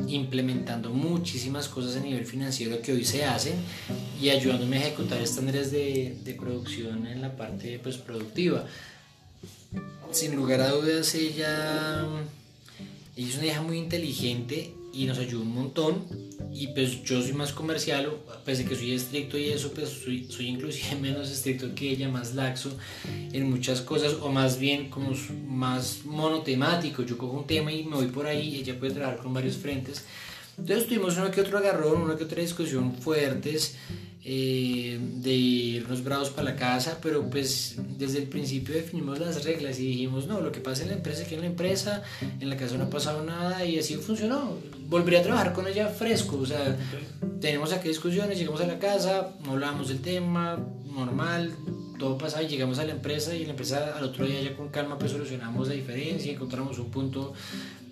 implementando 0.09 0.91
muchísimas 0.91 1.69
cosas 1.69 1.97
a 1.97 2.01
nivel 2.01 2.27
financiero 2.27 2.81
que 2.83 2.93
hoy 2.93 3.05
se 3.05 3.25
hacen 3.25 3.55
y 4.21 4.31
ayudándome 4.31 4.79
a 4.79 4.81
ejecutar 4.81 5.21
estándares 5.21 5.71
de, 5.71 6.17
de 6.25 6.35
producción 6.35 7.07
en 7.07 7.23
la 7.23 7.37
parte 7.37 7.79
pues, 7.83 7.97
productiva. 7.97 8.67
Sin 10.11 10.37
lugar 10.37 10.61
a 10.61 10.71
dudas, 10.71 11.15
ella, 11.15 12.07
ella 13.17 13.29
es 13.29 13.37
una 13.37 13.47
hija 13.47 13.63
muy 13.63 13.79
inteligente 13.79 14.73
y 14.95 15.07
nos 15.07 15.19
ayudó 15.19 15.43
un 15.43 15.55
montón. 15.55 16.05
Y 16.53 16.69
pues 16.69 17.03
yo 17.03 17.21
soy 17.21 17.33
más 17.33 17.53
comercial, 17.53 18.09
pese 18.45 18.63
a 18.63 18.69
que 18.69 18.77
soy 18.77 18.93
estricto 18.93 19.37
y 19.37 19.51
eso, 19.51 19.73
pues 19.73 19.89
soy, 19.89 20.27
soy 20.31 20.47
inclusive 20.47 20.95
menos 21.01 21.31
estricto 21.31 21.75
que 21.75 21.91
ella, 21.91 22.09
más 22.09 22.35
laxo 22.35 22.77
en 23.05 23.51
muchas 23.51 23.81
cosas, 23.81 24.15
o 24.21 24.31
más 24.31 24.59
bien 24.59 24.89
como 24.89 25.11
más 25.49 26.05
monotemático. 26.05 27.03
Yo 27.03 27.19
cojo 27.19 27.39
un 27.39 27.47
tema 27.47 27.73
y 27.73 27.85
me 27.85 27.97
voy 27.97 28.07
por 28.07 28.27
ahí, 28.27 28.57
ella 28.57 28.79
puede 28.79 28.95
trabajar 28.95 29.21
con 29.23 29.35
varios 29.35 29.57
frentes. 29.57 30.05
Entonces 30.57 30.87
tuvimos 30.87 31.17
uno 31.17 31.31
que 31.33 31.41
otro 31.41 31.59
agarrón, 31.59 32.03
una 32.03 32.17
que 32.17 32.25
otra 32.25 32.41
discusión 32.41 32.95
fuertes 32.95 33.75
eh, 34.27 34.99
de 35.17 35.33
irnos 35.33 36.03
bravos 36.03 36.31
para 36.31 36.53
la 36.53 36.57
casa, 36.57 36.99
pero 37.03 37.29
pues 37.29 37.77
desde 37.99 38.19
el 38.19 38.25
principio 38.27 38.75
definimos 38.75 39.19
las 39.19 39.45
reglas 39.45 39.79
y 39.79 39.87
dijimos, 39.87 40.27
no, 40.27 40.41
lo 40.41 40.51
que 40.51 40.61
pasa 40.61 40.83
en 40.83 40.89
la 40.89 40.95
empresa 40.95 41.27
que 41.27 41.35
en 41.35 41.43
la 41.43 41.47
empresa, 41.49 42.03
en 42.41 42.49
la 42.49 42.57
casa 42.57 42.79
no 42.79 42.85
ha 42.85 42.91
pasado 42.91 43.23
nada 43.23 43.67
y 43.67 43.79
así 43.79 43.97
funcionó. 43.97 44.57
Volvería 44.89 45.21
a 45.21 45.23
trabajar 45.25 45.53
con 45.53 45.67
ella 45.67 45.89
fresco, 45.89 46.39
o 46.39 46.47
sea, 46.47 46.75
tenemos 47.39 47.75
aquí 47.75 47.89
discusiones, 47.89 48.39
llegamos 48.39 48.63
a 48.63 48.67
la 48.67 48.79
casa, 48.79 49.35
no 49.45 49.53
hablábamos 49.53 49.89
del 49.89 50.01
tema, 50.01 50.59
normal, 50.87 51.53
todo 51.99 52.17
pasaba 52.17 52.43
y 52.45 52.49
llegamos 52.49 52.79
a 52.79 52.85
la 52.85 52.93
empresa 52.93 53.35
y 53.35 53.45
la 53.45 53.51
empresa 53.51 53.95
al 53.95 54.05
otro 54.05 54.25
día 54.25 54.41
ya 54.41 54.57
con 54.57 54.71
calma 54.71 54.99
pues 54.99 55.13
solucionamos 55.13 55.69
la 55.69 55.75
diferencia, 55.75 56.33
encontramos 56.33 56.79
un 56.79 56.91
punto 56.91 57.35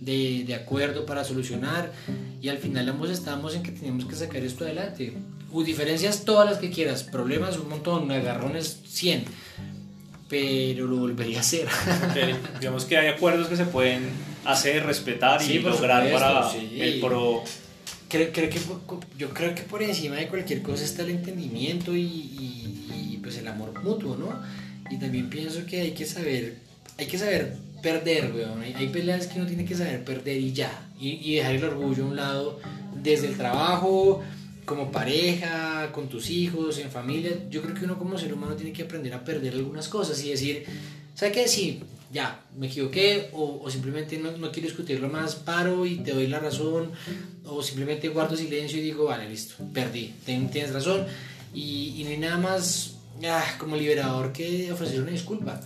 de, 0.01 0.45
de 0.47 0.55
acuerdo 0.55 1.05
para 1.05 1.25
solucionar 1.25 1.93
y 2.41 2.49
al 2.49 2.57
final 2.57 2.89
ambos 2.89 3.11
estábamos 3.11 3.55
en 3.55 3.63
que 3.63 3.71
teníamos 3.71 4.07
que 4.07 4.15
sacar 4.15 4.43
esto 4.43 4.65
adelante 4.65 5.13
diferencias 5.61 6.25
todas 6.25 6.49
las 6.49 6.59
que 6.59 6.71
quieras, 6.71 7.03
problemas 7.03 7.59
un 7.59 7.69
montón, 7.69 8.11
agarrones 8.11 8.81
100, 8.87 9.25
pero 10.29 10.87
lo 10.87 10.97
volvería 10.97 11.39
a 11.39 11.41
hacer. 11.41 11.69
Digamos 12.61 12.87
que 12.87 12.97
hay 12.97 13.09
acuerdos 13.09 13.49
que 13.49 13.57
se 13.57 13.67
pueden 13.67 14.09
hacer, 14.47 14.85
respetar 14.87 15.43
y 15.43 15.59
lograr 15.59 16.11
para 16.11 16.51
el 16.57 17.01
pro. 17.01 17.45
Creo, 18.09 18.33
creo, 18.33 18.51
que, 18.51 18.59
yo 19.19 19.31
creo 19.31 19.55
que 19.55 19.63
por 19.63 19.83
encima 19.83 20.17
de 20.17 20.29
cualquier 20.29 20.63
cosa 20.63 20.85
está 20.85 21.03
el 21.03 21.11
entendimiento 21.11 21.95
y, 21.97 22.03
y, 22.03 23.21
pues 23.23 23.39
el 23.39 23.49
amor 23.49 23.83
mutuo, 23.83 24.17
¿no? 24.17 24.43
Y 24.91 24.99
también 24.99 25.31
pienso 25.31 25.65
que 25.65 25.81
hay 25.81 25.93
que 25.93 26.05
saber, 26.05 26.57
hay 26.99 27.07
que 27.07 27.17
saber 27.17 27.57
perder, 27.83 28.33
weón. 28.35 28.61
Hay, 28.61 28.75
hay 28.75 28.89
peleas 28.89 29.27
que 29.27 29.39
uno 29.39 29.47
tiene 29.47 29.65
que 29.65 29.75
saber 29.75 30.05
perder 30.05 30.39
y 30.39 30.53
ya. 30.53 30.87
Y, 31.01 31.21
y 31.23 31.37
dejar 31.37 31.55
el 31.55 31.65
orgullo 31.65 32.05
a 32.05 32.07
un 32.07 32.17
lado 32.17 32.61
desde 33.03 33.29
el 33.29 33.37
trabajo, 33.37 34.23
como 34.65 34.91
pareja, 34.91 35.91
con 35.93 36.09
tus 36.09 36.31
hijos, 36.31 36.79
en 36.79 36.91
familia, 36.91 37.33
yo 37.51 37.63
creo 37.63 37.75
que 37.75 37.85
uno 37.85 37.99
como 37.99 38.19
ser 38.19 38.33
humano 38.33 38.55
tiene 38.55 38.73
que 38.73 38.83
aprender 38.83 39.13
a 39.15 39.25
perder 39.25 39.55
algunas 39.55 39.89
cosas 39.89 40.23
y 40.25 40.31
decir, 40.31 40.65
¿sabes 41.15 41.35
qué? 41.35 41.49
Sí, 41.49 41.81
ya, 42.13 42.45
me 42.57 42.67
equivoqué 42.67 43.31
o, 43.33 43.69
simplemente 43.71 44.19
no, 44.19 44.37
no, 44.37 44.53
quiero 44.53 44.69
discutirlo 44.69 45.09
más, 45.09 45.35
paro 45.35 45.87
y 45.87 45.97
te 45.97 46.13
doy 46.13 46.27
la 46.27 46.39
razón 46.39 46.93
o 47.45 47.63
simplemente 47.63 48.09
guardo 48.09 48.37
silencio 48.37 48.79
y 48.79 48.83
digo, 48.83 49.07
vale, 49.07 49.29
listo, 49.29 49.55
perdí, 49.73 50.15
tienes 50.25 50.73
razón 50.73 51.07
y, 51.55 51.95
y 51.99 52.05
no 52.05 52.11
hay 52.11 52.19
nada 52.19 52.39
más 52.39 52.97
como 53.59 53.77
liberador 53.77 54.33
que 54.33 54.71
ofrecer 54.73 55.01
una 55.01 55.13
disculpa. 55.13 55.61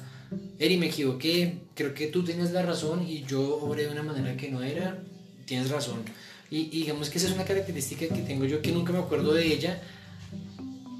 Eri, 0.59 0.77
me 0.77 0.87
equivoqué, 0.87 1.59
creo 1.75 1.95
que 1.95 2.09
tú 2.09 2.25
tienes 2.25 2.51
la 2.51 2.63
razón 2.63 3.07
y 3.07 3.25
yo 3.25 3.57
obré 3.57 3.85
de 3.85 3.93
una 3.93 4.03
manera 4.03 4.37
que 4.37 4.51
no 4.51 4.63
era, 4.63 4.99
tienes 5.45 5.71
razón 5.71 6.03
y, 6.51 6.65
digamos 6.67 7.11
que 7.11 7.19
esa 7.19 7.27
es 7.29 7.35
una 7.35 7.45
característica 7.45 8.07
que 8.09 8.23
tengo 8.23 8.45
yo 8.45 8.63
que 8.63 8.73
nunca 8.73 8.93
me 8.93 8.99
acuerdo 8.99 9.33
de 9.33 9.47
ella, 9.47 9.83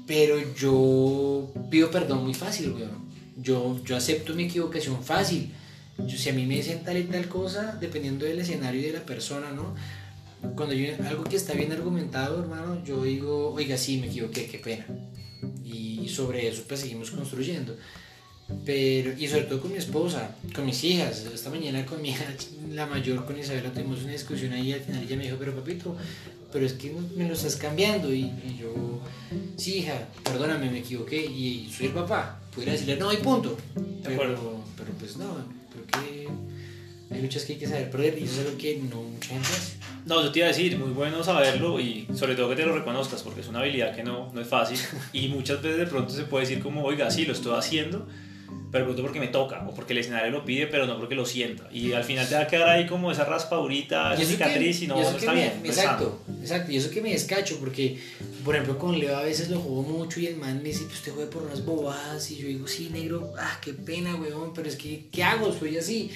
pero 0.05 0.37
yo 0.55 1.51
pido 1.69 1.91
perdón 1.91 2.23
muy 2.23 2.33
fácil, 2.33 2.71
weón. 2.71 3.07
Yo, 3.37 3.81
yo 3.83 3.95
acepto 3.95 4.33
mi 4.33 4.45
equivocación 4.45 5.03
fácil. 5.03 5.51
Yo, 5.99 6.17
si 6.17 6.29
a 6.29 6.33
mí 6.33 6.45
me 6.45 6.55
dicen 6.55 6.83
tal 6.83 6.97
y 6.97 7.03
tal 7.03 7.27
cosa, 7.27 7.77
dependiendo 7.79 8.25
del 8.25 8.39
escenario 8.39 8.81
y 8.81 8.85
de 8.85 8.93
la 8.93 9.05
persona, 9.05 9.51
¿no? 9.51 9.75
Cuando 10.55 10.73
yo 10.73 10.93
algo 11.07 11.23
que 11.23 11.35
está 11.35 11.53
bien 11.53 11.71
argumentado, 11.71 12.41
hermano, 12.41 12.83
yo 12.83 13.03
digo, 13.03 13.53
oiga, 13.53 13.77
sí, 13.77 13.97
me 13.97 14.07
equivoqué, 14.07 14.47
qué 14.47 14.59
pena. 14.59 14.85
Y 15.63 16.07
sobre 16.09 16.47
eso 16.47 16.63
pues 16.67 16.81
seguimos 16.81 17.11
construyendo. 17.11 17.75
Pero, 18.65 19.11
y 19.17 19.27
sobre 19.27 19.43
todo 19.43 19.61
con 19.61 19.71
mi 19.71 19.77
esposa, 19.77 20.35
con 20.55 20.65
mis 20.65 20.83
hijas. 20.83 21.25
Esta 21.33 21.49
mañana 21.49 21.85
con 21.85 22.01
mi 22.01 22.09
hija, 22.09 22.25
la 22.71 22.85
mayor, 22.85 23.25
con 23.25 23.37
Isabela, 23.37 23.71
tuvimos 23.71 24.03
una 24.03 24.13
discusión 24.13 24.53
ahí 24.53 24.69
y 24.69 24.73
al 24.73 24.79
final 24.79 25.03
ella 25.03 25.17
me 25.17 25.23
dijo, 25.23 25.37
pero 25.37 25.55
papito, 25.55 25.95
pero 26.51 26.65
es 26.65 26.73
que 26.73 26.93
me 27.15 27.27
lo 27.27 27.33
estás 27.33 27.57
cambiando. 27.57 28.13
Y, 28.13 28.31
yo, 28.59 29.01
sí, 29.57 29.79
hija, 29.79 30.07
perdóname, 30.23 30.69
me 30.69 30.79
equivoqué. 30.79 31.25
Y, 31.25 31.69
soy 31.75 31.87
el 31.87 31.93
papá. 31.93 32.39
Pudiera 32.53 32.71
decirle, 32.73 32.95
no, 32.95 33.11
y 33.11 33.17
punto. 33.17 33.57
Pero, 34.03 34.63
pero 34.77 34.91
pues 34.97 35.17
no, 35.17 35.35
creo 35.71 35.85
que 35.85 36.27
hay 37.09 37.21
luchas 37.21 37.43
que 37.43 37.53
hay 37.53 37.59
que 37.59 37.67
saber 37.67 37.89
perder 37.89 38.17
y 38.19 38.23
eso 38.23 38.41
es 38.41 38.47
algo 38.47 38.57
que 38.57 38.77
no 38.77 39.01
mucha 39.01 39.29
gente 39.29 39.47
hace. 39.47 39.77
No, 40.05 40.21
yo 40.23 40.31
te 40.31 40.39
iba 40.39 40.47
a 40.47 40.49
decir, 40.51 40.77
muy 40.77 40.91
bueno 40.91 41.23
saberlo 41.23 41.79
y 41.79 42.07
sobre 42.13 42.35
todo 42.35 42.49
que 42.49 42.55
te 42.55 42.65
lo 42.65 42.73
reconozcas 42.73 43.23
porque 43.23 43.41
es 43.41 43.47
una 43.47 43.59
habilidad 43.59 43.95
que 43.95 44.03
no, 44.03 44.31
no 44.33 44.41
es 44.41 44.47
fácil 44.47 44.79
y 45.13 45.27
muchas 45.29 45.61
veces 45.61 45.79
de 45.79 45.87
pronto 45.87 46.13
se 46.13 46.23
puede 46.23 46.45
decir 46.45 46.61
como, 46.61 46.83
oiga, 46.83 47.09
sí, 47.09 47.25
lo 47.25 47.33
estoy 47.33 47.57
haciendo, 47.57 48.07
pero 48.71 48.85
pronto 48.85 49.01
porque 49.01 49.19
me 49.19 49.27
toca 49.27 49.65
o 49.67 49.73
porque 49.73 49.93
el 49.93 49.99
escenario 49.99 50.31
lo 50.31 50.43
pide, 50.43 50.67
pero 50.67 50.85
no 50.85 50.97
porque 50.97 51.15
lo 51.15 51.25
sienta. 51.25 51.69
Y 51.71 51.93
al 51.93 52.03
final 52.03 52.27
te 52.27 52.35
va 52.35 52.41
a 52.41 52.47
quedar 52.47 52.69
ahí 52.69 52.85
como 52.85 53.11
esa 53.11 53.23
raspadurita, 53.23 54.13
esa 54.13 54.25
cicatriz 54.25 54.81
y 54.81 54.87
no, 54.87 54.99
está 54.99 55.33
bien. 55.33 55.53
exacto, 55.63 56.21
exacto. 56.41 56.71
Y 56.71 56.77
eso 56.77 56.89
que 56.89 57.01
me 57.01 57.11
descacho, 57.11 57.57
porque, 57.59 57.97
por 58.43 58.55
ejemplo, 58.55 58.77
con 58.77 58.99
Leo 58.99 59.15
a 59.15 59.23
veces 59.23 59.49
lo 59.49 59.59
juego 59.59 59.83
mucho 59.83 60.19
y 60.19 60.27
el 60.27 60.35
man 60.35 60.61
me 60.61 60.69
dice, 60.69 60.85
pues 60.85 61.01
te 61.01 61.11
juega 61.11 61.29
por 61.29 61.43
unas 61.43 61.63
bobadas. 61.65 62.29
Y 62.31 62.37
yo 62.37 62.47
digo, 62.47 62.67
sí, 62.67 62.89
negro, 62.91 63.33
ah, 63.37 63.59
qué 63.63 63.73
pena, 63.73 64.15
weón, 64.15 64.53
pero 64.53 64.67
es 64.67 64.75
que, 64.75 65.05
¿qué 65.11 65.23
hago? 65.23 65.53
Soy 65.53 65.77
así. 65.77 66.11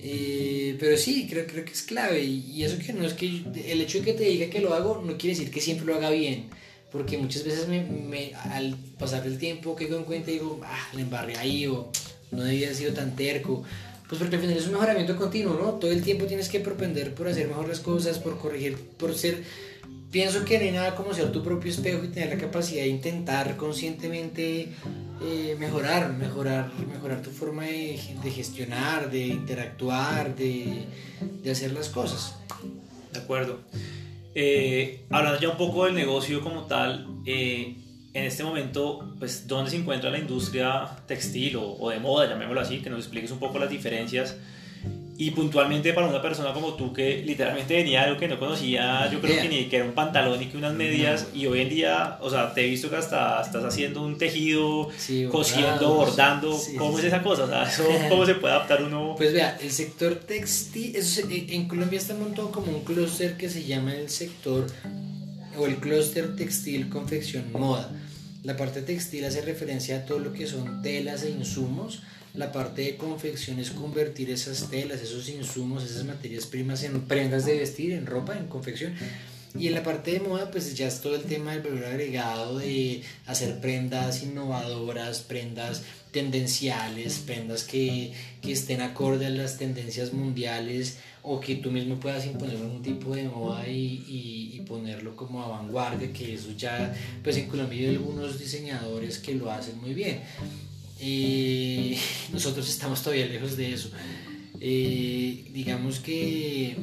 Eh, 0.00 0.76
pero 0.78 0.96
sí, 0.96 1.26
creo, 1.28 1.46
creo 1.46 1.64
que 1.64 1.72
es 1.72 1.82
clave. 1.82 2.22
Y, 2.22 2.50
y 2.52 2.64
eso 2.64 2.78
que 2.78 2.92
no 2.92 3.04
es 3.04 3.12
que 3.12 3.26
el 3.26 3.80
hecho 3.80 3.98
de 3.98 4.04
que 4.04 4.12
te 4.14 4.24
diga 4.24 4.48
que 4.48 4.60
lo 4.60 4.72
hago 4.72 5.02
no 5.04 5.18
quiere 5.18 5.36
decir 5.36 5.50
que 5.50 5.60
siempre 5.60 5.86
lo 5.86 5.96
haga 5.96 6.10
bien 6.10 6.48
porque 6.90 7.18
muchas 7.18 7.44
veces 7.44 7.68
me, 7.68 8.32
al 8.34 8.76
pasar 8.98 9.26
el 9.26 9.38
tiempo 9.38 9.76
que 9.76 9.86
en 9.86 10.04
cuenta 10.04 10.30
digo, 10.30 10.60
ah, 10.64 10.88
le 10.94 11.02
embarré 11.02 11.36
ahí 11.36 11.66
o 11.66 11.90
no 12.30 12.42
debía 12.42 12.66
haber 12.68 12.76
sido 12.76 12.92
tan 12.94 13.14
terco. 13.14 13.62
Pues 14.08 14.18
porque 14.18 14.36
al 14.36 14.42
final 14.42 14.56
es 14.56 14.66
un 14.66 14.72
mejoramiento 14.72 15.16
continuo, 15.16 15.54
¿no? 15.54 15.72
Todo 15.74 15.90
el 15.90 16.02
tiempo 16.02 16.24
tienes 16.24 16.48
que 16.48 16.60
propender 16.60 17.14
por 17.14 17.28
hacer 17.28 17.46
mejor 17.46 17.68
las 17.68 17.80
cosas, 17.80 18.18
por 18.18 18.38
corregir, 18.38 18.76
por 18.96 19.14
ser... 19.14 19.42
Pienso 20.10 20.42
que 20.46 20.58
no 20.58 20.64
hay 20.64 20.70
nada 20.70 20.94
como 20.94 21.12
ser 21.12 21.30
tu 21.32 21.42
propio 21.42 21.70
espejo 21.70 22.02
y 22.02 22.08
tener 22.08 22.30
la 22.30 22.38
capacidad 22.38 22.82
de 22.82 22.88
intentar 22.88 23.58
conscientemente 23.58 24.68
eh, 25.22 25.56
mejorar, 25.58 26.14
mejorar, 26.14 26.72
mejorar 26.90 27.20
tu 27.20 27.28
forma 27.28 27.64
de, 27.66 28.00
de 28.24 28.30
gestionar, 28.30 29.10
de 29.10 29.26
interactuar, 29.26 30.34
de, 30.34 30.86
de 31.42 31.50
hacer 31.50 31.72
las 31.72 31.90
cosas. 31.90 32.36
De 33.12 33.18
acuerdo. 33.18 33.58
Eh, 34.40 35.00
hablando 35.10 35.40
ya 35.40 35.48
un 35.48 35.56
poco 35.56 35.86
del 35.86 35.96
negocio 35.96 36.40
como 36.40 36.62
tal, 36.66 37.08
eh, 37.26 37.74
en 38.14 38.24
este 38.24 38.44
momento, 38.44 39.12
pues, 39.18 39.48
¿dónde 39.48 39.68
se 39.68 39.78
encuentra 39.78 40.10
la 40.10 40.18
industria 40.20 40.88
textil 41.08 41.56
o, 41.56 41.72
o, 41.72 41.90
de 41.90 41.98
moda, 41.98 42.28
llamémoslo 42.28 42.60
así? 42.60 42.78
Que 42.78 42.88
nos 42.88 43.00
expliques 43.00 43.32
un 43.32 43.40
poco 43.40 43.58
las 43.58 43.68
diferencias 43.68 44.38
y 45.20 45.32
puntualmente 45.32 45.92
para 45.92 46.06
una 46.06 46.22
persona 46.22 46.52
como 46.52 46.74
tú 46.74 46.92
que 46.92 47.24
literalmente 47.26 47.74
venía 47.74 48.04
algo 48.04 48.16
que 48.16 48.28
no 48.28 48.38
conocía, 48.38 49.10
yo 49.10 49.20
creo 49.20 49.42
que 49.42 49.48
ni 49.48 49.64
que 49.64 49.76
era 49.76 49.84
un 49.84 49.92
pantalón 49.92 50.40
y 50.40 50.46
que 50.46 50.56
unas 50.56 50.74
medias 50.74 51.26
y 51.34 51.46
hoy 51.46 51.62
en 51.62 51.68
día, 51.68 52.18
o 52.20 52.30
sea, 52.30 52.54
te 52.54 52.64
he 52.64 52.68
visto 52.68 52.88
que 52.88 52.96
hasta 52.96 53.42
estás 53.42 53.64
haciendo 53.64 54.04
un 54.04 54.16
tejido, 54.16 54.88
cosiendo, 55.28 55.94
bordando, 55.94 56.56
¿cómo 56.78 57.00
es 57.00 57.06
esa 57.06 57.20
cosa? 57.20 57.44
O 57.44 57.48
sea, 57.48 57.68
¿cómo 58.08 58.24
se 58.26 58.36
puede 58.36 58.54
adaptar 58.54 58.80
uno? 58.84 59.16
Pues 59.16 59.32
vea, 59.32 59.58
el 59.60 59.72
sector 59.72 60.14
textil, 60.14 60.94
eso 60.94 61.22
en 61.28 61.66
Colombia 61.66 61.98
está 61.98 62.14
montado 62.14 62.52
como 62.52 62.70
un 62.70 62.84
clúster 62.84 63.36
que 63.36 63.50
se 63.50 63.64
llama 63.64 63.96
el 63.96 64.08
sector 64.10 64.66
o 65.58 65.66
el 65.66 65.78
clúster 65.78 66.36
textil, 66.36 66.88
confección, 66.88 67.50
moda. 67.50 67.90
La 68.44 68.56
parte 68.56 68.82
textil 68.82 69.24
hace 69.24 69.42
referencia 69.42 69.96
a 69.96 70.06
todo 70.06 70.20
lo 70.20 70.32
que 70.32 70.46
son 70.46 70.80
telas 70.80 71.24
e 71.24 71.30
insumos 71.30 72.02
la 72.34 72.52
parte 72.52 72.82
de 72.82 72.96
confección 72.96 73.58
es 73.58 73.70
convertir 73.70 74.30
esas 74.30 74.70
telas, 74.70 75.00
esos 75.00 75.28
insumos, 75.28 75.84
esas 75.84 76.04
materias 76.04 76.46
primas 76.46 76.82
en 76.84 77.00
prendas 77.02 77.44
de 77.46 77.58
vestir, 77.58 77.92
en 77.92 78.06
ropa, 78.06 78.36
en 78.36 78.46
confección. 78.46 78.94
Y 79.58 79.66
en 79.66 79.74
la 79.74 79.82
parte 79.82 80.12
de 80.12 80.20
moda, 80.20 80.50
pues 80.50 80.74
ya 80.76 80.86
es 80.86 81.00
todo 81.00 81.16
el 81.16 81.22
tema 81.22 81.52
del 81.52 81.62
valor 81.62 81.86
agregado 81.86 82.58
de 82.58 83.02
hacer 83.26 83.60
prendas 83.60 84.22
innovadoras, 84.22 85.20
prendas 85.20 85.82
tendenciales, 86.12 87.18
prendas 87.18 87.64
que, 87.64 88.12
que 88.42 88.52
estén 88.52 88.82
acorde 88.82 89.26
a 89.26 89.30
las 89.30 89.56
tendencias 89.56 90.12
mundiales 90.12 90.98
o 91.22 91.40
que 91.40 91.56
tú 91.56 91.70
mismo 91.70 91.98
puedas 91.98 92.26
imponer 92.26 92.56
un 92.56 92.82
tipo 92.82 93.14
de 93.14 93.24
moda 93.24 93.66
y, 93.66 94.04
y, 94.06 94.52
y, 94.54 94.60
ponerlo 94.60 95.16
como 95.16 95.42
a 95.42 95.48
vanguardia, 95.48 96.12
que 96.12 96.34
eso 96.34 96.52
ya, 96.56 96.94
pues 97.22 97.36
en 97.36 97.48
Colombia 97.48 97.88
hay 97.88 97.96
algunos 97.96 98.38
diseñadores 98.38 99.18
que 99.18 99.34
lo 99.34 99.50
hacen 99.50 99.78
muy 99.80 99.94
bien 99.94 100.20
y 101.00 101.96
nosotros 102.32 102.68
estamos 102.68 103.02
todavía 103.02 103.26
lejos 103.26 103.56
de 103.56 103.72
eso. 103.72 103.90
Eh, 104.60 105.50
digamos 105.52 106.00
que 106.00 106.76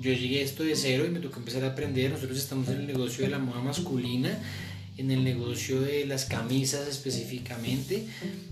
yo 0.00 0.12
llegué 0.12 0.40
a 0.40 0.42
esto 0.42 0.64
de 0.64 0.74
cero 0.74 1.04
y 1.06 1.10
me 1.10 1.20
tocó 1.20 1.38
empezar 1.38 1.64
a 1.64 1.68
aprender. 1.68 2.10
Nosotros 2.10 2.38
estamos 2.38 2.68
en 2.68 2.80
el 2.80 2.86
negocio 2.86 3.24
de 3.24 3.30
la 3.30 3.38
moda 3.38 3.60
masculina 3.60 4.38
en 4.96 5.10
el 5.10 5.24
negocio 5.24 5.80
de 5.80 6.06
las 6.06 6.24
camisas 6.24 6.86
específicamente 6.86 8.06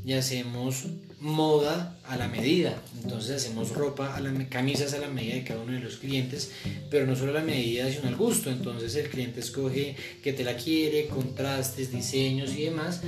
y 0.04 0.12
hacemos 0.14 0.86
moda 1.20 1.96
a 2.04 2.16
la 2.16 2.26
medida. 2.26 2.82
Entonces 3.00 3.36
hacemos 3.36 3.70
ropa, 3.70 4.16
a 4.16 4.20
la, 4.20 4.48
camisas 4.48 4.92
a 4.92 4.98
la 4.98 5.08
medida 5.08 5.34
de 5.34 5.44
cada 5.44 5.60
uno 5.60 5.72
de 5.72 5.78
los 5.78 5.98
clientes, 5.98 6.50
pero 6.90 7.06
no 7.06 7.14
solo 7.14 7.30
a 7.30 7.34
la 7.34 7.44
medida, 7.44 7.88
sino 7.92 8.08
al 8.08 8.16
gusto. 8.16 8.50
Entonces 8.50 8.96
el 8.96 9.08
cliente 9.08 9.38
escoge 9.38 9.94
que 10.22 10.32
te 10.32 10.42
la 10.42 10.56
quiere, 10.56 11.06
contrastes, 11.06 11.92
diseños 11.92 12.52
y 12.56 12.64
demás. 12.64 13.02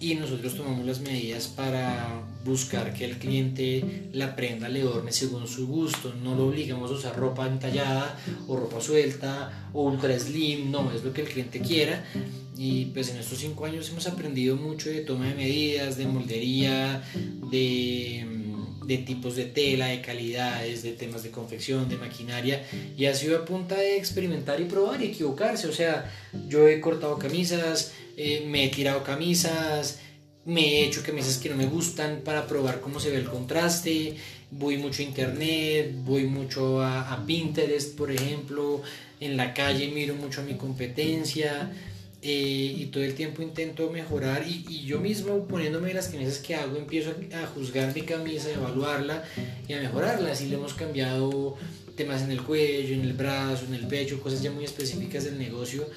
Y 0.00 0.14
nosotros 0.14 0.54
tomamos 0.54 0.84
las 0.84 1.00
medidas 1.00 1.46
para 1.46 2.22
buscar 2.44 2.92
que 2.92 3.04
el 3.04 3.18
cliente 3.18 4.08
la 4.12 4.36
prenda, 4.36 4.68
le 4.68 4.84
orne 4.84 5.12
según 5.12 5.48
su 5.48 5.66
gusto. 5.66 6.14
No 6.22 6.34
lo 6.34 6.48
obligamos 6.48 6.90
a 6.90 6.94
usar 6.94 7.16
ropa 7.16 7.46
entallada 7.46 8.18
o 8.46 8.56
ropa 8.56 8.80
suelta 8.80 9.68
o 9.72 9.82
ultra 9.82 10.18
slim, 10.18 10.70
no, 10.70 10.92
es 10.92 11.02
lo 11.02 11.12
que 11.12 11.22
el 11.22 11.28
cliente 11.28 11.60
quiera 11.60 12.04
y 12.58 12.86
pues 12.86 13.10
en 13.10 13.18
estos 13.18 13.38
cinco 13.38 13.66
años 13.66 13.88
hemos 13.90 14.06
aprendido 14.06 14.56
mucho 14.56 14.88
de 14.88 15.02
toma 15.02 15.26
de 15.26 15.34
medidas, 15.34 15.98
de 15.98 16.06
moldería, 16.06 17.02
de, 17.50 18.26
de, 18.86 18.98
tipos 18.98 19.36
de 19.36 19.46
tela, 19.46 19.86
de 19.86 20.00
calidades, 20.00 20.82
de 20.82 20.92
temas 20.92 21.22
de 21.22 21.30
confección, 21.30 21.88
de 21.88 21.96
maquinaria. 21.96 22.64
Y 22.96 23.06
ha 23.06 23.14
sido 23.14 23.36
a 23.38 23.44
punta 23.44 23.76
de 23.76 23.96
experimentar 23.96 24.60
y 24.60 24.64
probar 24.64 25.02
y 25.02 25.06
equivocarse. 25.06 25.68
O 25.68 25.72
sea, 25.72 26.10
yo 26.48 26.68
he 26.68 26.80
cortado 26.80 27.18
camisas, 27.18 27.92
eh, 28.16 28.44
me 28.46 28.64
he 28.64 28.68
tirado 28.68 29.02
camisas, 29.02 30.00
me 30.44 30.60
he 30.60 30.84
hecho 30.86 31.02
camisas 31.02 31.38
que 31.38 31.48
no 31.48 31.56
me 31.56 31.66
gustan 31.66 32.20
para 32.24 32.46
probar 32.46 32.80
cómo 32.80 33.00
se 33.00 33.10
ve 33.10 33.18
el 33.18 33.28
contraste. 33.28 34.16
Voy 34.50 34.78
mucho 34.78 35.02
a 35.02 35.06
internet, 35.06 35.92
voy 36.04 36.24
mucho 36.24 36.80
a, 36.80 37.12
a 37.12 37.26
Pinterest, 37.26 37.96
por 37.96 38.12
ejemplo. 38.12 38.82
En 39.18 39.36
la 39.36 39.54
calle 39.54 39.88
miro 39.88 40.14
mucho 40.14 40.42
a 40.42 40.44
mi 40.44 40.54
competencia. 40.54 41.72
Eh, 42.28 42.74
y 42.76 42.86
todo 42.86 43.04
el 43.04 43.14
tiempo 43.14 43.40
intento 43.40 43.88
mejorar 43.88 44.44
y, 44.48 44.84
yo 44.84 44.98
mismo 44.98 45.46
poniéndome 45.46 45.94
las 45.94 46.08
camisas 46.08 46.38
que 46.38 46.56
hago 46.56 46.76
empiezo 46.76 47.14
a, 47.32 47.46
juzgar 47.46 47.94
mi 47.94 48.02
camisa, 48.02 48.48
a 48.48 48.54
evaluarla 48.54 49.22
y 49.68 49.74
a 49.74 49.80
mejorarla. 49.80 50.32
Así 50.32 50.48
le 50.48 50.56
hemos 50.56 50.74
cambiado 50.74 51.56
temas 51.94 52.22
en 52.22 52.32
el 52.32 52.42
cuello, 52.42 52.96
en 52.96 53.02
el 53.02 53.12
brazo, 53.12 53.66
en 53.66 53.74
el 53.74 53.86
pecho, 53.86 54.20
cosas 54.20 54.42
ya 54.42 54.50
muy 54.50 54.64
específicas 54.64 55.22
del 55.22 55.38
negocio. 55.38 55.88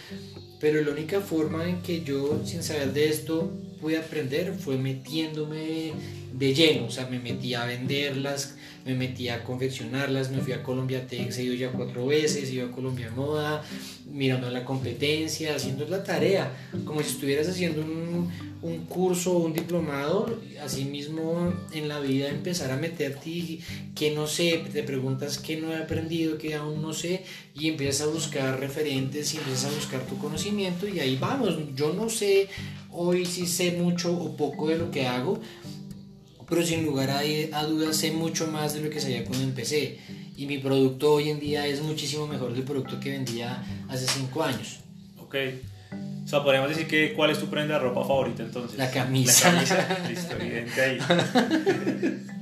Pero 0.59 0.84
la 0.84 0.91
única 0.91 1.19
forma 1.19 1.67
en 1.67 1.82
que 1.82 2.03
yo, 2.03 2.39
sin 2.45 2.61
saber 2.61 2.93
de 2.93 3.09
esto, 3.09 3.51
pude 3.82 3.97
aprender 3.97 4.53
fue 4.53 4.77
metiéndome 4.77 5.93
de 6.32 6.53
lleno. 6.53 6.86
O 6.86 6.91
sea, 6.91 7.07
me 7.07 7.17
metí 7.17 7.55
a 7.55 7.65
venderlas, 7.65 8.55
me 8.89 8.95
metí 8.95 9.29
a 9.29 9.43
confeccionarlas, 9.43 10.31
me 10.31 10.41
fui 10.41 10.53
a 10.53 10.63
Colombia 10.63 11.05
Tex, 11.05 11.37
he 11.37 11.43
ido 11.43 11.53
ya 11.53 11.71
cuatro 11.71 12.07
veces, 12.07 12.49
he 12.49 12.55
ido 12.55 12.67
a 12.67 12.71
Colombia 12.71 13.11
Moda, 13.15 13.63
mirando 14.11 14.49
la 14.49 14.65
competencia, 14.65 15.55
haciendo 15.55 15.87
la 15.87 16.03
tarea, 16.03 16.51
como 16.85 17.01
si 17.01 17.09
estuvieras 17.09 17.47
haciendo 17.47 17.81
un, 17.81 18.49
curso 18.89 19.37
o 19.37 19.45
un 19.45 19.53
diplomado, 19.53 20.39
así 20.61 20.83
mismo 20.83 21.53
en 21.71 21.87
la 21.87 21.99
vida 21.99 22.27
empezar 22.29 22.71
a 22.71 22.77
meterte 22.77 23.29
y 23.29 23.63
que 23.95 24.11
no 24.11 24.27
sé, 24.27 24.63
te 24.73 24.83
preguntas 24.83 25.37
qué 25.37 25.57
no 25.57 25.71
he 25.71 25.77
aprendido, 25.77 26.37
qué 26.37 26.55
aún 26.55 26.81
no 26.81 26.93
sé, 26.93 27.23
y 27.53 27.69
empiezas 27.69 28.07
a 28.07 28.11
buscar 28.11 28.59
referentes 28.59 29.33
y 29.33 29.37
empiezas 29.37 29.71
a 29.71 29.75
buscar 29.75 30.01
tu 30.01 30.17
conocimiento 30.17 30.87
y 30.87 30.99
ahí 30.99 31.17
vamos, 31.17 31.57
yo 31.75 31.93
no 31.93 32.09
sé 32.09 32.49
hoy 32.91 33.25
si 33.25 33.45
sé 33.45 33.71
mucho 33.73 34.13
o 34.13 34.35
poco 34.35 34.67
de 34.67 34.77
lo 34.77 34.91
que 34.91 35.07
hago, 35.07 35.39
pero 36.49 36.65
sin 36.65 36.85
lugar 36.85 37.09
a, 37.11 37.63
dudas 37.63 37.95
sé 37.95 38.11
mucho 38.11 38.47
más 38.47 38.73
de 38.73 38.81
lo 38.81 38.89
que 38.89 38.99
sabía 38.99 39.23
cuando 39.23 39.43
empecé. 39.43 39.99
Y 40.35 40.45
mi 40.45 40.57
producto 40.57 41.13
hoy 41.13 41.29
en 41.29 41.39
día 41.39 41.67
es 41.67 41.81
muchísimo 41.81 42.25
mejor 42.25 42.53
del 42.53 42.63
producto 42.63 42.99
que 42.99 43.11
vendía 43.11 43.63
hace 43.89 44.07
5 44.07 44.43
años. 44.43 44.79
Ok. 45.19 45.35
O 46.23 46.27
sea, 46.27 46.43
podríamos 46.43 46.69
decir 46.69 46.87
que 46.87 47.13
¿cuál 47.13 47.31
es 47.31 47.39
tu 47.39 47.47
prenda 47.47 47.75
de 47.75 47.81
ropa 47.81 48.01
favorita 48.01 48.43
entonces? 48.43 48.77
La 48.77 48.89
camisa. 48.89 49.51
La 49.51 49.63
camisa. 49.63 49.99
Listo, 50.07 50.35
evidente 50.35 50.81
ahí. 50.81 50.99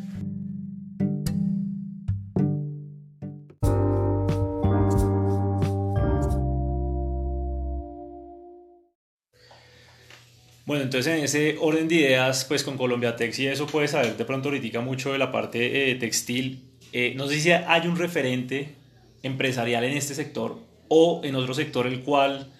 entonces 10.87 11.17
en 11.17 11.23
ese 11.25 11.57
orden 11.59 11.89
de 11.89 11.95
ideas, 11.95 12.45
pues 12.45 12.63
con 12.63 12.77
Colombia 12.77 13.17
Tex 13.17 13.39
y 13.39 13.47
eso 13.47 13.67
puedes 13.67 13.91
saber 13.91 14.15
de 14.15 14.23
pronto 14.23 14.47
ahorita 14.47 14.79
mucho 14.79 15.11
de 15.11 15.17
la 15.17 15.33
parte 15.33 15.91
eh, 15.91 15.95
textil. 15.95 16.63
Eh, 16.93 17.13
no 17.15 17.27
sé 17.27 17.41
si 17.41 17.51
hay 17.51 17.87
un 17.87 17.97
referente 17.97 18.75
empresarial 19.21 19.83
en 19.83 19.97
este 19.97 20.15
sector 20.15 20.57
o 20.87 21.19
en 21.25 21.35
otro 21.35 21.53
sector 21.53 21.87
el 21.87 22.03
cual 22.03 22.53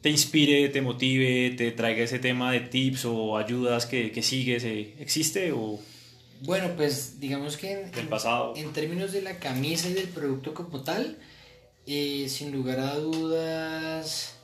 te 0.00 0.08
inspire, 0.08 0.70
te 0.70 0.80
motive, 0.80 1.50
te 1.50 1.70
traiga 1.72 2.02
ese 2.02 2.18
tema 2.18 2.50
de 2.50 2.60
tips 2.60 3.04
o 3.04 3.36
ayudas 3.36 3.84
que, 3.84 4.10
que 4.10 4.22
sigues. 4.22 4.64
Eh, 4.64 4.94
¿Existe 4.98 5.52
o...? 5.52 5.78
Bueno, 6.40 6.70
pues 6.76 7.20
digamos 7.20 7.58
que 7.58 7.72
en, 7.72 8.08
pasado. 8.08 8.54
en 8.56 8.72
términos 8.72 9.12
de 9.12 9.20
la 9.20 9.38
camisa 9.38 9.88
y 9.90 9.92
del 9.92 10.08
producto 10.08 10.54
como 10.54 10.82
tal, 10.82 11.18
sin 11.86 12.52
lugar 12.52 12.80
a 12.80 12.96
dudas 12.96 14.35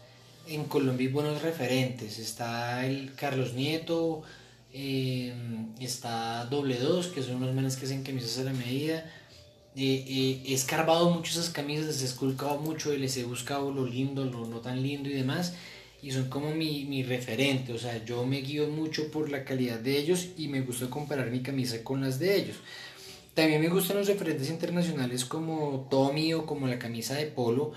en 0.49 0.64
Colombia 0.64 1.07
hay 1.07 1.12
buenos 1.12 1.43
referentes. 1.43 2.18
Está 2.18 2.86
el 2.86 3.14
Carlos 3.14 3.55
Nieto, 3.55 4.22
eh, 4.72 5.32
está 5.80 6.45
Doble 6.47 6.78
Dos, 6.78 7.09
que 7.09 7.22
son 7.22 7.36
unos 7.36 7.55
menes 7.55 7.76
que 7.76 7.86
hacen 7.86 8.03
camisas 8.03 8.38
a 8.38 8.45
la 8.45 8.53
medida. 8.53 9.11
Eh, 9.74 10.05
eh, 10.07 10.43
he 10.47 10.55
escarbado 10.55 11.11
mucho 11.11 11.32
esas 11.32 11.51
camisas, 11.51 11.86
les 11.86 12.03
he 12.03 12.07
esculcado 12.07 12.59
mucho 12.59 12.93
y 12.93 12.99
les 12.99 13.16
he 13.16 13.24
buscado 13.24 13.72
lo 13.72 13.86
lindo, 13.86 14.24
lo 14.24 14.47
no 14.47 14.61
tan 14.61 14.82
lindo 14.82 15.09
y 15.09 15.14
demás. 15.14 15.55
Y 16.03 16.11
son 16.11 16.28
como 16.28 16.53
mi, 16.53 16.84
mi 16.84 17.05
referente, 17.05 17.72
o 17.72 17.78
sea, 17.78 18.05
yo 18.05 18.26
me 18.26 18.40
guío 18.40 18.66
mucho 18.68 19.11
por 19.11 19.30
la 19.30 19.45
calidad 19.45 19.78
de 19.78 19.99
ellos 19.99 20.28
y 20.36 20.49
me 20.49 20.61
gusta 20.61 20.90
comparar 20.90 21.30
mi 21.30 21.43
camisa 21.43 21.84
con 21.84 22.01
las 22.01 22.18
de 22.18 22.36
ellos. 22.36 22.57
También 23.34 23.62
me 23.62 23.68
gustan 23.68 23.97
los 23.97 24.09
referentes 24.09 24.51
internacionales 24.51 25.24
como 25.24 25.86
Tommy 25.90 26.34
o 26.34 26.45
como 26.45 26.66
la 26.66 26.78
camisa 26.78 27.14
de 27.14 27.26
polo, 27.26 27.72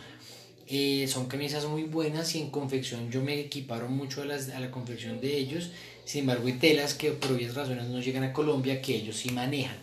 eh, 0.68 1.08
son 1.08 1.28
camisas 1.28 1.66
muy 1.66 1.84
buenas 1.84 2.34
y 2.34 2.42
en 2.42 2.50
confección 2.50 3.12
yo 3.12 3.22
me 3.22 3.40
equiparo 3.40 3.88
mucho 3.88 4.24
a, 4.24 4.26
las, 4.26 4.48
la 4.48 4.72
confección 4.72 5.22
de 5.22 5.38
ellos. 5.38 5.72
Sin 6.06 6.22
embargo, 6.22 6.48
hay 6.48 6.54
telas 6.54 6.94
que 6.94 7.12
por 7.12 7.34
obvias 7.34 7.56
razones 7.56 7.86
no 7.86 8.00
llegan 8.00 8.24
a 8.24 8.34
Colombia 8.34 8.82
que 8.82 8.96
ellos 8.96 9.18
sí 9.18 9.30
manejan. 9.30 9.78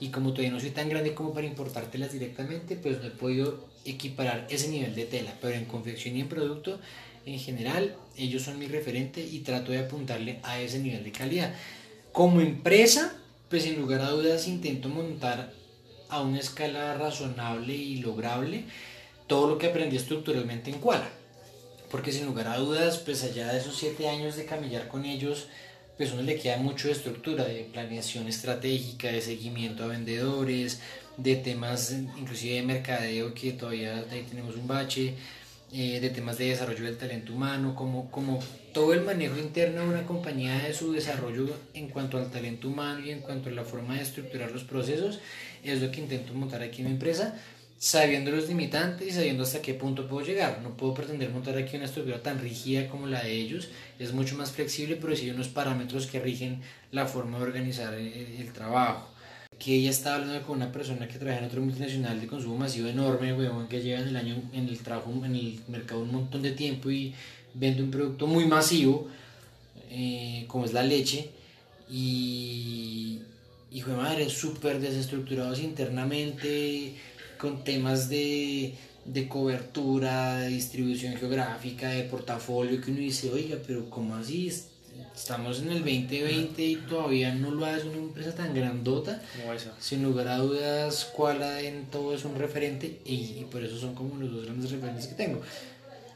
Y 0.00 0.08
como 0.08 0.30
todavía 0.30 0.50
no 0.50 0.60
soy 0.60 0.70
tan 0.70 0.88
grande 0.88 1.14
como 1.14 1.32
para 1.32 1.46
importártelas 1.46 2.12
directamente, 2.12 2.76
pues 2.76 3.00
no 3.00 3.06
he 3.06 3.10
podido 3.10 3.66
equiparar 3.84 4.46
ese 4.50 4.68
nivel 4.68 4.94
de 4.94 5.06
tela. 5.06 5.32
Pero 5.40 5.54
en 5.54 5.64
confección 5.64 6.16
y 6.16 6.20
en 6.20 6.28
producto, 6.28 6.78
en 7.24 7.38
general, 7.38 7.96
ellos 8.16 8.42
son 8.42 8.58
mi 8.58 8.66
referente 8.66 9.20
y 9.24 9.40
trato 9.40 9.72
de 9.72 9.78
apuntarle 9.78 10.40
a 10.42 10.60
ese 10.60 10.80
nivel 10.80 11.04
de 11.04 11.12
calidad. 11.12 11.54
Como 12.12 12.40
empresa, 12.40 13.16
pues 13.48 13.62
sin 13.62 13.76
lugar 13.76 14.00
a 14.00 14.10
dudas 14.10 14.48
intento 14.48 14.88
montar 14.88 15.52
a 16.08 16.20
una 16.20 16.40
escala 16.40 16.94
razonable 16.94 17.74
y 17.74 17.96
lograble 17.96 18.64
todo 19.26 19.48
lo 19.48 19.58
que 19.58 19.68
aprendí 19.68 19.96
estructuralmente 19.96 20.70
en 20.70 20.78
Kuala. 20.78 21.08
Porque 21.90 22.12
sin 22.12 22.26
lugar 22.26 22.48
a 22.48 22.58
dudas, 22.58 22.98
pues 22.98 23.22
allá 23.22 23.52
de 23.52 23.58
esos 23.58 23.76
siete 23.76 24.08
años 24.08 24.36
de 24.36 24.44
camillar 24.44 24.88
con 24.88 25.04
ellos, 25.04 25.46
pues 25.96 26.12
uno 26.12 26.22
le 26.22 26.36
queda 26.36 26.58
mucho 26.58 26.88
de 26.88 26.94
estructura, 26.94 27.44
de 27.44 27.68
planeación 27.72 28.28
estratégica, 28.28 29.08
de 29.08 29.20
seguimiento 29.20 29.84
a 29.84 29.88
vendedores, 29.88 30.80
de 31.16 31.36
temas 31.36 31.92
inclusive 31.92 32.56
de 32.56 32.62
mercadeo, 32.62 33.34
que 33.34 33.52
todavía 33.52 34.04
ahí 34.10 34.26
tenemos 34.28 34.56
un 34.56 34.66
bache, 34.66 35.14
eh, 35.72 35.98
de 36.00 36.10
temas 36.10 36.38
de 36.38 36.50
desarrollo 36.50 36.84
del 36.84 36.98
talento 36.98 37.32
humano, 37.32 37.74
como, 37.74 38.10
como 38.10 38.40
todo 38.72 38.92
el 38.92 39.00
manejo 39.00 39.38
interno 39.38 39.82
de 39.82 39.88
una 39.88 40.06
compañía 40.06 40.58
de 40.58 40.74
su 40.74 40.92
desarrollo 40.92 41.48
en 41.72 41.88
cuanto 41.88 42.18
al 42.18 42.30
talento 42.30 42.68
humano 42.68 43.04
y 43.04 43.10
en 43.10 43.20
cuanto 43.20 43.48
a 43.48 43.52
la 43.52 43.64
forma 43.64 43.94
de 43.94 44.02
estructurar 44.02 44.50
los 44.50 44.64
procesos, 44.64 45.18
es 45.64 45.80
lo 45.80 45.90
que 45.90 46.00
intento 46.00 46.34
montar 46.34 46.62
aquí 46.62 46.82
en 46.82 46.88
mi 46.88 46.92
empresa 46.92 47.40
sabiendo 47.78 48.30
los 48.30 48.48
limitantes 48.48 49.08
y 49.08 49.10
sabiendo 49.10 49.42
hasta 49.42 49.60
qué 49.60 49.74
punto 49.74 50.08
puedo 50.08 50.24
llegar. 50.24 50.60
No 50.62 50.76
puedo 50.76 50.94
pretender 50.94 51.30
montar 51.30 51.56
aquí 51.56 51.76
una 51.76 51.86
estructura 51.86 52.22
tan 52.22 52.40
rígida 52.40 52.88
como 52.88 53.06
la 53.06 53.22
de 53.22 53.32
ellos, 53.32 53.68
es 53.98 54.12
mucho 54.12 54.36
más 54.36 54.52
flexible, 54.52 54.96
pero 54.96 55.14
sí 55.14 55.24
hay 55.24 55.30
unos 55.30 55.48
parámetros 55.48 56.06
que 56.06 56.20
rigen 56.20 56.62
la 56.92 57.06
forma 57.06 57.38
de 57.38 57.44
organizar 57.44 57.94
el, 57.94 58.52
trabajo. 58.52 59.08
Que 59.58 59.76
ella 59.76 59.90
estaba 59.90 60.16
hablando 60.16 60.46
con 60.46 60.56
una 60.56 60.70
persona 60.70 61.08
que 61.08 61.18
trabaja 61.18 61.40
en 61.40 61.46
otro 61.46 61.62
multinacional 61.62 62.20
de 62.20 62.26
consumo 62.26 62.56
masivo 62.56 62.88
enorme, 62.88 63.32
weón, 63.32 63.68
que 63.68 63.82
lleva 63.82 64.00
en 64.00 64.08
el 64.08 64.16
año 64.16 64.42
en 64.52 64.68
el 64.68 64.78
trabajo, 64.80 65.10
en 65.24 65.34
el 65.34 65.60
mercado 65.68 66.00
un 66.00 66.12
montón 66.12 66.42
de 66.42 66.52
tiempo 66.52 66.90
y 66.90 67.14
vende 67.54 67.82
un 67.82 67.90
producto 67.90 68.26
muy 68.26 68.44
masivo, 68.46 69.08
eh, 69.90 70.44
como 70.46 70.66
es 70.66 70.74
la 70.74 70.82
leche, 70.82 71.30
y 71.88 73.20
hijo 73.70 73.90
de 73.90 73.96
madre, 73.96 74.28
súper 74.28 74.80
desestructurados 74.80 75.60
internamente, 75.60 76.94
con 77.38 77.64
temas 77.64 78.08
de, 78.08 78.74
de 79.04 79.28
cobertura, 79.28 80.38
de 80.38 80.48
distribución 80.48 81.16
geográfica, 81.16 81.90
de 81.90 82.04
portafolio, 82.04 82.80
que 82.80 82.90
uno 82.90 83.00
dice, 83.00 83.30
oiga, 83.32 83.56
pero 83.66 83.88
¿cómo 83.88 84.14
así? 84.16 84.50
Estamos 85.14 85.60
en 85.60 85.72
el 85.72 85.78
2020 85.78 86.62
y 86.62 86.76
todavía 86.76 87.34
no 87.34 87.50
lo 87.50 87.64
hace 87.64 87.88
una 87.88 87.98
empresa 87.98 88.34
tan 88.34 88.54
grandota. 88.54 89.20
Sin 89.78 90.02
lugar 90.02 90.28
a 90.28 90.38
dudas, 90.38 91.10
Kuala 91.14 91.60
en 91.60 91.86
todo 91.86 92.14
es 92.14 92.24
un 92.24 92.36
referente 92.36 93.00
y, 93.04 93.44
por 93.50 93.62
eso 93.62 93.78
son 93.78 93.94
como 93.94 94.16
los 94.16 94.32
dos 94.32 94.44
grandes 94.44 94.70
referentes 94.70 95.06
que 95.06 95.14
tengo. 95.14 95.40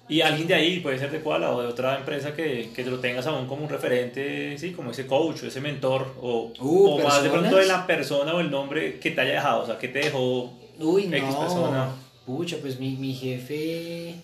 Y 0.09 0.23
alguien 0.23 0.49
de 0.49 0.55
ahí, 0.55 0.81
puede 0.81 0.99
ser 0.99 1.11
de 1.13 1.21
Koala 1.21 1.53
o 1.53 1.63
de 1.63 1.69
otra 1.69 1.97
empresa 1.97 2.35
que, 2.35 2.71
que 2.75 2.85
lo 2.85 2.99
tengas 2.99 3.27
aún 3.27 3.47
como 3.47 3.63
un 3.63 3.69
referente, 3.69 4.59
sí, 4.59 4.73
como 4.73 4.91
ese 4.91 5.07
coach 5.07 5.45
o 5.45 5.47
ese 5.47 5.61
mentor, 5.61 6.15
o, 6.21 6.53
Uh, 6.59 6.89
o 6.89 6.99
más 6.99 7.23
de 7.23 7.31
pronto 7.31 7.57
de 7.57 7.67
la 7.67 7.87
persona 7.87 8.35
o 8.35 8.41
el 8.41 8.51
nombre 8.51 8.99
que 8.99 9.13
te 9.13 9.21
haya 9.21 9.35
dejado, 9.35 9.63
o 9.63 9.67
sea, 9.67 9.79
que 9.79 9.89
te 9.89 10.01
dejó 10.01 10.53
Uy, 10.81 11.05
X 11.05 11.23
no. 11.23 11.41
persona. 11.41 11.95
Pucha, 12.27 12.59
pues 12.59 12.79
mi, 12.79 12.97
mi 12.97 13.15
jefe, 13.15 14.15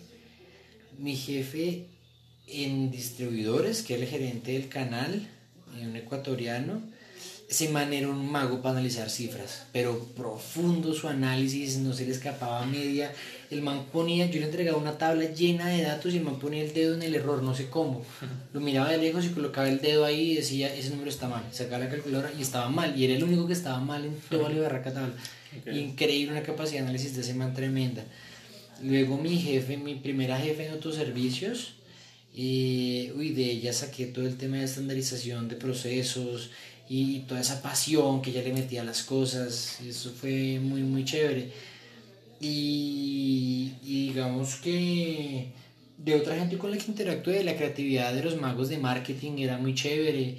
mi 0.98 1.16
jefe 1.16 1.86
en 2.46 2.90
distribuidores, 2.90 3.82
que 3.82 3.94
era 3.94 4.04
el 4.04 4.08
gerente 4.08 4.52
del 4.52 4.68
canal, 4.68 5.28
un 5.80 5.96
ecuatoriano, 5.96 6.80
ese 7.48 7.68
man 7.68 7.92
era 7.92 8.08
un 8.08 8.30
mago 8.30 8.60
para 8.60 8.72
analizar 8.72 9.08
cifras, 9.08 9.66
pero 9.72 9.98
profundo 10.16 10.92
su 10.94 11.06
análisis, 11.06 11.78
no 11.78 11.92
se 11.92 12.04
le 12.04 12.10
escapaba 12.10 12.66
media. 12.66 13.12
El 13.50 13.62
man 13.62 13.84
ponía, 13.92 14.26
yo 14.26 14.40
le 14.40 14.46
entregaba 14.46 14.76
una 14.76 14.98
tabla 14.98 15.26
llena 15.26 15.68
de 15.68 15.82
datos 15.82 16.12
y 16.12 16.16
el 16.16 16.24
man 16.24 16.40
ponía 16.40 16.64
el 16.64 16.74
dedo 16.74 16.96
en 16.96 17.04
el 17.04 17.14
error, 17.14 17.44
no 17.44 17.54
sé 17.54 17.68
cómo. 17.68 18.04
Lo 18.52 18.60
miraba 18.60 18.90
de 18.90 18.98
lejos 18.98 19.24
y 19.26 19.28
colocaba 19.28 19.68
el 19.68 19.80
dedo 19.80 20.04
ahí 20.04 20.32
y 20.32 20.36
decía, 20.36 20.74
ese 20.74 20.90
número 20.90 21.08
está 21.08 21.28
mal. 21.28 21.44
Sacaba 21.52 21.84
la 21.84 21.90
calculadora 21.90 22.32
y 22.36 22.42
estaba 22.42 22.68
mal, 22.68 22.98
y 22.98 23.04
era 23.04 23.14
el 23.14 23.22
único 23.22 23.46
que 23.46 23.52
estaba 23.52 23.78
mal 23.78 24.04
en 24.04 24.16
toda 24.28 24.48
la 24.48 24.60
barraca 24.62 24.92
tabla. 24.92 25.14
Increíble, 25.72 26.32
una 26.32 26.42
capacidad 26.42 26.80
de 26.80 26.84
análisis 26.84 27.14
de 27.14 27.22
ese 27.22 27.34
man 27.34 27.54
tremenda. 27.54 28.04
Luego 28.82 29.16
mi 29.16 29.38
jefe, 29.38 29.76
mi 29.76 29.94
primera 29.94 30.38
jefe 30.38 30.66
en 30.66 30.72
autoservicios, 30.72 31.74
eh, 32.36 33.12
uy, 33.16 33.30
de 33.30 33.50
ella 33.50 33.72
saqué 33.72 34.06
todo 34.06 34.26
el 34.26 34.36
tema 34.36 34.58
de 34.58 34.64
estandarización 34.64 35.48
de 35.48 35.56
procesos 35.56 36.50
y 36.88 37.20
toda 37.20 37.40
esa 37.40 37.62
pasión 37.62 38.20
que 38.20 38.30
ella 38.30 38.42
le 38.42 38.52
metía 38.52 38.82
a 38.82 38.84
las 38.84 39.02
cosas. 39.02 39.80
Eso 39.80 40.10
fue 40.10 40.58
muy, 40.60 40.82
muy 40.82 41.04
chévere. 41.04 41.50
Y, 42.40 43.72
y 43.82 44.08
digamos 44.08 44.56
que 44.56 45.46
de 45.96 46.14
otra 46.14 46.36
gente 46.36 46.58
con 46.58 46.70
la 46.70 46.76
que 46.76 46.90
interactué, 46.90 47.42
la 47.42 47.56
creatividad 47.56 48.12
de 48.12 48.22
los 48.22 48.38
magos 48.38 48.68
de 48.68 48.78
marketing 48.78 49.38
era 49.38 49.56
muy 49.58 49.74
chévere. 49.74 50.36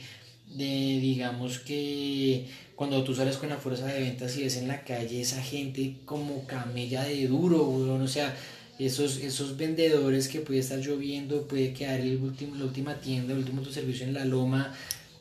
De, 0.48 1.00
digamos 1.02 1.60
que 1.60 2.46
cuando 2.78 3.04
tú 3.04 3.16
sales 3.16 3.38
con 3.38 3.50
la 3.50 3.58
fuerza 3.58 3.88
de 3.88 4.00
ventas 4.00 4.38
y 4.38 4.44
ves 4.44 4.56
en 4.58 4.68
la 4.68 4.84
calle 4.84 5.20
esa 5.20 5.42
gente 5.42 5.96
como 6.06 6.46
camella 6.46 7.04
de 7.04 7.28
duro, 7.28 7.64
weón, 7.64 8.04
o 8.04 8.08
sea, 8.08 8.38
esos, 8.78 9.18
esos 9.18 9.58
vendedores 9.58 10.28
que 10.28 10.42
puede 10.42 10.60
estar 10.60 10.78
lloviendo, 10.78 11.48
puede 11.48 11.74
quedar 11.74 12.00
el 12.00 12.18
último, 12.22 12.56
la 12.56 12.66
última 12.66 12.94
tienda, 13.02 13.34
el 13.34 13.40
último 13.40 13.66
servicio 13.66 14.06
en 14.06 14.14
la 14.14 14.26
loma, 14.26 14.76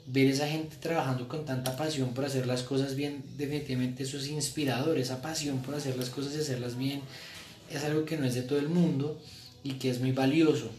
ver 0.07 0.27
esa 0.27 0.47
gente 0.47 0.77
trabajando 0.79 1.29
con 1.29 1.47
tanta 1.47 1.79
pasión 1.79 2.13
por 2.13 2.27
hacer 2.27 2.47
las 2.47 2.63
cosas 2.63 2.95
bien, 2.95 3.25
definitivamente 3.39 4.03
eso 4.03 4.19
es 4.19 4.29
inspirador, 4.29 4.99
esa 4.99 5.23
pasión 5.23 5.63
por 5.63 5.77
hacer 5.77 5.97
las 5.97 6.11
cosas 6.11 6.35
y 6.37 6.41
hacerlas 6.41 6.77
bien 6.77 7.01
es 7.71 7.83
algo 7.85 8.05
que 8.05 8.19
no 8.19 8.27
es 8.27 8.35
de 8.35 8.43
todo 8.43 8.59
el 8.59 8.69
mundo 8.69 9.19
y 9.65 9.73
que 9.79 9.89
es 9.89 9.99
muy 9.99 10.13
valioso. 10.13 10.71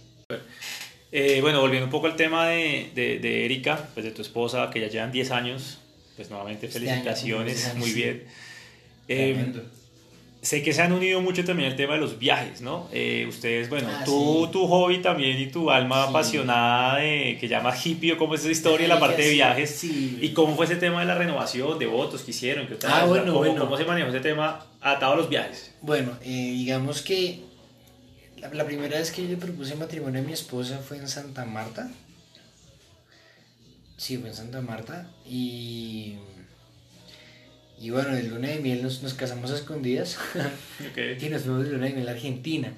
Eh, 1.12 1.40
bueno, 1.42 1.60
volviendo 1.60 1.86
un 1.86 1.92
poco 1.92 2.06
al 2.06 2.16
tema 2.16 2.50
de, 2.50 2.92
de, 2.94 3.18
de 3.18 3.46
Erika, 3.46 3.90
pues 3.96 4.06
de 4.06 4.12
tu 4.12 4.22
esposa, 4.22 4.70
que 4.70 4.80
ya 4.80 4.90
llevan 4.90 5.12
10 5.12 5.32
años, 5.32 5.80
pues 6.18 6.30
nuevamente 6.30 6.66
Este 6.68 6.80
felicitaciones, 6.80 7.66
año, 7.68 7.80
muy 7.80 7.94
bien. 7.94 8.24
Eh, 9.08 9.54
sé 10.42 10.64
que 10.64 10.74
se 10.74 10.82
han 10.82 10.92
unido 10.92 11.22
mucho 11.22 11.44
también 11.46 11.70
el 11.70 11.76
tema 11.78 11.94
de 11.94 12.00
los 12.00 12.20
viajes, 12.20 12.62
¿no? 12.62 12.88
Eh, 12.92 13.26
ustedes, 13.30 13.70
bueno, 13.70 13.88
Ah, 13.92 14.04
tú, 14.06 14.44
sí. 14.46 14.52
tu 14.52 14.68
hobby 14.68 14.98
también 15.02 15.40
y 15.40 15.48
tu 15.48 15.70
alma 15.72 16.04
Sí. 16.04 16.10
apasionada 16.10 16.98
de, 16.98 17.38
que 17.40 17.48
llama 17.48 17.74
hippie 17.76 18.14
o 18.14 18.18
cómo 18.18 18.36
es 18.36 18.42
esa 18.42 18.52
historia, 18.52 18.88
la 18.88 19.00
parte 19.00 19.22
de 19.22 19.30
viajes. 19.32 19.70
sí. 19.72 20.18
¿Y 20.22 20.30
cómo 20.34 20.56
fue 20.56 20.66
ese 20.66 20.76
tema 20.76 21.00
de 21.02 21.06
la 21.06 21.16
renovación, 21.16 21.78
de 21.80 21.86
votos 21.86 22.22
que 22.24 22.32
hicieron? 22.32 22.68
¿Qué 22.68 22.76
tal? 22.76 22.92
Ah, 22.94 23.06
bueno, 23.06 23.26
¿cómo, 23.28 23.38
bueno. 23.40 23.60
¿Cómo 23.64 23.78
se 23.78 23.86
manejó 23.86 24.10
ese 24.10 24.20
tema 24.20 24.66
atado 24.82 25.14
a 25.14 25.16
los 25.18 25.30
viajes? 25.30 25.72
Bueno, 25.82 26.12
eh, 26.24 26.28
digamos 26.30 27.02
que 27.02 27.42
la, 28.38 28.54
la 28.54 28.66
primera 28.66 28.98
vez 29.00 29.12
que 29.12 29.24
yo 29.24 29.30
le 29.30 29.38
propuse 29.38 29.76
matrimonio 29.76 30.22
a 30.22 30.24
mi 30.24 30.34
esposa 30.34 30.80
fue 30.80 30.98
en 30.98 31.08
Santa 31.08 31.46
Marta. 31.46 31.90
Sí, 33.98 34.18
fue 34.18 34.30
en 34.30 34.36
Santa 34.36 34.62
Marta. 34.62 35.10
Y, 35.26 36.14
y 37.82 37.90
bueno, 37.90 38.16
el 38.16 38.30
luna 38.30 38.50
de 38.50 38.60
miel 38.60 38.84
nos, 38.84 39.02
nos 39.04 39.16
casamos 39.16 39.52
a 39.52 39.56
escondidas 39.56 40.18
y 41.22 41.30
nos 41.30 41.42
fuimos 41.42 41.66
de 41.66 41.72
luna 41.72 41.88
de 41.88 41.94
miel 41.94 42.08
a 42.08 42.12
Argentina. 42.12 42.74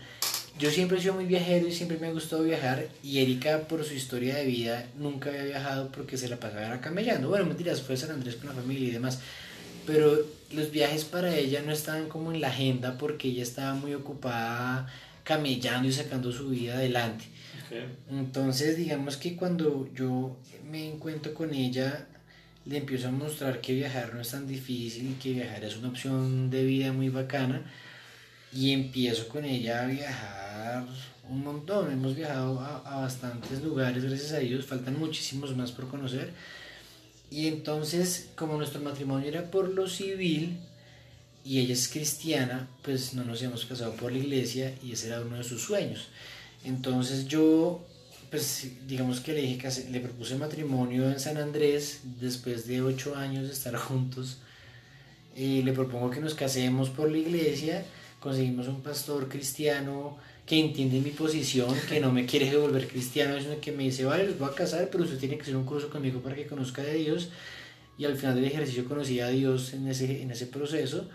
Yo 0.58 0.72
siempre 0.72 0.98
he 0.98 1.02
sido 1.02 1.14
muy 1.14 1.26
viajero 1.26 1.68
y 1.68 1.72
siempre 1.72 1.98
me 1.98 2.08
ha 2.08 2.12
gustado 2.12 2.44
viajar. 2.44 2.88
Y 3.04 3.20
Erika, 3.20 3.62
por 3.68 3.84
su 3.86 3.94
historia 3.94 4.36
de 4.36 4.46
vida, 4.46 4.88
nunca 4.98 5.30
había 5.30 5.44
viajado 5.44 5.90
porque 5.90 6.18
se 6.18 6.28
la 6.28 6.38
pasaba 6.38 6.66
era 6.66 6.82
camellando. 6.82 7.30
Bueno, 7.30 7.46
mentiras, 7.46 7.82
fue 7.82 7.96
a 7.96 7.98
San 7.98 8.12
Andrés 8.12 8.36
con 8.36 8.48
la 8.48 8.56
familia 8.56 8.90
y 8.90 8.92
demás. 8.92 9.20
Pero 9.86 10.20
los 10.52 10.72
viajes 10.72 11.06
para 11.06 11.36
ella 11.36 11.62
no 11.66 11.72
estaban 11.72 12.10
como 12.10 12.34
en 12.34 12.42
la 12.42 12.50
agenda 12.50 12.98
porque 12.98 13.30
ella 13.30 13.44
estaba 13.44 13.74
muy 13.74 13.94
ocupada 13.94 14.88
camellando 15.24 15.88
y 15.88 15.94
sacando 15.94 16.32
su 16.32 16.50
vida 16.50 16.76
adelante. 16.76 17.26
Entonces, 18.10 18.78
digamos 18.78 19.18
que 19.18 19.36
cuando 19.36 19.90
yo 19.94 20.38
me 20.70 20.90
encuentro 20.90 21.34
con 21.34 21.54
ella, 21.54 22.08
le 22.66 22.78
empiezo 22.78 23.08
a 23.08 23.12
mostrar 23.12 23.62
que 23.62 23.74
viajar 23.74 24.14
no 24.14 24.22
es 24.22 24.30
tan 24.30 24.48
difícil 24.48 25.12
y 25.12 25.14
que 25.14 25.34
viajar 25.34 25.64
es 25.64 25.78
una 25.78 25.90
opción 25.90 26.50
de 26.50 26.64
vida 26.66 26.92
muy 26.94 27.10
bacana. 27.10 27.64
Y 28.52 28.72
empiezo 28.74 29.28
con 29.28 29.46
ella 29.46 29.84
a 29.84 29.88
viajar 29.88 30.86
un 31.30 31.44
montón. 31.44 31.92
Hemos 31.92 32.16
viajado 32.16 32.60
a, 32.60 32.78
a 32.78 33.02
bastantes 33.02 33.62
lugares, 33.64 34.04
gracias 34.04 34.32
a 34.32 34.40
Dios. 34.40 34.66
Faltan 34.66 34.98
muchísimos 35.00 35.56
más 35.56 35.72
por 35.72 35.88
conocer. 35.88 36.32
Y 37.32 37.48
entonces, 37.48 38.30
como 38.36 38.58
nuestro 38.58 38.82
matrimonio 38.82 39.28
era 39.28 39.52
por 39.52 39.70
lo 39.70 39.88
civil 39.88 40.60
y 41.46 41.60
ella 41.60 41.74
es 41.74 41.88
cristiana, 41.88 42.68
pues 42.82 43.14
no 43.14 43.24
nos 43.24 43.40
habíamos 43.40 43.66
casado 43.66 43.94
por 43.94 44.12
la 44.12 44.18
iglesia 44.18 44.74
y 44.84 44.92
ese 44.92 45.08
era 45.08 45.22
uno 45.22 45.38
de 45.38 45.44
sus 45.44 45.62
sueños. 45.62 46.08
Entonces 46.64 47.28
yo, 47.28 47.86
pues 48.30 48.68
digamos 48.88 49.22
que 49.22 49.34
le 49.34 49.42
dije 49.42 49.58
que 49.58 49.92
le 49.92 50.00
propuse 50.00 50.36
matrimonio 50.36 51.10
en 51.10 51.20
San 51.20 51.38
Andrés 51.38 52.02
después 52.20 52.68
de 52.68 52.82
ocho 52.82 53.16
años 53.16 53.48
de 53.48 53.54
estar 53.54 53.76
juntos. 53.88 54.38
Le 55.36 55.72
propongo 55.72 56.10
que 56.10 56.20
nos 56.20 56.34
casemos 56.34 56.90
por 56.90 57.10
la 57.10 57.18
iglesia, 57.18 57.86
conseguimos 58.20 58.68
un 58.68 58.82
pastor 58.82 59.30
cristiano 59.30 60.18
que 60.46 60.60
entiende 60.60 61.00
mi 61.00 61.12
posición, 61.12 61.74
que 61.88 62.02
no 62.02 62.12
me 62.12 62.26
quiere 62.26 62.50
devolver 62.50 62.88
cristiano, 62.88 63.40
sino 63.40 63.62
que 63.62 63.72
me 63.72 63.84
dice, 63.84 64.04
vale, 64.04 64.26
los 64.26 64.38
voy 64.38 64.50
a 64.50 64.56
casar, 64.56 64.90
pero 64.92 65.04
usted 65.04 65.18
tiene 65.18 65.38
que 65.38 65.44
hacer 65.44 65.56
un 65.56 65.64
curso 65.64 65.90
conmigo 65.90 66.20
para 66.22 66.36
que 66.36 66.48
conozca 66.48 66.82
de 66.82 66.96
Dios. 66.96 67.30
Y 67.98 68.06
al 68.06 68.18
final 68.18 68.36
del 68.36 68.46
ejercicio 68.46 68.86
conocí 68.86 69.20
a 69.20 69.28
Dios 69.28 69.74
en 69.74 69.88
ese, 69.88 70.22
en 70.22 70.32
ese 70.32 70.48
proceso 70.48 71.08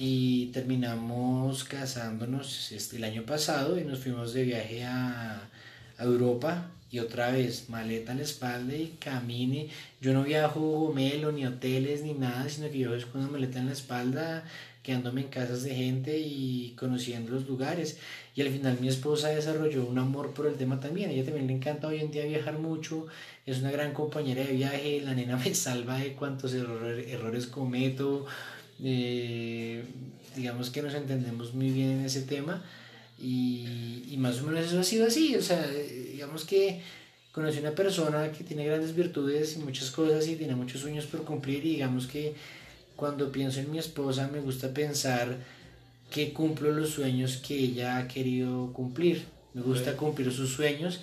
y 0.00 0.46
terminamos 0.52 1.64
casándonos 1.64 2.70
este, 2.70 2.98
el 2.98 3.04
año 3.04 3.24
pasado 3.24 3.80
y 3.80 3.84
nos 3.84 3.98
fuimos 3.98 4.32
de 4.32 4.44
viaje 4.44 4.84
a, 4.84 5.42
Europa 5.98 6.70
y 6.92 7.00
otra 7.00 7.32
vez 7.32 7.68
maleta 7.68 8.12
en 8.12 8.18
la 8.18 8.24
espalda 8.24 8.76
y 8.76 8.94
camine. 9.00 9.68
Yo 10.00 10.12
no 10.12 10.22
viajo 10.22 10.60
gomelo 10.60 11.32
ni 11.32 11.44
hoteles 11.44 12.04
ni 12.04 12.14
nada, 12.14 12.48
sino 12.48 12.70
que 12.70 12.78
yo 12.78 12.94
es 12.94 13.04
con 13.06 13.22
una 13.22 13.32
maleta 13.32 13.58
en 13.58 13.66
la 13.66 13.72
espalda, 13.72 14.44
quedándome 14.84 15.22
en 15.22 15.26
casas 15.26 15.64
de 15.64 15.74
gente 15.74 16.16
y 16.16 16.76
conociendo 16.78 17.32
los 17.32 17.48
lugares. 17.48 17.98
Y 18.36 18.42
al 18.42 18.50
final 18.50 18.78
mi 18.80 18.86
esposa 18.86 19.30
desarrolló 19.30 19.84
un 19.84 19.98
amor 19.98 20.32
por 20.34 20.46
el 20.46 20.54
tema 20.54 20.78
también. 20.78 21.10
A 21.10 21.12
ella 21.12 21.24
también 21.24 21.48
le 21.48 21.54
encanta 21.54 21.88
hoy 21.88 21.98
en 21.98 22.12
día 22.12 22.24
viajar 22.24 22.60
mucho, 22.60 23.08
es 23.44 23.58
una 23.58 23.72
gran 23.72 23.92
compañera 23.92 24.44
de 24.44 24.52
viaje, 24.52 25.00
la 25.04 25.14
nena 25.14 25.36
me 25.36 25.52
salva 25.56 25.98
de 25.98 26.12
cuantos 26.12 26.54
error- 26.54 27.00
errores 27.08 27.48
cometo. 27.48 28.24
Eh, 28.82 29.84
digamos 30.36 30.70
que 30.70 30.82
nos 30.82 30.94
entendemos 30.94 31.54
muy 31.54 31.70
bien 31.70 31.90
en 31.90 32.04
ese 32.04 32.22
tema 32.22 32.62
y, 33.18 34.04
y 34.08 34.16
más 34.18 34.40
o 34.40 34.44
menos 34.44 34.66
eso 34.66 34.78
ha 34.78 34.84
sido 34.84 35.06
así, 35.06 35.34
o 35.34 35.42
sea, 35.42 35.66
digamos 35.66 36.44
que 36.44 36.80
conocí 37.32 37.58
una 37.58 37.72
persona 37.72 38.32
que 38.32 38.44
tiene 38.44 38.64
grandes 38.64 38.94
virtudes 38.94 39.56
y 39.56 39.60
muchas 39.60 39.90
cosas 39.90 40.26
y 40.28 40.36
tiene 40.36 40.54
muchos 40.54 40.80
sueños 40.80 41.06
por 41.06 41.24
cumplir 41.24 41.64
y 41.64 41.70
digamos 41.70 42.06
que 42.06 42.34
cuando 42.96 43.30
pienso 43.30 43.60
en 43.60 43.70
mi 43.70 43.78
esposa 43.78 44.28
me 44.32 44.40
gusta 44.40 44.72
pensar 44.74 45.36
que 46.10 46.32
cumplo 46.32 46.72
los 46.72 46.90
sueños 46.90 47.36
que 47.36 47.56
ella 47.56 47.98
ha 47.98 48.08
querido 48.08 48.72
cumplir, 48.72 49.24
me 49.54 49.62
gusta 49.62 49.96
cumplir 49.96 50.32
sus 50.32 50.50
sueños 50.52 51.00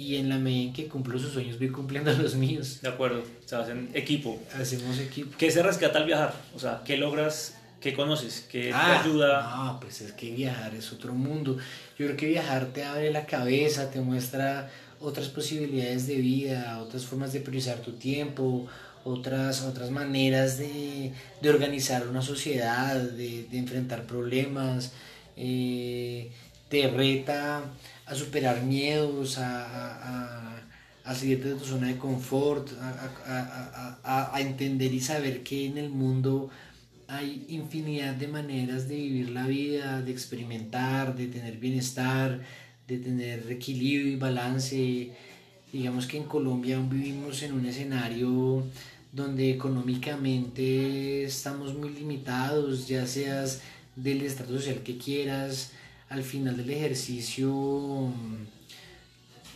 y 0.00 0.16
en 0.16 0.30
la 0.30 0.38
medida 0.38 0.68
en 0.68 0.72
que 0.72 0.88
cumplo 0.88 1.18
sus 1.18 1.32
sueños 1.34 1.58
voy 1.58 1.68
cumpliendo 1.68 2.10
los 2.22 2.34
míos. 2.34 2.78
De 2.80 2.88
acuerdo, 2.88 3.22
se 3.44 3.54
hacen 3.54 3.90
equipo. 3.92 4.40
Hacemos 4.58 4.98
equipo. 4.98 5.36
¿Qué 5.36 5.50
se 5.50 5.62
rescata 5.62 5.98
al 5.98 6.06
viajar? 6.06 6.34
O 6.54 6.58
sea, 6.58 6.80
¿qué 6.86 6.96
logras? 6.96 7.56
¿Qué 7.82 7.92
conoces? 7.92 8.46
¿Qué 8.50 8.70
Ah, 8.72 9.00
te 9.02 9.08
ayuda? 9.08 9.56
No, 9.56 9.80
pues 9.80 10.00
es 10.00 10.12
que 10.12 10.30
viajar 10.30 10.74
es 10.74 10.90
otro 10.92 11.12
mundo. 11.12 11.58
Yo 11.98 12.06
creo 12.06 12.16
que 12.16 12.26
viajar 12.26 12.66
te 12.72 12.84
abre 12.84 13.10
la 13.10 13.26
cabeza, 13.26 13.90
te 13.90 14.00
muestra 14.00 14.70
otras 15.00 15.28
posibilidades 15.28 16.06
de 16.06 16.16
vida, 16.16 16.80
otras 16.80 17.04
formas 17.04 17.34
de 17.34 17.40
priorizar 17.40 17.78
tu 17.80 17.92
tiempo, 17.92 18.66
otras, 19.04 19.62
otras 19.62 19.90
maneras 19.90 20.56
de, 20.56 21.12
de 21.42 21.50
organizar 21.50 22.08
una 22.08 22.22
sociedad, 22.22 22.96
de, 22.96 23.44
de 23.50 23.58
enfrentar 23.58 24.04
problemas, 24.04 24.92
eh, 25.36 26.30
te 26.70 26.88
reta 26.88 27.64
a 28.10 28.14
superar 28.14 28.62
miedos, 28.64 29.38
a, 29.38 30.56
a, 31.04 31.14
salirte 31.14 31.48
de 31.48 31.54
tu 31.54 31.64
zona 31.64 31.88
de 31.88 31.96
confort, 31.96 32.68
a, 34.04 34.40
entender 34.40 34.92
y 34.92 35.00
saber 35.00 35.42
que 35.42 35.66
en 35.66 35.78
el 35.78 35.90
mundo 35.90 36.50
hay 37.08 37.44
infinidad 37.48 38.14
de 38.14 38.28
maneras 38.28 38.88
de 38.88 38.96
vivir 38.96 39.30
la 39.30 39.46
vida, 39.46 40.02
de 40.02 40.12
experimentar, 40.12 41.16
de 41.16 41.26
tener 41.26 41.56
bienestar, 41.56 42.40
de 42.86 42.98
tener 42.98 43.50
equilibrio 43.50 44.12
y 44.12 44.16
balance. 44.16 45.12
Digamos 45.72 46.06
que 46.06 46.16
en 46.18 46.24
Colombia 46.24 46.78
vivimos 46.80 47.42
en 47.42 47.52
un 47.54 47.66
escenario 47.66 48.64
donde 49.12 49.50
económicamente 49.50 51.24
estamos 51.24 51.74
muy 51.74 51.90
limitados, 51.90 52.86
ya 52.86 53.06
seas 53.06 53.60
del 53.96 54.22
estrato 54.22 54.54
social 54.54 54.82
que 54.84 54.98
quieras, 54.98 55.72
al 56.10 56.22
final 56.22 56.56
del 56.56 56.70
ejercicio 56.70 58.12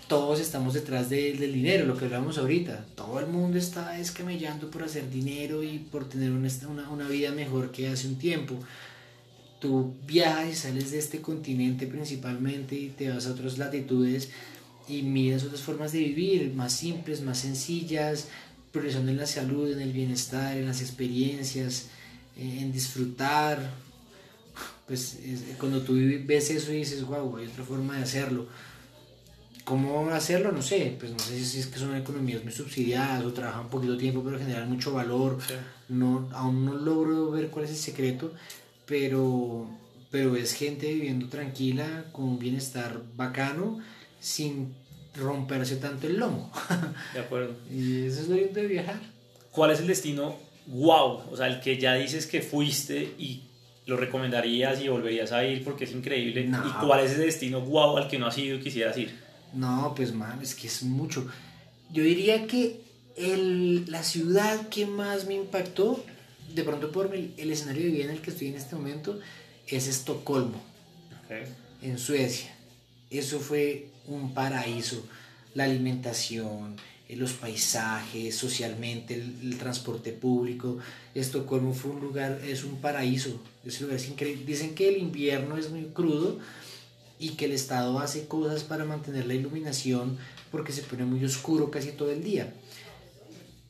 todos 0.08 0.38
estamos 0.38 0.74
detrás 0.74 1.08
del 1.08 1.52
dinero, 1.52 1.86
lo 1.86 1.96
que 1.96 2.04
hablamos 2.04 2.38
ahorita. 2.38 2.86
Todo 2.94 3.18
el 3.20 3.26
mundo 3.26 3.58
está 3.58 3.98
escamellando 3.98 4.70
por 4.70 4.82
hacer 4.82 5.10
dinero 5.10 5.62
y 5.62 5.78
por 5.78 6.08
tener 6.08 6.30
una, 6.30 6.48
una, 6.90 7.08
vida 7.08 7.32
mejor 7.32 7.72
que 7.72 7.88
hace 7.88 8.06
un 8.06 8.16
tiempo. 8.16 8.54
Tú 9.60 9.94
viajas 10.06 10.48
y 10.48 10.54
sales 10.54 10.90
de 10.90 10.98
este 10.98 11.20
continente 11.20 11.86
principalmente 11.86 12.76
y 12.76 12.90
te 12.90 13.08
vas 13.08 13.26
a 13.26 13.32
otras 13.32 13.56
latitudes 13.56 14.28
y 14.86 15.02
miras 15.02 15.44
otras 15.44 15.62
formas 15.62 15.92
de 15.92 16.00
vivir, 16.00 16.52
más 16.54 16.74
simples, 16.74 17.22
más 17.22 17.38
sencillas, 17.38 18.28
progresando 18.72 19.10
en 19.10 19.16
la 19.16 19.26
salud, 19.26 19.72
en 19.72 19.80
el 19.80 19.92
bienestar, 19.92 20.56
en 20.58 20.66
las 20.66 20.82
experiencias, 20.82 21.86
eh, 22.36 22.58
en 22.60 22.72
disfrutar. 22.72 23.58
Pues 24.86 25.18
cuando 25.58 25.80
tú 25.80 25.94
ves 26.26 26.50
eso 26.50 26.72
y 26.72 26.76
dices, 26.76 27.04
wow, 27.04 27.36
hay 27.36 27.46
otra 27.46 27.64
forma 27.64 27.96
de 27.96 28.02
hacerlo 28.02 28.46
¿Cómo 29.64 30.10
hacerlo? 30.10 30.52
No 30.52 30.60
sé, 30.60 30.94
pues 30.98 31.12
no 31.12 31.18
sé 31.18 31.42
si 31.42 31.60
es 31.60 31.66
que 31.68 31.78
son 31.78 31.96
economías 31.96 32.44
muy 32.44 32.52
subsidiadas 32.52 33.24
o 33.24 33.32
trabajan 33.32 33.70
poquito 33.70 33.96
tiempo 33.96 34.22
pero 34.22 34.38
generan 34.38 34.68
mucho 34.68 34.92
valor. 34.92 35.38
No, 35.88 36.28
aún 36.32 36.66
no 36.66 36.74
logro 36.74 37.30
ver 37.30 37.48
cuál 37.48 37.64
es 37.64 37.70
el 37.70 37.78
secreto, 37.78 38.34
pero, 38.84 39.66
pero 40.10 40.36
es 40.36 40.52
gente 40.52 40.92
viviendo 40.92 41.28
tranquila, 41.28 42.04
con 42.12 42.26
un 42.26 42.38
bienestar 42.38 43.00
bacano, 43.16 43.80
sin 44.20 44.74
romperse 45.14 45.76
tanto 45.76 46.08
el 46.08 46.18
lomo. 46.18 46.52
De 47.14 47.20
acuerdo. 47.20 47.54
y 47.70 48.04
eso 48.04 48.20
es 48.20 48.28
lo 48.28 48.36
lindo 48.36 48.60
de 48.60 48.66
viajar. 48.66 49.00
¿Cuál 49.50 49.70
es 49.70 49.80
el 49.80 49.86
destino 49.86 50.36
wow? 50.66 51.22
O 51.30 51.36
sea, 51.38 51.46
el 51.46 51.60
que 51.60 51.78
ya 51.78 51.94
dices 51.94 52.26
que 52.26 52.42
fuiste 52.42 53.14
y 53.18 53.44
lo 53.86 53.96
recomendarías 53.96 54.80
y 54.80 54.88
volverías 54.88 55.32
a 55.32 55.44
ir 55.44 55.62
porque 55.62 55.84
es 55.84 55.92
increíble. 55.92 56.40
¿Y 56.42 56.84
cuál 56.84 57.04
es 57.04 57.12
ese 57.12 57.22
destino 57.22 57.60
wow 57.60 57.96
al 57.96 58.08
que 58.08 58.18
no 58.18 58.26
has 58.26 58.38
ido 58.38 58.56
y 58.56 58.60
quisieras 58.60 58.96
ir? 58.96 59.14
No, 59.52 59.92
pues 59.94 60.12
man, 60.12 60.40
es 60.42 60.54
que 60.54 60.66
es 60.66 60.82
mucho. 60.82 61.26
Yo 61.92 62.02
diría 62.02 62.46
que 62.46 62.80
el, 63.16 63.90
la 63.90 64.02
ciudad 64.02 64.68
que 64.68 64.86
más 64.86 65.26
me 65.26 65.34
impactó, 65.34 66.04
de 66.54 66.62
pronto 66.64 66.90
por 66.90 67.14
el, 67.14 67.50
escenario 67.50 67.84
de 67.84 67.90
vida 67.90 68.04
en 68.04 68.10
el 68.10 68.20
que 68.20 68.30
estoy 68.30 68.48
en 68.48 68.56
este 68.56 68.74
momento, 68.74 69.20
es 69.66 69.86
Estocolmo, 69.86 70.62
en 71.82 71.98
Suecia. 71.98 72.54
Eso 73.10 73.38
fue 73.38 73.88
un 74.06 74.34
paraíso. 74.34 75.06
La 75.54 75.64
alimentación, 75.64 76.76
los 77.08 77.32
paisajes, 77.34 78.34
socialmente, 78.34 79.14
el, 79.14 79.56
transporte 79.58 80.12
público. 80.12 80.78
Estocolmo 81.14 81.72
fue 81.74 81.92
un 81.92 82.00
lugar, 82.00 82.40
es 82.44 82.64
un 82.64 82.80
paraíso. 82.80 83.40
Ese 83.64 83.82
lugar 83.82 83.96
es 83.96 84.08
increíble. 84.08 84.44
Dicen 84.44 84.74
que 84.74 84.88
el 84.88 84.98
invierno 84.98 85.56
es 85.56 85.70
muy 85.70 85.84
crudo, 85.86 86.38
y 87.18 87.30
que 87.30 87.46
el 87.46 87.52
Estado 87.52 87.98
hace 88.00 88.26
cosas 88.26 88.64
para 88.64 88.84
mantener 88.84 89.26
la 89.26 89.34
iluminación 89.34 90.18
porque 90.50 90.72
se 90.72 90.82
pone 90.82 91.04
muy 91.04 91.24
oscuro 91.24 91.70
casi 91.70 91.92
todo 91.92 92.10
el 92.10 92.22
día. 92.22 92.52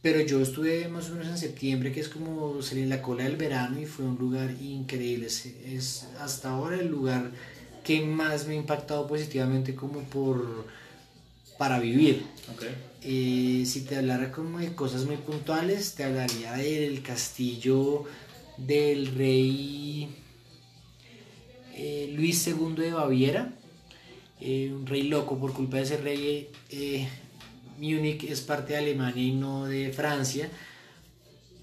Pero 0.02 0.20
yo 0.20 0.40
estuve 0.40 0.88
más 0.88 1.08
o 1.08 1.12
menos 1.12 1.28
en 1.28 1.38
septiembre, 1.38 1.92
que 1.92 2.00
es 2.00 2.08
como 2.08 2.60
salir 2.62 2.88
la 2.88 3.00
cola 3.00 3.24
del 3.24 3.36
verano 3.36 3.80
y 3.80 3.86
fue 3.86 4.04
un 4.04 4.16
lugar 4.16 4.50
increíble. 4.60 5.26
Es, 5.26 6.08
hasta 6.20 6.50
ahora 6.50 6.76
el 6.76 6.88
lugar 6.88 7.30
que 7.82 8.02
más 8.02 8.46
me 8.46 8.54
ha 8.54 8.56
impactado 8.56 9.06
positivamente 9.06 9.74
como 9.74 10.00
por 10.00 10.66
para 11.58 11.78
vivir. 11.78 12.26
Eh, 13.06 13.64
si 13.66 13.82
te 13.82 13.96
hablara 13.96 14.32
como 14.32 14.58
de 14.60 14.74
cosas 14.74 15.04
muy 15.04 15.16
puntuales, 15.16 15.94
te 15.94 16.04
hablaría 16.04 16.52
del 16.54 17.02
castillo 17.02 18.04
del 18.56 19.14
rey 19.14 20.08
eh, 21.74 22.10
Luis 22.16 22.46
II 22.46 22.74
de 22.76 22.92
Baviera, 22.92 23.52
eh, 24.40 24.72
un 24.72 24.86
rey 24.86 25.02
loco 25.02 25.38
por 25.38 25.52
culpa 25.52 25.76
de 25.76 25.82
ese 25.82 25.96
rey. 25.98 26.48
Múnich 27.78 28.24
es 28.24 28.40
parte 28.40 28.72
de 28.72 28.78
Alemania 28.78 29.22
y 29.22 29.32
no 29.32 29.66
de 29.66 29.92
Francia. 29.92 30.48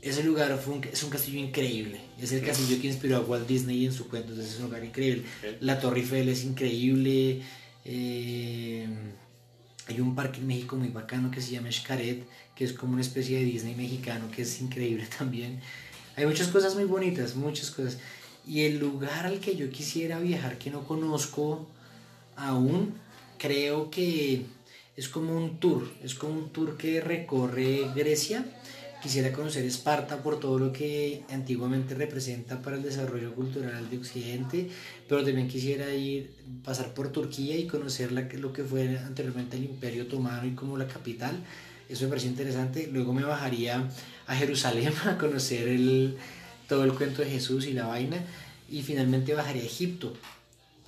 Ese 0.03 0.23
lugar 0.23 0.55
fue 0.59 0.79
es 0.91 1.01
un 1.01 1.09
castillo 1.09 1.39
increíble. 1.39 2.01
Es 2.19 2.31
el 2.33 2.45
castillo 2.45 2.79
que 2.79 2.87
inspiró 2.87 3.17
a 3.17 3.21
Walt 3.21 3.47
Disney 3.47 3.85
en 3.85 3.93
su 3.93 4.07
cuento. 4.09 4.29
Entonces 4.29 4.53
es 4.53 4.59
un 4.59 4.67
lugar 4.67 4.83
increíble. 4.83 5.23
La 5.59 5.79
Torre 5.79 6.01
Eiffel 6.01 6.29
es 6.29 6.43
increíble. 6.43 7.41
Hay 9.91 9.99
un 9.99 10.15
parque 10.15 10.39
en 10.39 10.47
México 10.47 10.75
muy 10.75 10.89
bacano 10.89 11.31
que 11.31 11.41
se 11.41 11.51
llama 11.51 11.71
Xcaret, 11.71 12.23
que 12.55 12.63
es 12.63 12.73
como 12.73 12.93
una 12.93 13.01
especie 13.01 13.39
de 13.39 13.45
Disney 13.45 13.75
mexicano, 13.75 14.25
que 14.33 14.43
es 14.43 14.61
increíble 14.61 15.05
también. 15.17 15.59
Hay 16.15 16.25
muchas 16.25 16.47
cosas 16.47 16.75
muy 16.75 16.85
bonitas, 16.85 17.35
muchas 17.35 17.71
cosas. 17.71 17.97
Y 18.47 18.61
el 18.61 18.79
lugar 18.79 19.25
al 19.25 19.39
que 19.39 19.55
yo 19.55 19.69
quisiera 19.69 20.19
viajar 20.19 20.57
que 20.57 20.71
no 20.71 20.83
conozco 20.83 21.67
aún, 22.35 22.93
creo 23.37 23.91
que 23.91 24.45
es 24.95 25.09
como 25.09 25.35
un 25.35 25.59
tour, 25.59 25.89
es 26.03 26.15
como 26.15 26.33
un 26.33 26.49
tour 26.49 26.77
que 26.77 27.01
recorre 27.01 27.87
Grecia. 27.95 28.45
Quisiera 29.01 29.31
conocer 29.31 29.65
Esparta 29.65 30.21
por 30.21 30.39
todo 30.39 30.59
lo 30.59 30.71
que 30.71 31.23
antiguamente 31.31 31.95
representa 31.95 32.61
para 32.61 32.75
el 32.75 32.83
desarrollo 32.83 33.33
cultural 33.33 33.89
de 33.89 33.97
Occidente, 33.97 34.69
pero 35.09 35.25
también 35.25 35.47
quisiera 35.47 35.91
ir, 35.91 36.29
pasar 36.63 36.93
por 36.93 37.11
Turquía 37.11 37.57
y 37.57 37.65
conocer 37.65 38.11
lo 38.11 38.53
que 38.53 38.63
fue 38.63 38.99
anteriormente 38.99 39.57
el 39.57 39.63
Imperio 39.63 40.03
Otomano 40.03 40.47
y 40.47 40.51
como 40.51 40.77
la 40.77 40.87
capital. 40.87 41.35
Eso 41.89 42.03
me 42.03 42.09
parece 42.09 42.27
interesante. 42.27 42.89
Luego 42.93 43.11
me 43.11 43.23
bajaría 43.23 43.89
a 44.27 44.35
Jerusalén 44.35 44.93
a 45.05 45.17
conocer 45.17 45.67
todo 46.67 46.83
el 46.83 46.93
cuento 46.93 47.23
de 47.23 47.29
Jesús 47.31 47.65
y 47.65 47.73
la 47.73 47.87
vaina, 47.87 48.23
y 48.69 48.83
finalmente 48.83 49.33
bajaría 49.33 49.63
a 49.63 49.65
Egipto. 49.65 50.13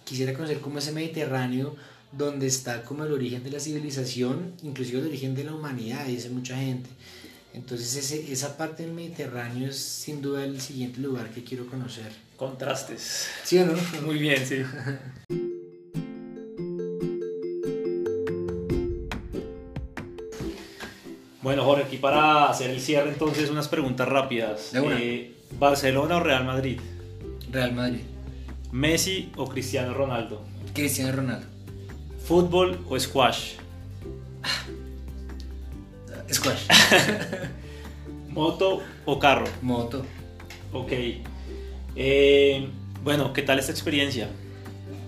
Quisiera 0.05 0.35
conocer 0.35 0.59
cómo 0.59 0.77
ese 0.77 0.91
Mediterráneo, 0.91 1.75
donde 2.11 2.45
está 2.45 2.83
como 2.83 3.05
el 3.05 3.11
origen 3.11 3.43
de 3.43 3.49
la 3.49 3.59
civilización, 3.59 4.53
inclusive 4.61 4.99
el 4.99 5.07
origen 5.07 5.33
de 5.33 5.45
la 5.45 5.55
humanidad, 5.55 6.05
dice 6.05 6.29
mucha 6.29 6.55
gente. 6.55 6.91
Entonces 7.53 7.95
ese, 7.95 8.31
esa 8.31 8.57
parte 8.57 8.83
del 8.83 8.93
Mediterráneo 8.93 9.69
es 9.69 9.77
sin 9.77 10.21
duda 10.21 10.43
el 10.43 10.59
siguiente 10.59 10.99
lugar 10.99 11.29
que 11.29 11.43
quiero 11.43 11.67
conocer. 11.67 12.11
Contrastes. 12.35 13.29
¿Sí 13.43 13.59
o 13.59 13.65
no? 13.65 13.73
Muy 14.05 14.17
bien, 14.17 14.45
sí. 14.45 14.63
Bueno, 21.43 21.65
Jorge, 21.65 21.83
aquí 21.83 21.97
para 21.97 22.45
hacer 22.45 22.69
el 22.69 22.79
cierre 22.79 23.09
entonces 23.09 23.49
unas 23.49 23.67
preguntas 23.67 24.07
rápidas. 24.07 24.71
Eh, 24.73 25.35
¿Barcelona 25.59 26.15
o 26.15 26.19
Real 26.21 26.45
Madrid? 26.45 26.79
Real 27.51 27.73
Madrid. 27.73 27.99
¿Messi 28.71 29.29
o 29.35 29.45
Cristiano 29.49 29.93
Ronaldo? 29.93 30.41
Cristiano 30.73 31.11
Ronaldo. 31.11 31.45
¿Fútbol 32.25 32.79
o 32.87 32.97
squash? 32.97 33.55
Squash. 36.31 36.67
¿Moto 38.29 38.81
o 39.05 39.19
carro? 39.19 39.45
Moto. 39.61 40.05
Ok. 40.71 40.91
Eh, 41.95 42.67
bueno, 43.03 43.33
¿qué 43.33 43.41
tal 43.41 43.59
esta 43.59 43.71
experiencia? 43.71 44.29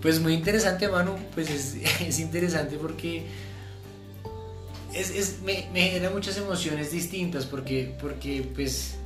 Pues 0.02 0.20
muy 0.20 0.34
interesante, 0.34 0.88
Manu. 0.88 1.16
Pues 1.34 1.50
es, 1.50 2.20
interesante 2.20 2.78
porque 2.78 3.24
es, 4.94 5.40
me, 5.44 5.68
me, 5.74 5.82
genera 5.82 6.10
muchas 6.12 6.38
emociones 6.38 6.92
distintas 6.92 7.46
porque, 7.46 7.96
porque 8.00 8.48
pues 8.54 8.98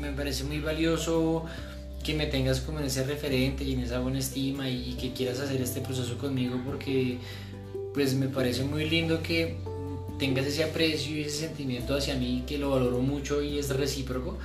me 0.00 0.12
parece 0.12 0.44
muy 0.44 0.60
valioso 0.60 1.44
que 2.06 2.14
me 2.14 2.26
tengas 2.26 2.60
como 2.60 2.78
en 2.78 2.86
ese 2.86 3.04
referente 3.04 3.64
y 3.64 3.72
en 3.72 3.80
esa 3.80 3.98
buena 3.98 4.20
estima 4.20 4.70
y, 4.70 4.94
que 4.94 5.12
quieras 5.12 5.40
hacer 5.40 5.60
este 5.60 5.80
proceso 5.80 6.16
conmigo 6.18 6.60
porque 6.64 7.18
pues 7.94 8.14
me 8.14 8.28
parece 8.28 8.62
muy 8.62 8.88
lindo 8.88 9.22
que 9.22 9.56
tengas 10.18 10.46
ese 10.46 10.64
aprecio 10.64 11.16
y 11.16 11.22
ese 11.22 11.46
sentimiento 11.46 11.94
hacia 11.94 12.14
mí 12.14 12.44
que 12.46 12.58
lo 12.58 12.70
valoro 12.70 13.00
mucho 13.00 13.42
y 13.42 13.58
es 13.58 13.70
recíproco. 13.70 14.38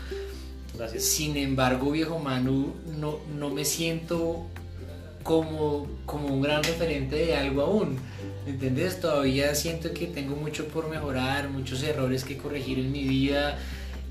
Gracias. 0.78 1.03
Sin 1.03 1.38
embargo, 1.38 1.91
viejo 1.91 2.19
Manu, 2.19 2.74
no, 2.97 3.19
no 3.38 3.49
me 3.49 3.65
siento 3.65 4.47
como, 5.24 5.88
como 6.05 6.28
un 6.28 6.41
gran 6.41 6.63
referente 6.63 7.15
de 7.15 7.36
algo 7.36 7.61
aún. 7.61 7.97
¿Entendés? 8.47 8.99
Todavía 8.99 9.53
siento 9.53 9.93
que 9.93 10.07
tengo 10.07 10.36
mucho 10.36 10.67
por 10.67 10.89
mejorar, 10.89 11.49
muchos 11.49 11.84
errores 11.84 12.24
que 12.24 12.38
corregir 12.38 12.80
en 12.80 12.91
mi 12.91 13.03
vida 13.03 13.59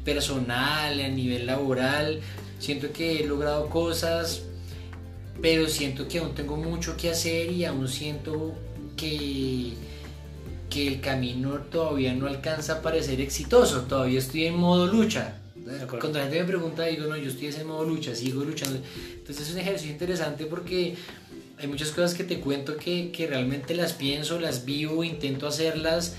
personal, 0.05 1.01
a 1.01 1.09
nivel 1.09 1.47
laboral. 1.47 2.21
Siento 2.59 2.93
que 2.93 3.21
he 3.21 3.27
logrado 3.27 3.69
cosas, 3.69 4.43
pero 5.41 5.69
siento 5.69 6.07
que 6.07 6.19
aún 6.19 6.35
tengo 6.35 6.57
mucho 6.57 6.97
que 6.97 7.11
hacer 7.11 7.51
y 7.51 7.65
aún 7.65 7.89
siento 7.89 8.55
que, 8.97 9.73
que 10.71 10.87
el 10.87 11.01
camino 11.01 11.55
todavía 11.71 12.15
no 12.15 12.27
alcanza 12.27 12.75
a 12.75 12.83
parecer 12.83 13.21
exitoso. 13.21 13.83
Todavía 13.83 14.19
estoy 14.19 14.47
en 14.47 14.57
modo 14.57 14.87
lucha. 14.87 15.37
Cuando 15.89 16.19
la 16.19 16.25
gente 16.25 16.41
me 16.41 16.47
pregunta, 16.47 16.85
digo, 16.85 17.07
no, 17.07 17.17
yo 17.17 17.29
estoy 17.29 17.49
en 17.49 17.67
modo 17.67 17.85
lucha, 17.85 18.15
sigo 18.15 18.43
luchando. 18.45 18.81
Entonces 19.15 19.49
es 19.49 19.53
un 19.53 19.61
ejercicio 19.61 19.93
interesante 19.93 20.47
porque 20.47 20.97
hay 21.59 21.67
muchas 21.67 21.91
cosas 21.91 22.15
que 22.15 22.25
te 22.25 22.41
cuento 22.41 22.77
que, 22.77 23.11
que 23.13 23.27
realmente 23.27 23.75
las 23.75 23.93
pienso, 23.93 24.41
las 24.41 24.65
vivo, 24.65 25.05
intento 25.05 25.47
hacerlas, 25.47 26.15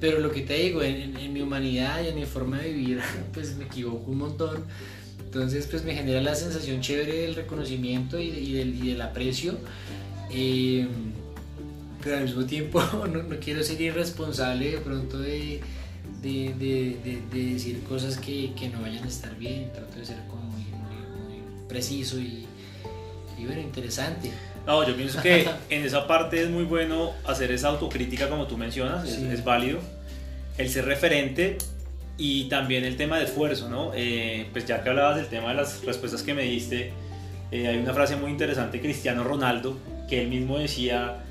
pero 0.00 0.20
lo 0.20 0.30
que 0.30 0.42
te 0.42 0.54
digo, 0.54 0.82
en, 0.82 1.16
en, 1.16 1.32
mi 1.32 1.40
humanidad 1.40 2.02
y 2.04 2.08
en 2.08 2.14
mi 2.14 2.24
forma 2.24 2.58
de 2.58 2.72
vivir, 2.72 3.00
pues 3.34 3.56
me 3.56 3.64
equivoco 3.64 4.10
un 4.10 4.18
montón. 4.18 4.64
Entonces, 5.24 5.66
pues 5.66 5.84
me 5.84 5.94
genera 5.94 6.20
la 6.20 6.34
sensación 6.34 6.80
chévere 6.80 7.22
del 7.22 7.34
reconocimiento 7.34 8.18
y, 8.20 8.28
y, 8.28 8.52
del, 8.52 8.74
y 8.74 8.88
del, 8.90 9.00
aprecio. 9.02 9.56
Eh, 10.30 10.86
pero 12.06 12.18
al 12.18 12.24
mismo 12.24 12.44
tiempo 12.44 12.80
no, 12.92 13.06
no, 13.06 13.36
quiero 13.40 13.64
ser 13.64 13.80
irresponsable 13.80 14.70
de 14.70 14.78
pronto 14.78 15.18
de, 15.18 15.60
de, 16.22 16.54
de, 16.56 17.20
de 17.32 17.52
decir 17.52 17.82
cosas 17.82 18.16
que, 18.16 18.52
que, 18.54 18.68
no 18.68 18.80
vayan 18.80 19.02
a 19.02 19.08
estar 19.08 19.36
bien. 19.36 19.72
Trato 19.72 19.98
de 19.98 20.06
ser 20.06 20.18
como 20.28 20.42
muy, 20.44 20.62
muy, 20.62 21.40
muy 21.40 21.68
preciso 21.68 22.20
y, 22.20 22.46
y 23.36 23.44
bueno, 23.44 23.60
interesante. 23.60 24.30
No, 24.64 24.86
yo 24.86 24.94
pienso 24.94 25.20
que 25.20 25.48
en 25.68 25.84
esa 25.84 26.06
parte 26.06 26.40
es 26.40 26.48
muy 26.48 26.62
bueno 26.62 27.10
hacer 27.24 27.50
esa 27.50 27.68
autocrítica 27.68 28.28
como 28.28 28.46
tú 28.46 28.56
mencionas, 28.56 29.08
sí. 29.08 29.26
es, 29.26 29.40
es, 29.40 29.44
válido. 29.44 29.80
El 30.58 30.70
ser 30.70 30.84
referente 30.84 31.58
y 32.16 32.48
también 32.48 32.84
el 32.84 32.96
tema 32.96 33.18
de 33.18 33.24
esfuerzo, 33.24 33.68
¿no? 33.68 33.90
Eh, 33.96 34.46
pues 34.52 34.64
ya 34.64 34.84
que 34.84 34.90
hablabas 34.90 35.16
del 35.16 35.26
tema 35.26 35.48
de 35.48 35.56
las 35.56 35.84
respuestas 35.84 36.22
que 36.22 36.34
me 36.34 36.44
diste, 36.44 36.92
eh, 37.50 37.66
hay 37.66 37.78
una 37.78 37.92
frase 37.92 38.14
muy 38.14 38.30
interesante 38.30 38.76
de 38.76 38.84
Cristiano 38.84 39.24
Ronaldo, 39.24 39.76
que 40.08 40.22
él 40.22 40.28
mismo 40.28 40.58
decía 40.58 41.24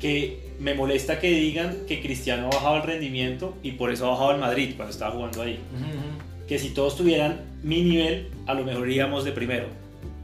que 0.00 0.40
me 0.58 0.74
molesta 0.74 1.18
que 1.20 1.30
digan 1.30 1.76
que 1.86 2.00
Cristiano 2.00 2.46
ha 2.46 2.54
bajado 2.56 2.76
el 2.76 2.82
rendimiento 2.82 3.56
y 3.62 3.72
por 3.72 3.92
eso 3.92 4.06
ha 4.06 4.10
bajado 4.10 4.32
el 4.32 4.38
Madrid 4.38 4.72
cuando 4.76 4.92
estaba 4.92 5.12
jugando 5.12 5.42
ahí. 5.42 5.58
Uh 5.72 5.76
-huh. 5.78 6.46
Que 6.46 6.58
si 6.58 6.70
todos 6.70 6.96
tuvieran 6.96 7.40
mi 7.62 7.82
nivel, 7.82 8.28
a 8.46 8.54
lo 8.54 8.64
mejor 8.64 8.88
iríamos 8.88 9.24
de 9.24 9.32
primero. 9.32 9.66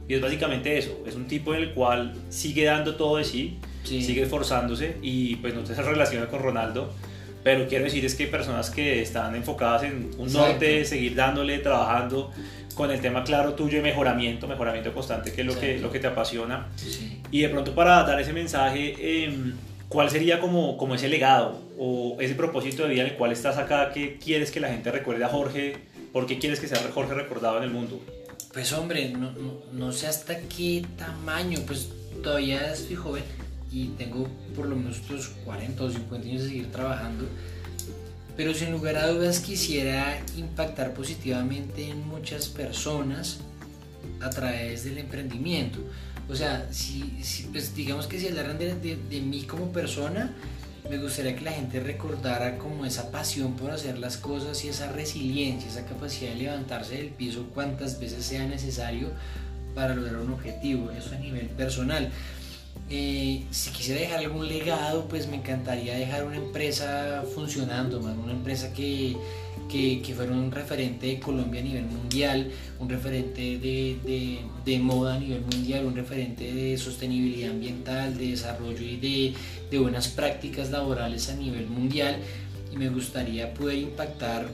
Y 0.07 0.13
es 0.13 0.21
básicamente 0.21 0.77
eso, 0.77 1.03
es 1.05 1.15
un 1.15 1.27
tipo 1.27 1.53
en 1.53 1.63
el 1.63 1.73
cual 1.73 2.13
sigue 2.29 2.63
dando 2.65 2.95
todo 2.95 3.17
de 3.17 3.25
sí, 3.25 3.57
sí. 3.83 4.01
sigue 4.01 4.23
esforzándose 4.23 4.95
y 5.01 5.35
pues 5.37 5.53
no 5.53 5.65
se 5.65 5.75
relaciona 5.81 6.27
con 6.27 6.41
Ronaldo, 6.41 6.93
pero 7.43 7.67
quiero 7.67 7.83
decir 7.85 8.05
es 8.05 8.15
que 8.15 8.23
hay 8.23 8.29
personas 8.29 8.69
que 8.69 9.01
están 9.01 9.35
enfocadas 9.35 9.83
en 9.83 10.11
un 10.17 10.27
Exacto. 10.27 10.47
norte, 10.47 10.85
seguir 10.85 11.13
dándole, 11.13 11.59
trabajando 11.59 12.31
con 12.73 12.91
el 12.91 13.01
tema 13.01 13.23
claro 13.23 13.53
tuyo 13.53 13.77
de 13.77 13.83
mejoramiento, 13.83 14.47
mejoramiento 14.47 14.93
constante, 14.93 15.33
que 15.33 15.41
es 15.41 15.47
lo, 15.47 15.59
que, 15.59 15.79
lo 15.79 15.91
que 15.91 15.99
te 15.99 16.07
apasiona. 16.07 16.67
Sí. 16.75 17.21
Y 17.31 17.41
de 17.41 17.49
pronto 17.49 17.73
para 17.75 18.03
dar 18.03 18.21
ese 18.21 18.31
mensaje, 18.33 18.95
eh, 18.99 19.33
¿cuál 19.89 20.09
sería 20.09 20.39
como, 20.39 20.77
como 20.77 20.95
ese 20.95 21.07
legado 21.07 21.61
o 21.77 22.17
ese 22.19 22.35
propósito 22.35 22.83
de 22.83 22.89
vida 22.89 23.01
en 23.03 23.09
el 23.09 23.15
cual 23.15 23.31
estás 23.31 23.57
acá? 23.57 23.91
¿Qué 23.93 24.17
quieres 24.17 24.51
que 24.51 24.59
la 24.59 24.69
gente 24.69 24.91
recuerde 24.91 25.23
a 25.23 25.29
Jorge? 25.29 25.77
¿Por 26.11 26.25
qué 26.25 26.39
quieres 26.39 26.59
que 26.59 26.67
sea 26.67 26.79
Jorge 26.93 27.13
recordado 27.13 27.57
en 27.57 27.63
el 27.63 27.71
mundo? 27.71 28.01
Pues 28.53 28.73
hombre, 28.73 29.09
no, 29.09 29.31
no, 29.31 29.59
no, 29.71 29.91
sé 29.91 30.07
hasta 30.07 30.39
qué 30.39 30.85
tamaño, 30.97 31.59
pues 31.67 31.89
todavía 32.23 32.73
estoy 32.73 32.95
joven 32.95 33.23
y 33.71 33.89
tengo 33.89 34.27
por 34.55 34.65
lo 34.65 34.75
menos 34.75 35.01
otros 35.03 35.27
40 35.45 35.83
o 35.83 35.89
50 35.91 36.27
años 36.27 36.43
de 36.43 36.47
seguir 36.47 36.71
trabajando, 36.71 37.25
pero 38.35 38.53
sin 38.53 38.71
lugar 38.71 38.95
a 38.95 39.07
dudas 39.07 39.39
quisiera 39.41 40.19
impactar 40.37 40.93
positivamente 40.93 41.89
en 41.89 42.07
muchas 42.07 42.47
personas 42.47 43.41
a 44.21 44.29
través 44.29 44.85
del 44.85 44.97
emprendimiento. 44.97 45.79
O 46.29 46.35
sea, 46.35 46.67
si, 46.71 47.19
si 47.21 47.43
pues 47.43 47.73
digamos 47.75 48.07
que 48.07 48.19
si 48.19 48.27
hablaran 48.27 48.57
de, 48.57 48.75
de, 48.75 48.97
de 49.09 49.21
mí 49.21 49.43
como 49.43 49.71
persona, 49.71 50.33
me 50.89 50.97
gustaría 50.97 51.35
que 51.35 51.43
la 51.43 51.51
gente 51.51 51.79
recordara 51.79 52.57
como 52.57 52.85
esa 52.85 53.11
pasión 53.11 53.53
por 53.55 53.71
hacer 53.71 53.97
las 53.97 54.17
cosas 54.17 54.63
y 54.63 54.69
esa 54.69 54.91
resiliencia, 54.91 55.69
esa 55.69 55.85
capacidad 55.85 56.31
de 56.31 56.37
levantarse 56.37 56.95
del 56.95 57.09
piso 57.09 57.47
cuantas 57.53 57.99
veces 57.99 58.25
sea 58.25 58.45
necesario 58.45 59.09
para 59.75 59.93
lograr 59.95 60.17
un 60.17 60.33
objetivo, 60.33 60.91
eso 60.91 61.13
a 61.13 61.19
nivel 61.19 61.47
personal. 61.47 62.09
Eh, 62.89 63.45
si 63.51 63.71
quisiera 63.71 63.99
dejar 63.99 64.19
algún 64.19 64.47
legado, 64.47 65.07
pues 65.07 65.27
me 65.27 65.37
encantaría 65.37 65.95
dejar 65.95 66.23
una 66.23 66.37
empresa 66.37 67.23
funcionando, 67.35 67.99
man, 68.01 68.17
una 68.17 68.31
empresa 68.31 68.71
que, 68.71 69.17
que, 69.67 70.13
fuera 70.15 70.31
un 70.31 70.51
referente 70.51 71.07
de 71.07 71.19
Colombia 71.19 71.61
a 71.61 71.63
nivel 71.63 71.85
mundial, 71.85 72.51
un 72.79 72.89
referente 72.89 73.59
de, 73.59 74.39
de, 74.65 74.79
moda 74.79 75.15
a 75.15 75.19
nivel 75.19 75.41
mundial, 75.41 75.85
un 75.85 75.95
referente 75.95 76.53
de 76.53 76.77
sostenibilidad 76.77 77.51
ambiental, 77.51 78.17
de 78.17 78.29
desarrollo 78.29 78.81
y 78.81 78.97
de, 78.97 79.33
de 79.69 79.79
buenas 79.79 80.07
prácticas 80.07 80.71
laborales 80.71 81.29
a 81.29 81.35
nivel 81.35 81.67
mundial. 81.67 82.17
Y 82.71 82.77
me 82.77 82.89
gustaría 82.89 83.53
poder 83.53 83.77
impactar 83.77 84.47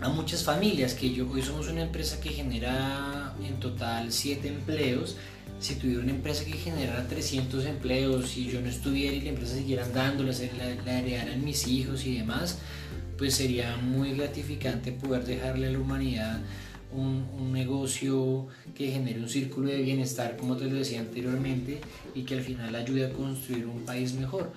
a 0.00 0.08
muchas 0.08 0.44
familias, 0.44 0.94
que 0.94 1.12
yo, 1.12 1.28
hoy 1.30 1.42
somos 1.42 1.68
una 1.68 1.82
empresa 1.82 2.20
que 2.20 2.30
genera 2.30 3.34
en 3.44 3.58
total 3.58 4.12
7 4.12 4.46
empleos, 4.48 5.16
si 5.60 5.74
tuviera 5.74 6.02
una 6.02 6.12
empresa 6.12 6.44
que 6.44 6.52
generara 6.52 7.08
300 7.08 7.66
empleos 7.66 8.36
y 8.36 8.46
yo 8.46 8.60
no 8.60 8.68
estuviera 8.68 9.16
y 9.16 9.22
la 9.22 9.30
empresa 9.30 9.56
siguiera 9.56 9.84
andando, 9.84 10.22
la, 10.22 10.32
la 10.84 10.98
heredaran 11.00 11.44
mis 11.44 11.66
hijos 11.66 12.06
y 12.06 12.18
demás, 12.18 12.58
pues 13.18 13.34
sería 13.34 13.76
muy 13.76 14.12
gratificante 14.12 14.92
poder 14.92 15.24
dejarle 15.24 15.66
a 15.66 15.70
la 15.70 15.78
humanidad 15.78 16.40
un, 16.92 17.26
un, 17.38 17.52
negocio 17.52 18.46
que 18.74 18.90
genere 18.90 19.20
un 19.20 19.28
círculo 19.28 19.68
de 19.68 19.82
bienestar, 19.82 20.36
como 20.36 20.56
te 20.56 20.64
lo 20.64 20.76
decía 20.76 21.00
anteriormente, 21.00 21.80
y 22.14 22.22
que 22.22 22.34
al 22.34 22.40
final 22.40 22.74
ayude 22.74 23.06
a 23.06 23.12
construir 23.12 23.66
un 23.66 23.84
país 23.84 24.14
mejor. 24.14 24.50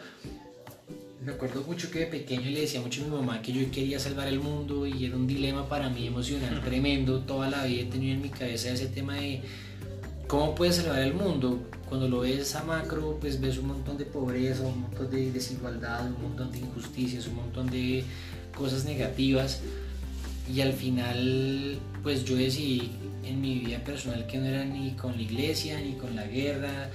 Me 1.25 1.33
acuerdo 1.33 1.63
mucho 1.67 1.91
que 1.91 1.99
de 1.99 2.05
pequeño 2.05 2.49
le 2.49 2.61
decía 2.61 2.81
mucho 2.81 3.01
a 3.01 3.05
mi 3.05 3.11
mamá 3.11 3.41
que 3.41 3.51
yo 3.51 3.69
quería 3.69 3.99
salvar 3.99 4.27
el 4.27 4.39
mundo 4.39 4.87
y 4.87 5.05
era 5.05 5.15
un 5.15 5.27
dilema 5.27 5.67
para 5.67 5.89
mí 5.89 6.07
emocional 6.07 6.61
tremendo. 6.63 7.19
Toda 7.19 7.49
la 7.49 7.65
vida 7.65 7.81
he 7.81 7.85
tenido 7.85 8.15
en 8.15 8.21
mi 8.21 8.29
cabeza 8.29 8.71
ese 8.71 8.87
tema 8.87 9.15
de 9.15 9.41
¿Cómo 10.31 10.55
puedes 10.55 10.77
salvar 10.77 11.01
el 11.01 11.13
mundo? 11.13 11.59
Cuando 11.89 12.07
lo 12.07 12.21
ves 12.21 12.55
a 12.55 12.63
macro, 12.63 13.17
pues 13.19 13.41
ves 13.41 13.57
un 13.57 13.67
montón 13.67 13.97
de 13.97 14.05
pobreza, 14.05 14.63
un 14.63 14.83
montón 14.83 15.11
de 15.11 15.29
desigualdad, 15.29 16.07
un 16.07 16.21
montón 16.21 16.49
de 16.53 16.59
injusticias, 16.59 17.27
un 17.27 17.35
montón 17.35 17.69
de 17.69 18.05
cosas 18.55 18.85
negativas. 18.85 19.61
Y 20.53 20.61
al 20.61 20.73
final, 20.73 21.79
pues 22.03 22.25
yo 22.25 22.35
decidí 22.35 22.91
en 23.23 23.41
mi 23.41 23.59
vida 23.59 23.79
personal 23.79 24.25
que 24.27 24.37
no 24.37 24.45
era 24.45 24.65
ni 24.65 24.91
con 24.91 25.15
la 25.15 25.21
iglesia, 25.21 25.79
ni 25.79 25.93
con 25.93 26.15
la 26.15 26.25
guerra, 26.25 26.89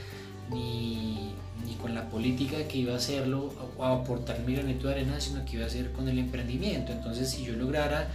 ni, 0.51 1.33
ni 1.65 1.75
con 1.81 1.95
la 1.95 2.09
política 2.11 2.69
que 2.69 2.79
iba 2.79 2.93
a 2.93 2.97
hacerlo 2.97 3.53
o 3.79 3.85
a 3.85 3.95
aportar 3.95 4.41
mi 4.41 4.55
granito 4.55 4.89
de 4.89 4.95
arena, 4.95 5.21
sino 5.21 5.45
que 5.45 5.57
iba 5.57 5.65
a 5.65 5.69
hacer 5.69 5.93
con 5.93 6.09
el 6.09 6.19
emprendimiento. 6.19 6.93
Entonces, 6.93 7.31
si 7.31 7.45
yo 7.45 7.55
lograra, 7.55 8.09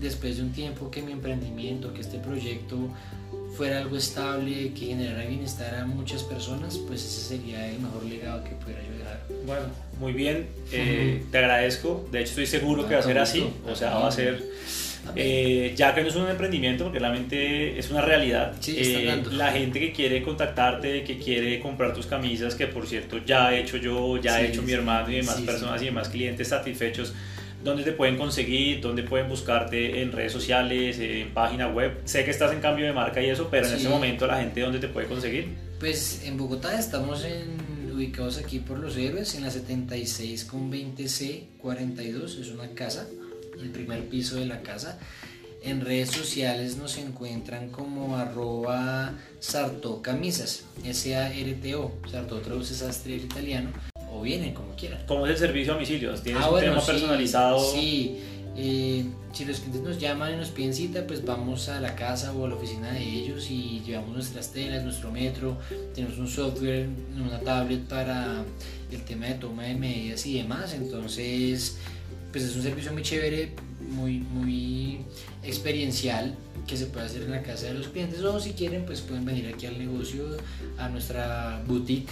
después 0.00 0.36
de 0.36 0.42
un 0.42 0.52
tiempo, 0.52 0.90
que 0.90 1.02
mi 1.02 1.12
emprendimiento, 1.12 1.92
que 1.92 2.00
este 2.00 2.18
proyecto 2.18 2.90
fuera 3.56 3.78
algo 3.78 3.96
estable, 3.96 4.72
que 4.72 4.86
generara 4.86 5.24
bienestar 5.26 5.74
a 5.76 5.86
muchas 5.86 6.22
personas, 6.22 6.76
pues 6.78 7.04
ese 7.04 7.36
sería 7.36 7.68
el 7.68 7.80
mejor 7.80 8.04
legado 8.04 8.42
que 8.44 8.50
pudiera 8.50 8.82
yo 8.82 8.98
dejar. 8.98 9.20
Bueno, 9.46 9.66
muy 10.00 10.12
bien, 10.12 10.46
eh, 10.72 11.22
te 11.30 11.38
agradezco. 11.38 12.06
De 12.10 12.20
hecho, 12.20 12.30
estoy 12.30 12.46
seguro 12.46 12.86
que 12.86 12.94
va 12.94 13.00
a 13.00 13.04
ser 13.04 13.18
así. 13.18 13.46
O 13.66 13.74
sea, 13.74 13.94
va 13.94 14.08
a 14.08 14.12
ser. 14.12 14.42
Eh, 15.16 15.74
ya 15.76 15.94
que 15.94 16.00
no 16.00 16.08
es 16.08 16.16
un 16.16 16.28
emprendimiento, 16.28 16.84
porque 16.84 16.98
realmente 16.98 17.78
es 17.78 17.90
una 17.90 18.00
realidad. 18.00 18.54
Sí, 18.60 18.74
eh, 18.78 19.22
la 19.32 19.52
gente 19.52 19.78
que 19.78 19.92
quiere 19.92 20.22
contactarte, 20.22 21.04
que 21.04 21.18
quiere 21.18 21.60
comprar 21.60 21.92
tus 21.92 22.06
camisas, 22.06 22.54
que 22.54 22.66
por 22.66 22.86
cierto 22.86 23.18
ya 23.18 23.54
he 23.54 23.60
hecho 23.60 23.76
yo, 23.76 24.16
ya 24.16 24.38
sí, 24.38 24.44
he 24.44 24.48
hecho 24.48 24.62
mi 24.62 24.72
hermano 24.72 25.10
y 25.10 25.16
demás 25.16 25.40
personas 25.42 25.82
y 25.82 25.86
demás 25.86 26.08
clientes 26.08 26.48
satisfechos 26.48 27.12
dónde 27.64 27.82
te 27.82 27.92
pueden 27.92 28.16
conseguir, 28.16 28.80
dónde 28.80 29.02
pueden 29.02 29.28
buscarte 29.28 30.02
en 30.02 30.12
redes 30.12 30.32
sociales, 30.32 30.98
en 31.00 31.32
página 31.32 31.68
web. 31.68 32.02
Sé 32.04 32.24
que 32.24 32.30
estás 32.30 32.52
en 32.52 32.60
cambio 32.60 32.84
de 32.86 32.92
marca 32.92 33.22
y 33.22 33.30
eso, 33.30 33.48
pero 33.50 33.66
en 33.66 33.74
este 33.74 33.88
momento 33.88 34.26
la 34.26 34.38
gente 34.38 34.60
dónde 34.60 34.78
te 34.78 34.88
puede 34.88 35.08
conseguir. 35.08 35.48
Pues 35.80 36.22
en 36.24 36.36
Bogotá 36.36 36.78
estamos 36.78 37.24
en, 37.24 37.90
ubicados 37.92 38.38
aquí 38.38 38.58
por 38.58 38.78
Los 38.78 38.96
Héroes, 38.96 39.34
en 39.34 39.42
la 39.42 39.50
76 39.50 40.44
con 40.44 40.70
20C 40.70 41.46
42, 41.58 42.36
es 42.36 42.50
una 42.50 42.68
casa, 42.74 43.06
el 43.58 43.70
primer 43.70 44.08
piso 44.08 44.36
de 44.36 44.46
la 44.46 44.60
casa. 44.60 44.98
En 45.62 45.80
redes 45.80 46.10
sociales 46.10 46.76
nos 46.76 46.98
encuentran 46.98 47.70
como 47.70 48.18
arroba 48.18 49.14
sarto 49.40 50.02
camisas, 50.02 50.64
S-A-R-T-O, 50.84 51.92
sarto 52.10 52.40
traduce 52.40 52.74
sastre 52.74 53.16
italiano 53.16 53.70
vienen 54.24 54.54
como 54.54 54.74
quieran. 54.74 55.00
¿Cómo 55.06 55.26
es 55.26 55.32
el 55.32 55.38
servicio 55.38 55.72
a 55.72 55.74
domicilio? 55.76 56.14
¿Tienes 56.14 56.42
ah, 56.42 56.46
un 56.46 56.52
bueno, 56.52 56.70
tema 56.70 56.80
sí, 56.80 56.90
personalizado? 56.90 57.72
Sí, 57.72 58.20
eh, 58.56 59.04
si 59.32 59.44
los 59.44 59.58
clientes 59.58 59.82
nos 59.82 59.98
llaman 59.98 60.34
y 60.34 60.36
nos 60.36 60.50
piden 60.50 60.74
cita, 60.74 61.06
pues 61.06 61.24
vamos 61.24 61.68
a 61.68 61.80
la 61.80 61.96
casa 61.96 62.32
o 62.32 62.46
a 62.46 62.48
la 62.48 62.54
oficina 62.54 62.92
de 62.92 63.02
ellos 63.02 63.50
y 63.50 63.82
llevamos 63.84 64.14
nuestras 64.14 64.52
telas, 64.52 64.84
nuestro 64.84 65.10
metro, 65.10 65.58
tenemos 65.94 66.18
un 66.18 66.28
software, 66.28 66.88
una 67.16 67.40
tablet 67.40 67.80
para 67.88 68.44
el 68.92 69.02
tema 69.02 69.26
de 69.26 69.34
toma 69.34 69.64
de 69.64 69.74
medidas 69.74 70.24
y 70.26 70.38
demás, 70.38 70.72
entonces 70.74 71.78
pues 72.30 72.44
es 72.44 72.56
un 72.56 72.62
servicio 72.62 72.92
muy 72.92 73.02
chévere, 73.02 73.52
muy, 73.90 74.18
muy 74.18 75.00
experiencial 75.42 76.34
que 76.66 76.76
se 76.76 76.86
puede 76.86 77.06
hacer 77.06 77.22
en 77.22 77.32
la 77.32 77.42
casa 77.42 77.66
de 77.66 77.74
los 77.74 77.88
clientes 77.88 78.20
o 78.22 78.40
si 78.40 78.52
quieren 78.52 78.86
pues 78.86 79.00
pueden 79.00 79.24
venir 79.24 79.52
aquí 79.52 79.66
al 79.66 79.78
negocio, 79.78 80.24
a 80.78 80.88
nuestra 80.88 81.62
boutique 81.66 82.10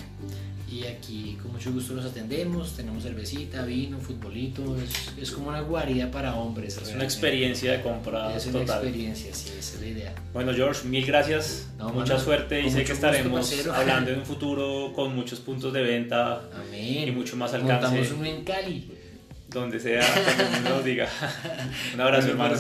y 0.73 0.87
aquí 0.87 1.39
con 1.43 1.53
mucho 1.53 1.71
gusto 1.71 1.93
los 1.95 2.07
atendemos, 2.07 2.75
tenemos 2.77 3.03
cervecita, 3.03 3.65
vino, 3.65 3.99
futbolito, 3.99 4.77
es, 4.81 4.91
es 5.21 5.31
como 5.31 5.49
una 5.49 5.61
guarida 5.61 6.11
para 6.11 6.35
hombres. 6.35 6.79
Es 6.79 6.95
una 6.95 7.05
experiencia 7.05 7.73
de 7.73 7.83
compra 7.83 8.35
Es 8.35 8.47
una 8.47 8.63
experiencia, 8.63 9.35
sí, 9.35 9.51
esa 9.59 9.77
es 9.77 9.81
la 9.81 9.87
idea. 9.87 10.15
Bueno 10.33 10.55
George, 10.55 10.89
mil 10.89 11.05
gracias, 11.05 11.69
No, 11.77 11.91
mucha 11.91 12.15
mano, 12.15 12.25
suerte 12.25 12.63
y 12.63 12.71
sé 12.71 12.85
que 12.85 12.93
estaremos 12.93 13.53
hablando 13.75 14.11
en 14.11 14.21
un 14.21 14.25
futuro 14.27 14.93
con 14.95 15.15
muchos 15.15 15.41
puntos 15.41 15.73
de 15.73 15.83
venta 15.83 16.43
Amén. 16.67 17.09
y 17.09 17.11
mucho 17.11 17.37
más 17.37 17.53
alcance 17.53 17.89
Montamos 17.89 18.11
uno 18.13 18.25
en 18.25 18.45
Cali. 18.45 18.91
donde 19.49 19.79
sea, 19.79 20.01
que 20.01 20.69
nos 20.71 20.85
diga. 20.85 21.09
Un 21.95 22.01
abrazo 22.01 22.29
hermano. 22.29 22.57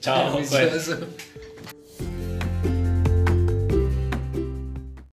Chao. 0.00 0.38